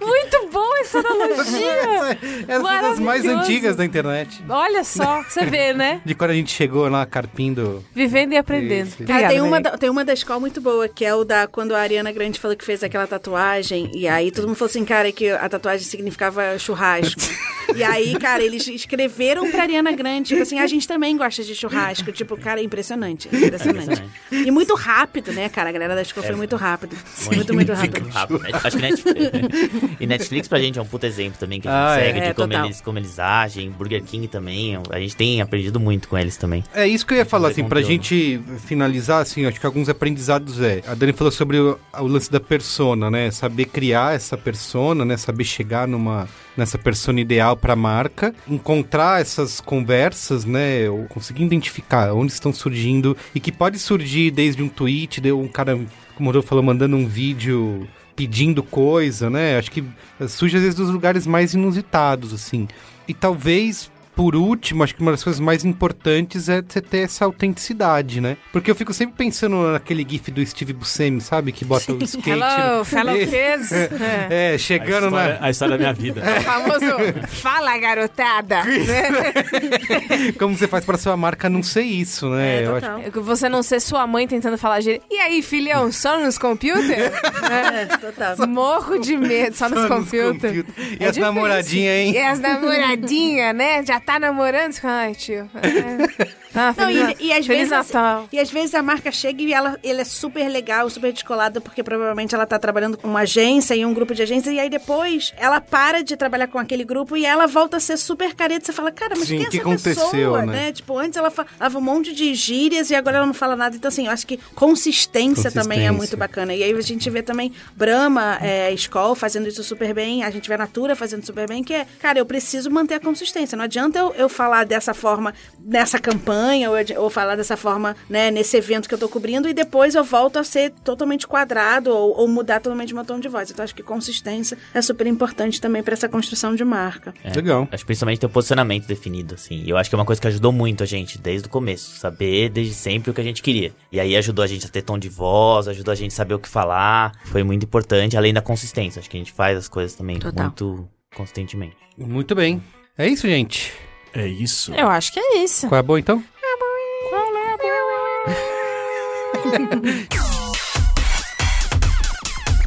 [0.00, 2.18] Muito bom essa analogia!
[2.46, 4.42] Essa é das mais antigas da internet.
[4.48, 6.00] Olha só, você vê, né?
[6.04, 7.84] De quando a gente chegou lá carpindo.
[7.94, 8.88] Vivendo e aprendendo.
[8.88, 9.04] Isso.
[9.04, 11.80] Cara, tem, uma tem uma da escola muito boa, que é o da quando a
[11.80, 13.90] Ariana Grande falou que fez aquela tatuagem.
[13.94, 17.20] E aí todo mundo falou assim, cara, que a tatuagem significava churrasco.
[17.74, 21.54] e aí, cara, eles escreveram pra Ariana Grande, tipo assim, a gente também gosta de
[21.54, 21.77] churrasco.
[22.12, 23.28] Tipo, cara, é impressionante.
[23.32, 24.02] é impressionante.
[24.32, 25.68] e muito rápido, né, cara?
[25.68, 26.96] A galera da escola foi muito rápido.
[27.26, 28.08] Muito, muito rápido.
[28.08, 28.40] rápido.
[28.52, 29.96] Acho que Netflix.
[30.00, 32.04] e Netflix pra gente é um puta exemplo também que a gente Ah, é.
[32.06, 32.64] segue É, de como total.
[32.66, 33.70] eles, como eles agem.
[33.70, 34.78] Burger King também.
[34.90, 36.64] A gente tem aprendido muito com eles também.
[36.74, 37.88] É isso que eu ia falar, assim, pra conteúdo.
[38.04, 40.82] gente finalizar, assim, acho que alguns aprendizados é.
[40.86, 43.30] A Dani falou sobre o, o lance da persona, né?
[43.30, 45.16] Saber criar essa persona, né?
[45.16, 46.28] Saber chegar numa
[46.58, 50.90] nessa persona ideal pra marca, encontrar essas conversas, né?
[50.90, 55.46] Ou conseguir identificar onde estão surgindo e que pode surgir desde um tweet, de um
[55.46, 55.78] cara,
[56.16, 59.56] como Rodolfo falou, mandando um vídeo pedindo coisa, né?
[59.56, 59.84] Acho que
[60.28, 62.66] surge às vezes dos lugares mais inusitados, assim.
[63.06, 67.24] E talvez, por último, acho que uma das coisas mais importantes é você ter essa
[67.24, 68.36] autenticidade, né?
[68.52, 71.52] Porque eu fico sempre pensando naquele gif do Steve Buscemi, sabe?
[71.52, 72.30] Que bota o skate.
[72.30, 73.70] Hello, fellow kids.
[73.70, 74.26] É.
[74.28, 75.46] É, A chegando história, na.
[75.46, 76.20] a história da minha vida.
[76.38, 78.64] O famoso fala garotada.
[78.66, 80.32] né?
[80.36, 82.62] Como você faz pra sua marca não ser isso, né?
[82.62, 82.86] É, Eu acho-.
[82.86, 85.00] É Você não ser sua mãe tentando falar gíria.
[85.08, 87.12] E aí, filhão, só nos computer?
[87.48, 88.48] É, total.
[88.48, 90.64] Morro de medo, só nos Só nos computer.
[90.64, 90.96] computer.
[91.00, 92.12] E É as namoradinhas, hein?
[92.14, 93.84] E as namoradinhas, né?
[93.86, 94.74] Já tá namorando?
[94.84, 95.50] Ai, tio.
[95.54, 96.28] É.
[96.54, 98.26] Ah, Não, feliz, e, e às feliz vezes, Natal.
[98.32, 101.82] e às vezes a marca chega e ela, ele é super legal, super descolada, porque
[101.82, 105.34] provavelmente ela tá trabalhando com uma agência e um grupo de agências, e aí depois
[105.36, 108.64] ela para de trabalhar com aquele grupo e ela volta a ser super careta.
[108.64, 110.52] Você fala, cara, mas Sim, quem é que essa aconteceu, pessoa, né?
[110.52, 110.72] né?
[110.72, 113.76] Tipo, antes ela falava um monte de gírias e agora ela não fala nada.
[113.76, 115.92] Então, assim, eu acho que consistência, também é Consistência.
[115.92, 116.54] muito bacana.
[116.54, 120.48] E aí a gente vê também Brahma, é, Skol fazendo isso super bem, a gente
[120.48, 123.54] vê a Natura fazendo super bem, que é, cara, eu preciso manter a consistência.
[123.54, 128.30] Não adianta eu, eu falar dessa forma nessa campanha, ou, ou falar dessa forma, né,
[128.30, 132.16] nesse evento que eu tô cobrindo, e depois eu volto a ser totalmente quadrado ou,
[132.18, 133.50] ou mudar totalmente meu tom de voz.
[133.50, 137.12] Então acho que consistência é super importante também para essa construção de marca.
[137.22, 137.32] É.
[137.32, 137.68] Legal.
[137.70, 139.62] Acho que principalmente ter o posicionamento definido, assim.
[139.64, 141.98] E eu acho que é uma coisa que ajudou muito a gente desde o começo.
[141.98, 143.72] Saber desde sempre o que a gente queria.
[143.92, 146.34] E aí ajudou a gente a ter tom de voz, ajudou a gente a saber
[146.34, 147.12] o que falar.
[147.24, 149.00] Foi muito importante, além da consistência.
[149.00, 150.44] Acho que a gente faz as coisas também Total.
[150.44, 151.76] muito consistentemente.
[151.96, 152.62] Muito bem.
[152.96, 153.72] É isso, gente.
[154.18, 154.74] É isso.
[154.74, 155.68] Eu acho que é isso.
[155.68, 156.24] Qual é a boa, então?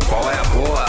[0.08, 0.86] Qual é a boa?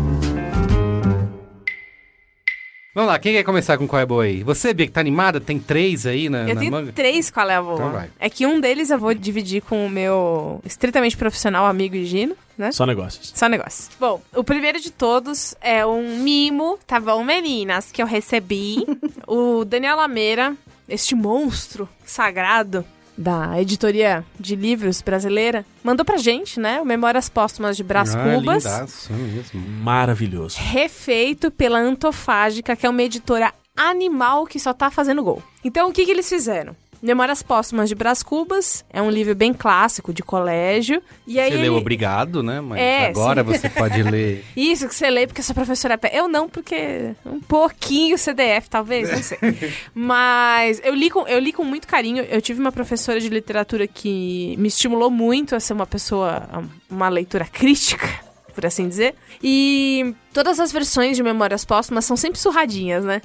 [2.95, 4.43] Vamos lá, quem quer começar com qual é boa aí?
[4.43, 5.40] Você, Bia, que tá animada?
[5.40, 6.93] Tem três aí na, Eu na tenho manga?
[6.93, 7.74] três qual é a boa.
[7.74, 8.11] Então vai.
[8.20, 12.70] É que um deles eu vou dividir com o meu estritamente profissional amigo Gino, né?
[12.70, 13.32] Só negócios.
[13.34, 13.90] Só negócio.
[13.99, 18.84] Bom, o primeiro de todos é um mimo, tá bom, meninas, que eu recebi.
[19.26, 20.55] o Daniel Lameira,
[20.86, 22.84] este monstro sagrado
[23.17, 26.81] da editoria de livros brasileira, mandou pra gente, né?
[26.81, 28.65] O Memórias Póstumas de Brás ah, Cubas.
[28.65, 29.61] lindaço mesmo.
[29.83, 30.59] Maravilhoso.
[30.59, 35.43] refeito pela Antofágica, que é uma editora animal que só tá fazendo gol.
[35.65, 36.77] Então, o que, que eles fizeram?
[37.03, 41.03] Memórias Póstumas de Brás Cubas é um livro bem clássico de colégio.
[41.27, 42.61] E aí Você leu ele- Obrigado, né?
[42.61, 44.45] Mas É, agora você pode ler.
[44.57, 46.19] Isso que você lê porque sua professora é.
[46.19, 49.39] Eu não, porque um pouquinho CDF, talvez, não sei.
[49.93, 52.23] Mas eu li, com, eu li com muito carinho.
[52.23, 56.47] Eu tive uma professora de literatura que me estimulou muito a ser uma pessoa,
[56.89, 58.09] uma leitura crítica,
[58.53, 59.15] por assim dizer.
[59.43, 63.23] E todas as versões de Memórias Póstumas são sempre surradinhas, né?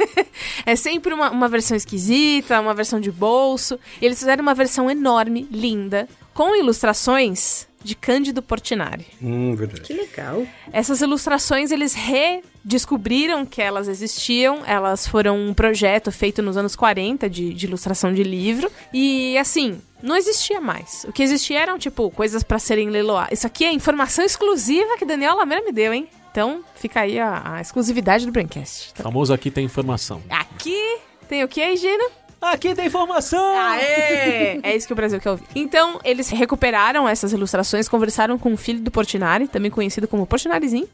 [0.66, 3.78] é sempre uma, uma versão esquisita, uma versão de bolso.
[4.00, 9.06] E eles fizeram uma versão enorme, linda, com ilustrações de Cândido Portinari.
[9.22, 9.82] Hum, verdade.
[9.82, 10.44] Que legal.
[10.72, 14.62] Essas ilustrações, eles redescobriram que elas existiam.
[14.66, 18.70] Elas foram um projeto feito nos anos 40 de, de ilustração de livro.
[18.92, 21.04] E, assim, não existia mais.
[21.06, 23.38] O que existia eram, tipo, coisas pra serem leiloadas.
[23.38, 26.08] Isso aqui é informação exclusiva que Daniel Lameira me deu, hein?
[26.30, 28.92] Então, fica aí a, a exclusividade do Braincast.
[28.98, 30.20] O famoso aqui tem informação.
[30.28, 30.98] Aqui
[31.28, 32.23] tem o que, Gina?
[32.52, 33.56] Aqui tem informação!
[33.56, 34.60] Aê!
[34.62, 35.44] É isso que o Brasil quer ouvir.
[35.54, 40.88] Então, eles recuperaram essas ilustrações, conversaram com o filho do Portinari, também conhecido como Portinarizinho.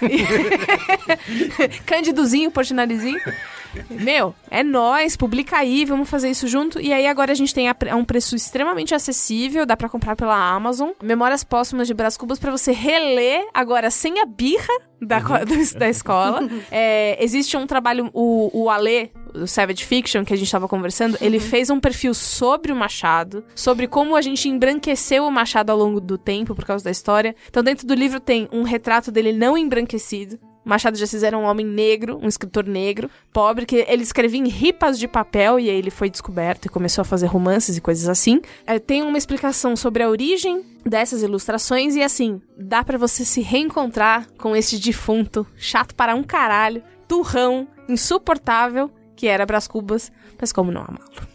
[1.86, 3.20] Cândidozinho, Portinarizinho.
[3.88, 6.80] Meu, é nóis, publica aí, vamos fazer isso junto.
[6.80, 10.16] E aí agora a gente tem a, a um preço extremamente acessível, dá pra comprar
[10.16, 10.90] pela Amazon.
[11.02, 15.88] Memórias póstumas de Brás Cubas pra você reler agora sem a birra da, do- da
[15.88, 16.40] escola.
[16.70, 21.16] É, existe um trabalho, o, o Ale, o Savage Fiction, que a gente tava conversando,
[21.20, 25.78] ele fez um perfil sobre o Machado, sobre como a gente embranqueceu o Machado ao
[25.78, 27.34] longo do tempo por causa da história.
[27.48, 30.38] Então dentro do livro tem um retrato dele não embranquecido.
[30.64, 34.98] Machado já fizeram um homem negro, um escritor negro, pobre, que ele escrevia em ripas
[34.98, 38.40] de papel e aí ele foi descoberto e começou a fazer romances e coisas assim.
[38.66, 43.40] É, tem uma explicação sobre a origem dessas ilustrações e assim, dá pra você se
[43.40, 50.10] reencontrar com este defunto, chato para um caralho, turrão, insuportável, que era Brás Cubas,
[50.40, 51.28] mas como não amá-lo?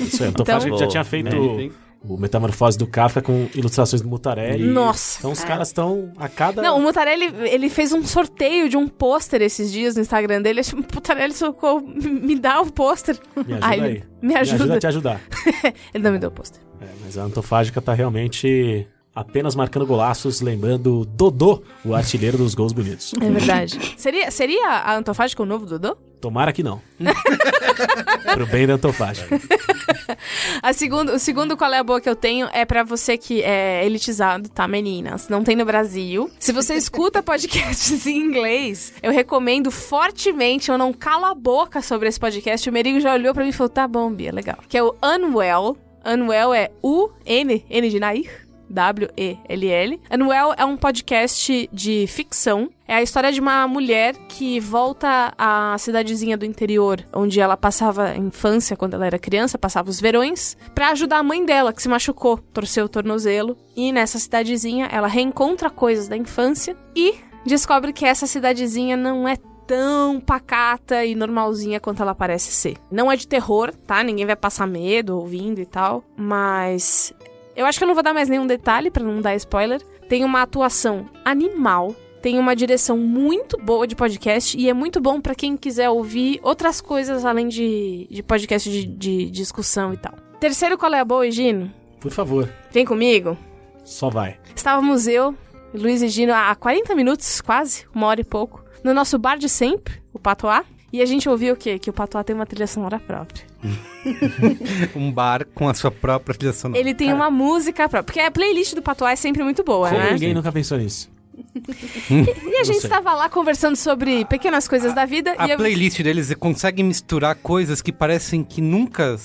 [0.00, 1.70] Isso aí, a Antofágica Então- já tinha feito Né?
[2.02, 4.64] O Metamorfose do Kafka com ilustrações do Mutarelli.
[4.64, 5.18] Nossa.
[5.18, 6.62] Então os caras estão a cada...
[6.62, 10.60] Não, o Mutarelli, ele fele um sorteio de um pôster esses dias no Instagram dele.
[10.60, 13.18] Achei, Mutarelli, socorro, me dá o pôster.
[13.36, 14.02] Me ajuda Aí ele, aí.
[14.22, 14.74] Me ajuda.
[14.74, 15.20] a te ajudar.
[15.92, 16.60] ele não me deu o pôster.
[16.80, 18.86] É, mas a Antofágica tá realmente
[19.20, 23.12] apenas marcando golaços, lembrando Dodô, o artilheiro dos gols bonitos.
[23.20, 23.78] É verdade.
[23.96, 25.96] seria, seria a Antofágica o novo Dodô?
[26.20, 26.80] Tomara que não.
[28.34, 29.40] Pro bem da Antofágica.
[30.62, 33.42] A segundo, o segundo qual é a boa que eu tenho é pra você que
[33.42, 35.28] é elitizado, tá, meninas?
[35.28, 36.30] Não tem no Brasil.
[36.38, 42.08] Se você escuta podcasts em inglês, eu recomendo fortemente, eu não calo a boca sobre
[42.08, 42.68] esse podcast.
[42.68, 44.58] O Merigo já olhou pra mim e falou, tá bom, Bia, legal.
[44.68, 45.76] Que é o Unwell.
[46.04, 48.49] Unwell é U-N, N de Nair.
[48.70, 50.00] W-E-L-L.
[50.12, 52.70] Unwell é um podcast de ficção.
[52.86, 58.10] É a história de uma mulher que volta à cidadezinha do interior, onde ela passava
[58.10, 61.82] a infância quando ela era criança, passava os verões, pra ajudar a mãe dela, que
[61.82, 63.56] se machucou, torceu o tornozelo.
[63.76, 67.14] E nessa cidadezinha ela reencontra coisas da infância e
[67.44, 69.36] descobre que essa cidadezinha não é
[69.66, 72.76] tão pacata e normalzinha quanto ela parece ser.
[72.90, 74.02] Não é de terror, tá?
[74.02, 77.14] Ninguém vai passar medo ouvindo e tal, mas
[77.60, 79.80] eu acho que eu não vou dar mais nenhum detalhe pra não dar spoiler.
[80.08, 85.20] Tem uma atuação animal, tem uma direção muito boa de podcast e é muito bom
[85.20, 90.14] pra quem quiser ouvir outras coisas além de, de podcast de, de discussão e tal.
[90.40, 91.70] Terceiro, qual é a boa, Gino?
[92.00, 93.36] Por favor, Vem comigo.
[93.84, 94.38] só vai.
[94.56, 95.34] Estávamos eu,
[95.74, 99.48] Luiz e Gino, há 40 minutos, quase, uma hora e pouco, no nosso bar de
[99.48, 100.64] sempre, o Patois.
[100.92, 101.78] E a gente ouviu o quê?
[101.78, 103.44] Que o Patois tem uma trilha sonora própria.
[104.96, 106.80] Um bar com a sua própria trilha sonora.
[106.80, 108.02] Ele tem uma música própria.
[108.02, 110.12] Porque a playlist do Patois é sempre muito boa, Como né?
[110.12, 111.10] ninguém nunca pensou nisso?
[112.10, 115.34] E a gente estava lá conversando sobre pequenas coisas da vida.
[115.38, 115.56] A e eu...
[115.56, 119.16] playlist deles consegue misturar coisas que parecem que nunca.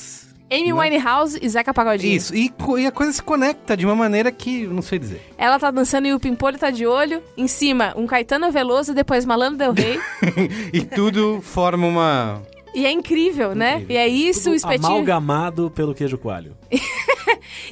[0.52, 2.16] Amy Winehouse e Zeca Pagodinho.
[2.16, 5.22] Isso, e, e a coisa se conecta de uma maneira que não sei dizer.
[5.38, 7.22] Ela tá dançando e o Pimpolho tá de olho.
[7.36, 10.00] Em cima, um Caetano Veloso e depois Malandro Del Rey.
[10.72, 12.42] E tudo forma uma.
[12.74, 13.86] e é incrível, né?
[13.90, 14.88] E é isso, Tudo o espetinho...
[14.88, 16.56] amalgamado pelo queijo coalho.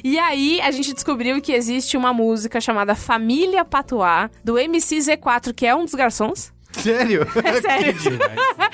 [0.02, 5.52] E aí, a gente descobriu que existe uma música chamada Família Patois, do MC Z4,
[5.54, 6.52] que é um dos garçons.
[6.80, 7.26] Sério?
[7.44, 7.94] É sério.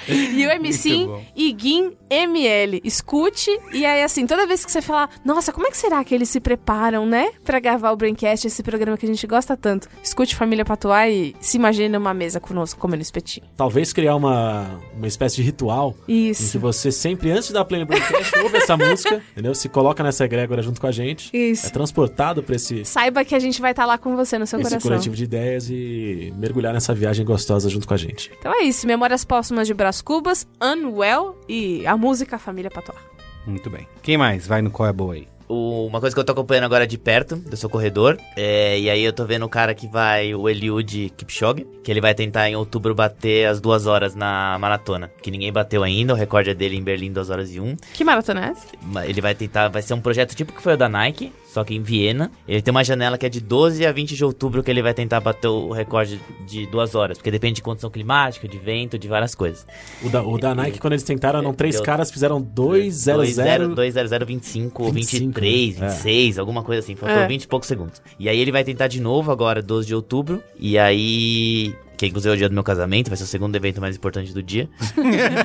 [0.09, 1.09] e o MC.
[1.35, 2.81] Iguin ML.
[2.85, 3.51] Escute.
[3.73, 6.29] E aí, assim, toda vez que você falar, nossa, como é que será que eles
[6.29, 7.31] se preparam, né?
[7.45, 9.89] Pra gravar o Braincast, esse programa que a gente gosta tanto.
[10.03, 13.47] Escute Família Patois e se imagine numa mesa conosco comendo espetinho.
[13.57, 16.59] Talvez criar uma, uma espécie de ritual em que Isso.
[16.59, 19.55] você sempre, antes dar play no broadcast, ouve essa música, entendeu?
[19.55, 21.31] Se coloca nessa egrégora junto com a gente.
[21.37, 21.67] Isso.
[21.67, 24.61] É transportado pra esse, Saiba que a gente vai estar lá com você no seu
[24.61, 24.91] esse coração.
[24.91, 28.31] coletivo de ideias e mergulhar nessa viagem gostosa junto com a gente.
[28.39, 28.87] Então é isso.
[28.87, 33.01] Memórias póstumas de Brás Cubas, Unwell e a música Família Patois.
[33.45, 33.89] Muito bem.
[34.01, 35.27] Quem mais vai no Qual é Boa aí?
[35.49, 39.03] Uma coisa que eu tô acompanhando agora de perto, eu sou corredor, é, e aí
[39.03, 42.55] eu tô vendo o cara que vai, o Eliud Kipchoge, que ele vai tentar em
[42.55, 46.77] outubro bater as duas horas na maratona, que ninguém bateu ainda, o recorde é dele
[46.77, 47.75] em Berlim, 2 horas e 1.
[47.93, 48.69] Que maratona é essa?
[49.05, 51.75] Ele vai tentar, vai ser um projeto tipo que foi o da Nike, só que
[51.75, 52.31] em Viena.
[52.47, 54.95] Ele tem uma janela que é de 12 a 20 de outubro que ele vai
[54.95, 59.09] tentar bater o recorde de duas horas, porque depende de condição climática, de vento, de
[59.09, 59.67] várias coisas.
[60.03, 63.75] O da, o da Nike, quando eles tentaram, eram três Deu- caras, fizeram 2-0-0.
[63.75, 65.89] 20025 ou 25, 23, é.
[65.89, 66.95] 26, alguma coisa assim.
[66.97, 67.27] Faltou É.
[67.27, 68.01] 20 e poucos segundos.
[68.19, 70.43] E aí ele vai tentar de novo agora, 12 de outubro.
[70.59, 71.75] E aí.
[72.01, 74.33] Que inclusive é o dia do meu casamento, vai ser o segundo evento mais importante
[74.33, 74.71] do dia.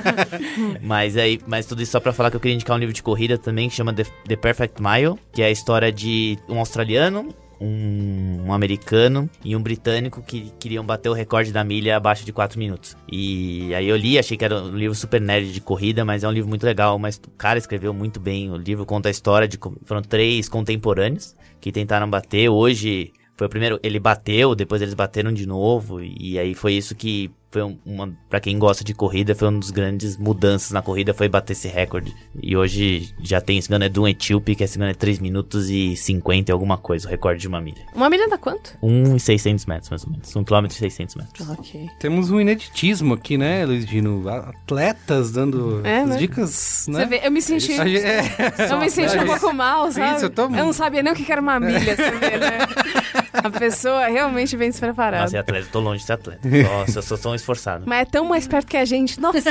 [0.80, 3.02] mas aí, mas tudo isso só pra falar que eu queria indicar um livro de
[3.02, 7.28] corrida também que chama The, The Perfect Mile, que é a história de um australiano,
[7.60, 12.32] um, um americano e um britânico que queriam bater o recorde da milha abaixo de
[12.32, 12.96] 4 minutos.
[13.12, 16.28] E aí eu li, achei que era um livro super nerd de corrida, mas é
[16.28, 16.98] um livro muito legal.
[16.98, 18.50] Mas o cara escreveu muito bem.
[18.50, 19.58] O livro conta a história de.
[19.84, 22.48] Foram três contemporâneos que tentaram bater.
[22.48, 23.78] Hoje foi o primeiro.
[23.82, 26.00] Ele bateu, depois eles bateram de novo.
[26.02, 27.30] E aí foi isso que.
[27.48, 28.12] Foi um- uma.
[28.28, 31.14] Pra quem gosta de corrida, foi uma das grandes mudanças na corrida.
[31.14, 32.12] Foi bater esse recorde.
[32.42, 33.56] E hoje já tem.
[33.56, 36.76] Esse engano é do etíope, que esse engano é 3 minutos e 50 e alguma
[36.76, 37.06] coisa.
[37.06, 37.82] O recorde de uma milha.
[37.94, 38.76] Uma milha dá quanto?
[38.82, 40.34] 1 e 600 metros, mais ou menos.
[40.36, 41.48] 1 km e 600 metros.
[41.48, 41.86] Ok.
[42.00, 44.28] Temos um ineditismo aqui, né, Luiz Dino?
[44.28, 46.16] Atletas dando É, as né?
[46.18, 47.00] dicas, né?
[47.04, 47.74] Você vê, eu me senti.
[47.76, 48.22] Gente- é.
[48.70, 50.16] Eu me senti um pouco mal, sabe?
[50.16, 52.58] Isso, eu tô- não sabia nem o que era uma milha, você vê, né?
[53.42, 55.24] A pessoa realmente bem despreparada.
[55.24, 55.66] Nossa, é atleta.
[55.66, 56.48] Eu tô longe de ser atleta.
[56.48, 57.84] Nossa, eu sou tão esforçado.
[57.86, 59.20] Mas é tão mais perto que a gente.
[59.20, 59.50] Nossa.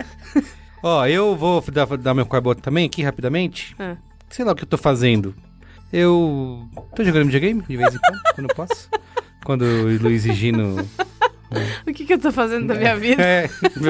[0.82, 3.74] Ó, eu vou dar, dar meu carbono também aqui rapidamente.
[3.78, 3.96] Ah.
[4.28, 5.34] Sei lá o que eu tô fazendo.
[5.92, 8.90] Eu tô jogando videogame de vez em quando, quando eu posso.
[9.44, 10.76] Quando o Luiz e Gino.
[11.86, 13.22] o que, que eu tô fazendo da minha vida?
[13.22, 13.48] É,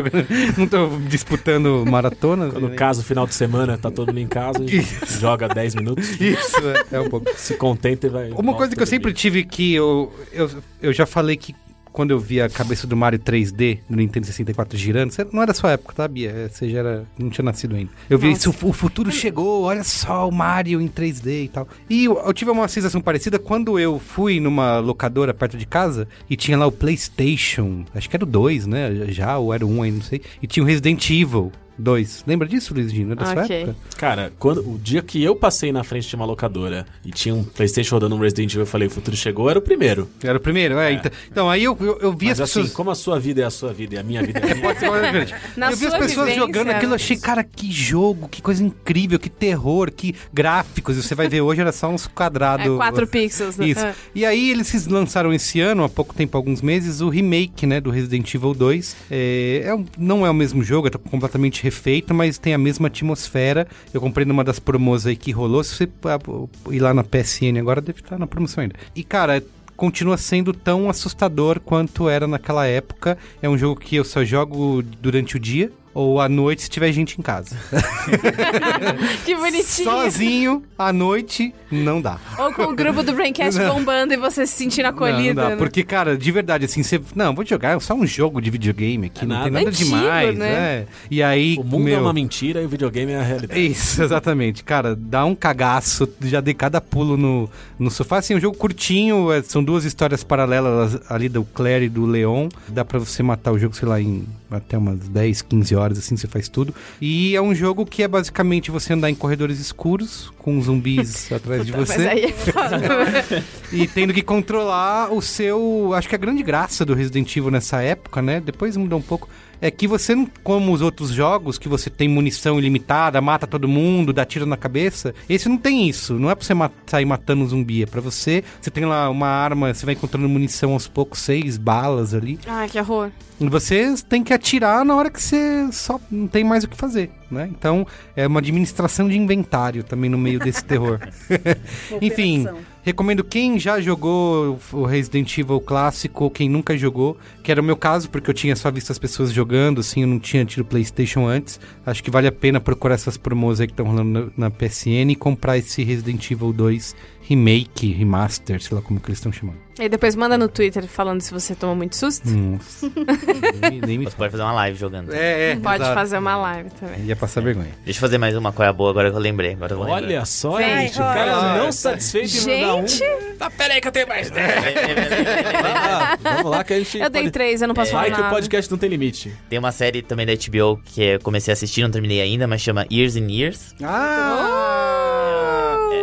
[0.56, 2.46] não tô disputando maratona.
[2.46, 4.58] No caso, final de semana, tá todo mundo em casa,
[5.20, 6.56] joga 10 minutos, Isso,
[6.92, 7.30] é, é um pouco.
[7.36, 8.30] se contenta e vai.
[8.30, 10.50] Uma coisa que eu sempre tive que eu, eu,
[10.82, 11.54] eu já falei que
[11.96, 15.70] quando eu vi a cabeça do Mario 3D do Nintendo 64 girando, não era sua
[15.70, 16.30] época, tá, Bia?
[16.30, 17.90] É, Você já era, não tinha nascido ainda.
[18.10, 21.66] Eu vi isso, o futuro chegou, olha só o Mario em 3D e tal.
[21.88, 26.06] E eu, eu tive uma sensação parecida quando eu fui numa locadora perto de casa
[26.28, 29.06] e tinha lá o PlayStation, acho que era o 2, né?
[29.08, 30.20] Já, ou era o 1 ainda, não sei.
[30.42, 32.24] E tinha o Resident Evil 2.
[32.26, 33.12] Lembra disso, Luiz Dino?
[33.12, 33.56] É da sua Ok.
[33.56, 33.76] época?
[33.96, 37.44] Cara, quando, o dia que eu passei na frente de uma locadora e tinha um
[37.44, 40.08] PlayStation rodando um Resident Evil, eu falei, o futuro chegou, era o primeiro.
[40.22, 40.92] Era o primeiro, é.
[40.92, 42.74] Então, então, aí eu, eu, eu vi Mas as assim, pessoas...
[42.76, 44.62] como a sua vida é a sua vida e a minha vida é a minha.
[44.66, 45.34] Pode ser mais grande.
[45.56, 48.40] Na eu vi as sua pessoas vivência, jogando aquilo, eu achei, cara, que jogo, que
[48.42, 50.96] coisa incrível, que terror, que gráficos.
[50.96, 52.66] E você vai ver hoje, era só uns quadrados.
[52.66, 53.66] É 4 pixels, né?
[53.66, 53.84] Isso.
[53.84, 53.94] É.
[54.14, 57.90] E aí eles lançaram esse ano, há pouco tempo, alguns meses, o remake, né, do
[57.90, 58.96] Resident Evil 2.
[59.10, 62.86] É, é um- não é o mesmo jogo, é completamente refeito, mas tem a mesma
[62.86, 63.66] atmosfera.
[63.92, 65.62] Eu comprei numa das promos aí que rolou.
[65.64, 68.76] Se você ah, ir lá na PSN agora, deve estar na promoção ainda.
[68.94, 69.42] E, cara,
[69.76, 73.18] continua sendo tão assustador quanto era naquela época.
[73.42, 75.70] É um jogo que eu só jogo durante o dia.
[75.96, 77.56] Ou à noite se tiver gente em casa.
[79.24, 79.64] Que bonitinho.
[79.90, 82.18] Sozinho, à noite, não dá.
[82.38, 83.76] Ou com o grupo do Braincast Não.
[83.76, 85.34] bombando e você se sentindo acolhido.
[85.34, 85.56] Não, não dá, né?
[85.56, 87.00] porque, cara, de verdade, assim, você.
[87.14, 89.68] Não, vou jogar, é só um jogo de videogame aqui, É não tem nada.
[89.68, 90.50] Antigo, demais, né?
[90.50, 90.86] né?
[91.10, 91.56] E aí.
[91.58, 93.66] O mundo meu, é uma mentira e o videogame é a realidade.
[93.66, 94.62] Isso, exatamente.
[94.62, 97.48] Cara, dá um cagaço, já dei cada pulo no,
[97.78, 98.18] no sofá.
[98.18, 102.04] Assim, é um jogo curtinho, é, são duas histórias paralelas ali do Claire e do
[102.04, 102.48] Leon.
[102.68, 106.16] Dá pra você matar o jogo, sei lá, em até umas 10, 15 horas, assim,
[106.16, 106.74] você faz tudo.
[107.00, 111.64] E é um jogo que é basicamente você andar em corredores escuros, com zumbis atrás
[111.66, 112.08] de Mas você.
[112.08, 113.44] aí é foda.
[113.72, 115.92] E tendo que controlar o seu.
[115.94, 118.40] Acho que a grande graça do Resident Evil nessa época, né?
[118.40, 119.28] Depois mudou um pouco.
[119.60, 123.66] É que você não, como os outros jogos, que você tem munição ilimitada, mata todo
[123.66, 125.14] mundo, dá tiro na cabeça.
[125.28, 126.14] Esse não tem isso.
[126.14, 127.82] Não é pra você ma- sair matando um zumbi.
[127.82, 128.44] É pra você.
[128.60, 132.38] Você tem lá uma arma, você vai encontrando munição aos poucos, seis balas ali.
[132.46, 133.10] Ai, que horror.
[133.40, 136.76] E você tem que atirar na hora que você só não tem mais o que
[136.76, 137.10] fazer.
[137.30, 137.48] né?
[137.50, 141.00] Então é uma administração de inventário também no meio desse terror.
[142.00, 142.75] Enfim, Operação.
[142.86, 147.64] Recomendo quem já jogou o Resident Evil clássico ou quem nunca jogou, que era o
[147.64, 150.64] meu caso, porque eu tinha só visto as pessoas jogando, assim, eu não tinha tido
[150.64, 151.58] PlayStation antes.
[151.84, 155.10] Acho que vale a pena procurar essas promos aí que estão rolando na, na PSN
[155.10, 156.94] e comprar esse Resident Evil 2
[157.28, 159.58] remake, remaster, sei lá como que eles estão chamando.
[159.78, 162.26] E depois manda no Twitter falando se você tomou muito susto.
[162.30, 162.90] Nossa.
[163.70, 165.12] nem, nem Você pode fazer uma live jogando.
[165.12, 165.56] É, é.
[165.56, 165.94] Pode exato.
[165.94, 167.04] fazer uma live também.
[167.04, 167.68] Ia passar vergonha.
[167.84, 169.52] Deixa eu fazer mais uma coisa boa agora que eu lembrei.
[169.52, 170.02] Agora eu vou lembrar.
[170.06, 170.94] Olha só, Vem, gente.
[170.94, 172.86] O cara não satisfeito em mandar um.
[172.88, 173.04] Gente,
[173.38, 174.32] Tá, peraí que eu tenho mais.
[174.32, 176.98] Ah, vamos lá que a gente.
[176.98, 179.30] eu dei pode- três, eu não posso Vai falar que o podcast não tem limite.
[179.50, 182.62] Tem uma série também da HBO que eu comecei a assistir, não terminei ainda, mas
[182.62, 183.74] chama Years and Years.
[183.82, 185.15] Ah!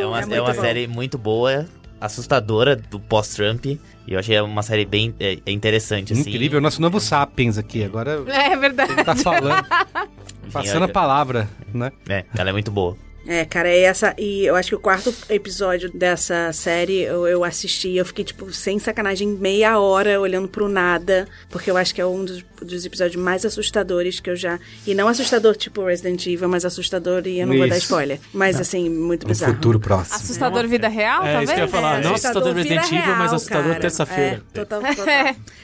[0.02, 0.62] É uma, É é muito uma bom.
[0.62, 1.66] série muito boa,
[2.00, 3.66] assustadora do pós-Trump.
[3.66, 6.30] E eu achei uma série bem é, é interessante, assim.
[6.30, 7.84] Incrível, nosso novo Sapiens aqui.
[7.84, 8.96] Agora É verdade.
[9.04, 9.66] tá falando,
[10.44, 11.92] Enfim, passando eu- a palavra, né?
[12.10, 12.98] É, ela é muito boa.
[13.26, 14.14] É, cara, é essa.
[14.18, 18.26] E eu acho que o quarto episódio dessa série eu, eu assisti e eu fiquei,
[18.26, 21.28] tipo, sem sacanagem, meia hora olhando pro nada.
[21.50, 24.60] Porque eu acho que é um dos, dos episódios mais assustadores que eu já.
[24.86, 27.86] E não assustador tipo Resident Evil, mas assustador e eu não vou dar Isso.
[27.86, 28.20] spoiler.
[28.34, 29.54] Mas assim, muito Um bizarro.
[29.54, 30.16] futuro próximo.
[30.18, 31.76] Assustador vida real, É, tá isso que eu ia vendo?
[31.76, 32.02] falar.
[32.02, 33.80] não assustador Resident Evil, mas real, assustador cara.
[33.80, 34.44] terça-feira.
[34.54, 35.06] É, total, total.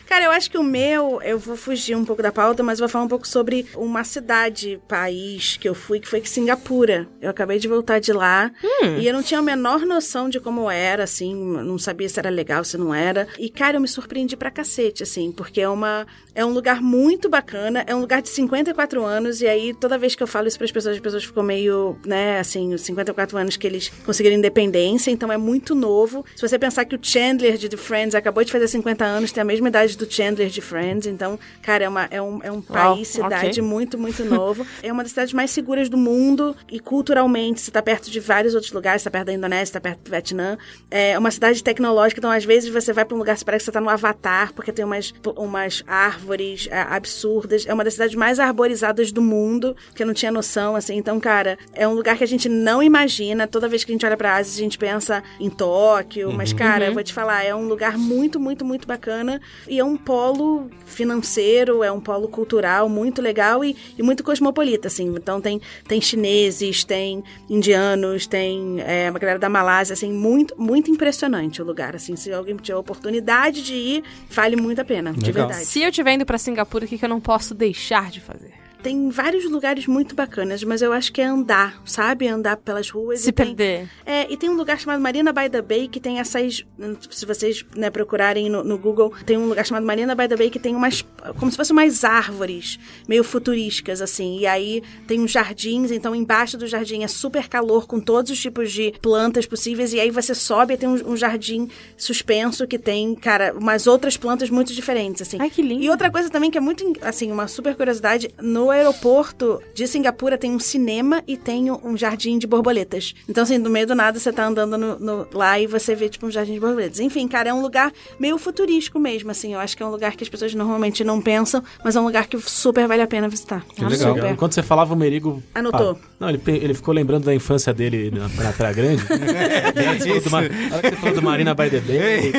[0.07, 2.88] cara, eu acho que o meu, eu vou fugir um pouco da pauta, mas vou
[2.88, 7.07] falar um pouco sobre uma cidade, país que eu fui, que foi Singapura.
[7.22, 8.51] Eu acabei de voltar de lá
[8.99, 12.30] e eu não tinha a menor noção de como era, assim, não sabia se era
[12.30, 13.27] legal, se não era.
[13.38, 16.05] E, cara, eu me surpreendi pra cacete, assim, porque é uma.
[16.35, 20.15] É um lugar muito bacana, é um lugar de 54 anos, e aí toda vez
[20.15, 23.38] que eu falo isso para as pessoas, as pessoas ficam meio, né, assim, os 54
[23.38, 26.23] anos que eles conseguiram independência, então é muito novo.
[26.35, 29.41] Se você pensar que o Chandler de The Friends acabou de fazer 50 anos, tem
[29.41, 32.61] a mesma idade do Chandler de Friends, então, cara, é, uma, é um, é um
[32.61, 33.61] país, cidade ok.
[33.61, 34.65] muito, muito novo.
[34.81, 38.53] é uma das cidades mais seguras do mundo e culturalmente, você tá perto de vários
[38.53, 40.57] outros lugares, você tá perto da Indonésia, você tá perto do Vietnã.
[40.90, 43.66] É uma cidade tecnológica, então às vezes você vai pra um lugar, você parece que
[43.66, 47.66] você tá no Avatar, porque tem umas, umas árvores é, absurdas.
[47.66, 50.95] É uma das cidades mais arborizadas do mundo, que eu não tinha noção, assim.
[50.95, 53.48] Então, cara, é um lugar que a gente não imagina.
[53.48, 56.32] Toda vez que a gente olha pra Ásia, a gente pensa em Tóquio.
[56.34, 59.41] Mas, cara, eu vou te falar, é um lugar muito, muito, muito bacana.
[59.68, 64.88] E é um polo financeiro, é um polo cultural muito legal e, e muito cosmopolita,
[64.88, 65.14] assim.
[65.16, 70.11] Então, tem, tem chineses, tem indianos, tem é, uma galera da Malásia, assim.
[70.11, 72.15] Muito, muito impressionante o lugar, assim.
[72.15, 75.47] Se alguém tiver a oportunidade de ir, vale muito a pena, de Legal.
[75.47, 75.65] verdade.
[75.65, 78.59] Se eu estiver indo pra Singapura, o que, que eu não posso deixar de fazer?
[78.81, 82.27] Tem vários lugares muito bacanas, mas eu acho que é andar, sabe?
[82.27, 83.19] Andar pelas ruas.
[83.22, 83.89] Se e tem- perder.
[84.06, 86.65] É, e tem um lugar chamado Marina by the Bay que tem essas.
[87.10, 90.49] Se vocês né, procurarem no, no Google, tem um lugar chamado Marina by the Bay
[90.49, 91.06] que tem umas.
[91.38, 94.39] Como se fossem umas árvores meio futurísticas, assim.
[94.39, 98.39] E aí tem uns jardins, então embaixo do jardim é super calor com todos os
[98.39, 99.91] tipos de plantas possíveis.
[99.91, 104.15] E aí você sobe e tem um, um jardim suspenso que tem, cara, umas outras
[104.15, 105.38] plantas muito diferentes, assim.
[105.38, 105.84] Ai, que lindo.
[105.84, 110.37] E outra coisa também que é muito, assim, uma super curiosidade: no aeroporto de Singapura
[110.37, 113.13] tem um cinema e tem um jardim de borboletas.
[113.27, 116.09] Então, assim, no meio do nada você tá andando no- no- lá e você vê,
[116.09, 116.99] tipo, um jardim de borboletas.
[116.99, 119.53] Enfim, cara, é um lugar meio futurístico mesmo, assim.
[119.53, 122.03] Eu acho que é um lugar que as pessoas normalmente não pensam, mas é um
[122.05, 123.65] lugar que super vale a pena visitar.
[123.77, 124.15] legal.
[124.15, 124.31] Super.
[124.31, 125.41] Enquanto você falava, o Merigo.
[125.55, 125.97] Anotou.
[126.01, 129.03] Ah, não, ele, ele ficou lembrando da infância dele na, na Praia Grande.
[129.09, 130.39] Do a
[130.75, 132.31] hora que você falou do Marina by the Bay.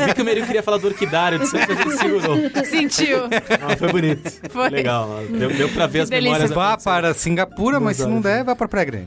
[0.00, 2.36] Eu vi que o Merigo queria falar do orquidário, de sempre a gente segurou.
[2.64, 3.18] Sentiu.
[3.60, 4.32] Ah, foi bonito.
[4.50, 4.68] Foi.
[4.70, 5.20] Legal.
[5.26, 6.32] Deu, deu pra ver as delícia.
[6.32, 6.50] memórias.
[6.50, 9.06] Vá para Singapura, mas se não der, vá para Praia Grande.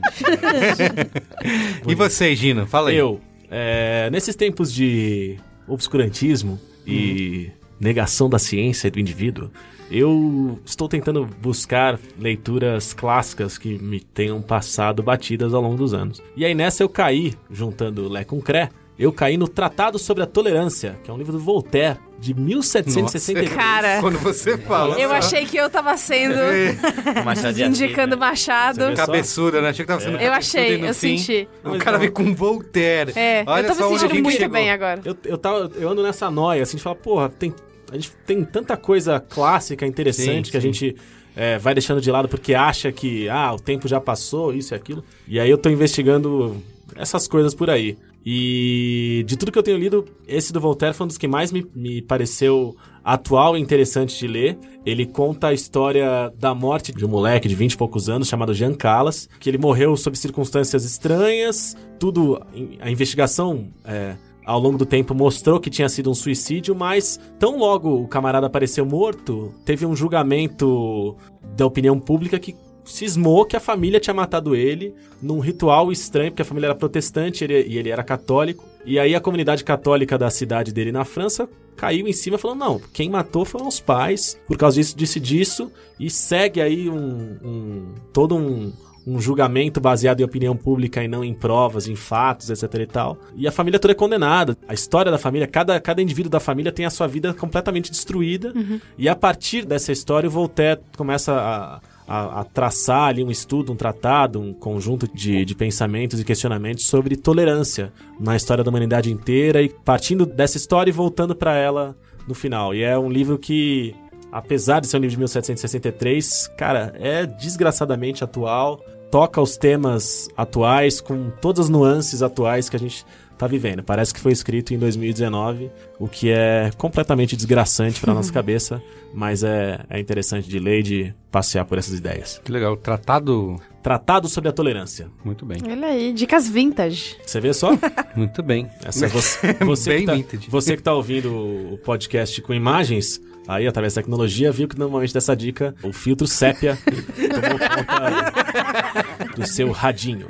[1.86, 2.66] e você, Gino?
[2.66, 2.96] Fala aí.
[2.96, 3.20] Eu,
[3.50, 5.36] é, nesses tempos de
[5.66, 9.50] obscurantismo e negação da ciência e do indivíduo,
[9.90, 16.22] eu estou tentando buscar leituras clássicas que me tenham passado batidas ao longo dos anos.
[16.36, 18.68] E aí nessa eu caí, juntando Lé com Cré,
[18.98, 23.50] eu caí no Tratado sobre a Tolerância, que é um livro do Voltaire, de 1763.
[23.50, 25.00] Cara, Quando você fala.
[25.00, 26.34] eu achei que eu tava sendo
[27.54, 28.26] de indicando Assis, né?
[28.26, 28.80] Machado.
[28.90, 28.94] Só?
[29.06, 29.70] Cabeçuda, né?
[29.70, 31.48] Achei que tava sendo Eu cabeçuda achei, no eu fim, senti.
[31.64, 33.12] O cara veio com Voltaire.
[33.16, 34.52] É, Olha eu tô só me sentindo muito chegou.
[34.52, 35.00] bem agora.
[35.02, 37.54] Eu, eu, tava, eu ando nessa noia, assim, de falar, porra, tem,
[37.90, 40.94] a gente tem tanta coisa clássica, interessante, Sim, que a gente
[41.34, 44.76] é, vai deixando de lado porque acha que, ah, o tempo já passou, isso e
[44.76, 45.02] aquilo.
[45.26, 46.62] E aí eu tô investigando
[46.96, 47.96] essas coisas por aí.
[48.24, 51.50] E de tudo que eu tenho lido, esse do Voltaire foi um dos que mais
[51.50, 54.58] me, me pareceu atual e interessante de ler.
[54.84, 58.52] Ele conta a história da morte de um moleque de 20 e poucos anos chamado
[58.52, 62.40] Jean Calas, que ele morreu sob circunstâncias estranhas, tudo,
[62.80, 67.58] a investigação é, ao longo do tempo mostrou que tinha sido um suicídio, mas tão
[67.58, 71.16] logo o camarada apareceu morto, teve um julgamento
[71.56, 72.54] da opinião pública que
[72.90, 77.44] cismou que a família tinha matado ele num ritual estranho, porque a família era protestante
[77.44, 78.64] ele- e ele era católico.
[78.84, 82.80] E aí a comunidade católica da cidade dele na França caiu em cima falando, não,
[82.92, 87.36] quem matou foram os pais, por causa disso, disso e disso, e segue aí um,
[87.42, 88.70] um- todo um,
[89.06, 93.18] um julgamento baseado em opinião pública e não em provas, em fatos, etc e tal.
[93.34, 94.56] E a família toda é condenada.
[94.68, 98.52] A história da família, cada, cada indivíduo da família tem a sua vida completamente destruída.
[98.98, 101.80] E a partir dessa história, o Voltaire começa a,
[102.10, 106.86] a, a traçar ali um estudo, um tratado, um conjunto de, de pensamentos e questionamentos
[106.86, 111.96] sobre tolerância na história da humanidade inteira e partindo dessa história e voltando para ela
[112.26, 112.74] no final.
[112.74, 113.94] E é um livro que,
[114.32, 121.00] apesar de ser um livro de 1763, cara, é desgraçadamente atual, toca os temas atuais
[121.00, 123.06] com todas as nuances atuais que a gente
[123.40, 123.82] tá vivendo.
[123.82, 128.82] Parece que foi escrito em 2019, o que é completamente desgraçante para nossa cabeça,
[129.14, 132.40] mas é, é interessante de ler e de passear por essas ideias.
[132.44, 132.76] Que legal.
[132.76, 133.56] Tratado.
[133.82, 135.08] Tratado sobre a tolerância.
[135.24, 135.58] Muito bem.
[135.66, 137.16] Olha aí, dicas vintage.
[137.24, 137.70] Você vê só?
[138.14, 138.68] Muito bem.
[138.84, 140.50] Essa, você, você, Bem que tá, vintage.
[140.50, 145.12] você que tá ouvindo o podcast com imagens, aí através da tecnologia, viu que normalmente
[145.12, 146.78] dessa dica o filtro sépia
[147.16, 150.26] tomou conta do seu radinho.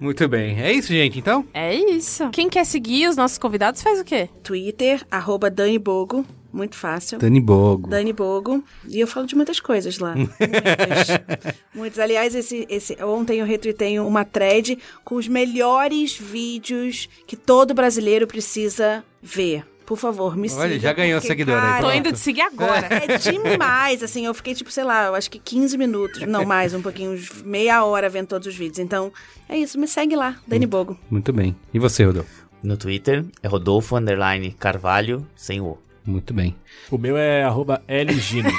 [0.00, 0.60] Muito bem.
[0.60, 1.46] É isso, gente, então?
[1.54, 2.28] É isso.
[2.30, 4.28] Quem quer seguir os nossos convidados faz o quê?
[4.42, 6.24] Twitter, arroba Dani Bogo.
[6.52, 7.18] Muito fácil.
[7.18, 7.88] Dani Bogo.
[7.88, 8.62] Dani Bogo.
[8.86, 10.14] E eu falo de muitas coisas lá.
[10.14, 11.54] Muitas.
[11.74, 11.98] Muitas.
[11.98, 18.26] Aliás, esse, esse, ontem eu retuitei uma thread com os melhores vídeos que todo brasileiro
[18.26, 19.64] precisa ver.
[19.84, 20.62] Por favor, me siga.
[20.62, 22.88] Olha, já ganhou porque, seguidora aí, cara, Tô indo te seguir agora.
[22.90, 26.72] É demais, assim, eu fiquei tipo, sei lá, eu acho que 15 minutos, não mais,
[26.72, 28.78] um pouquinho, meia hora vendo todos os vídeos.
[28.78, 29.12] Então,
[29.48, 30.98] é isso, me segue lá, Dani Bogo.
[31.10, 31.56] Muito bem.
[31.74, 32.42] E você, Rodolfo?
[32.62, 35.76] No Twitter é Rodolfo Underline Carvalho, sem o.
[36.04, 36.56] Muito bem.
[36.90, 38.50] O meu é arroba LGino.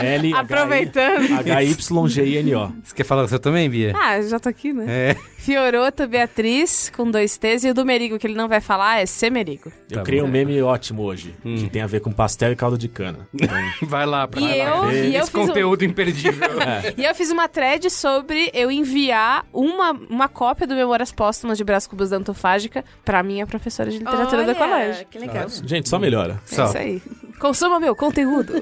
[0.00, 1.32] L Aproveitando.
[1.38, 2.72] H-Y-G-I-N-O.
[2.82, 3.92] Você quer falar seu também, Bia?
[3.94, 4.84] Ah, já tô aqui, né?
[4.88, 5.16] É.
[5.44, 7.64] Fioroto Beatriz, com dois T's.
[7.64, 9.72] E o do Merigo, que ele não vai falar, é Semerigo.
[9.90, 10.28] Eu Tá criei bom.
[10.28, 13.26] um meme ótimo hoje, que tem a ver com pastel e caldo de cana.
[13.34, 15.84] Então, Vai lá pra E vai lá eu- ver e eu esse fiz um- conteúdo
[15.84, 16.48] imperdível.
[16.96, 21.64] E eu fiz uma thread sobre eu enviar uma, uma cópia do Memórias Póstumas de
[21.64, 25.06] Brás Cubos da Antofágica pra minha professora de literatura do colégio.
[25.10, 25.46] que legal.
[25.64, 26.40] gente, só melhora.
[26.50, 26.64] É Só.
[26.66, 27.02] isso aí.
[27.40, 28.52] Consuma meu conteúdo.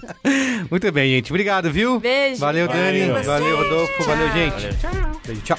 [0.70, 1.30] Muito bem, gente.
[1.30, 2.00] Obrigado, viu?
[2.00, 2.40] Beijo.
[2.40, 3.08] Valeu, Dani.
[3.22, 3.56] Valeu.
[3.56, 4.02] Rodolfo.
[4.04, 4.76] Valeu, gente.
[4.82, 5.20] Valeu.
[5.26, 5.58] Beijo, tchau.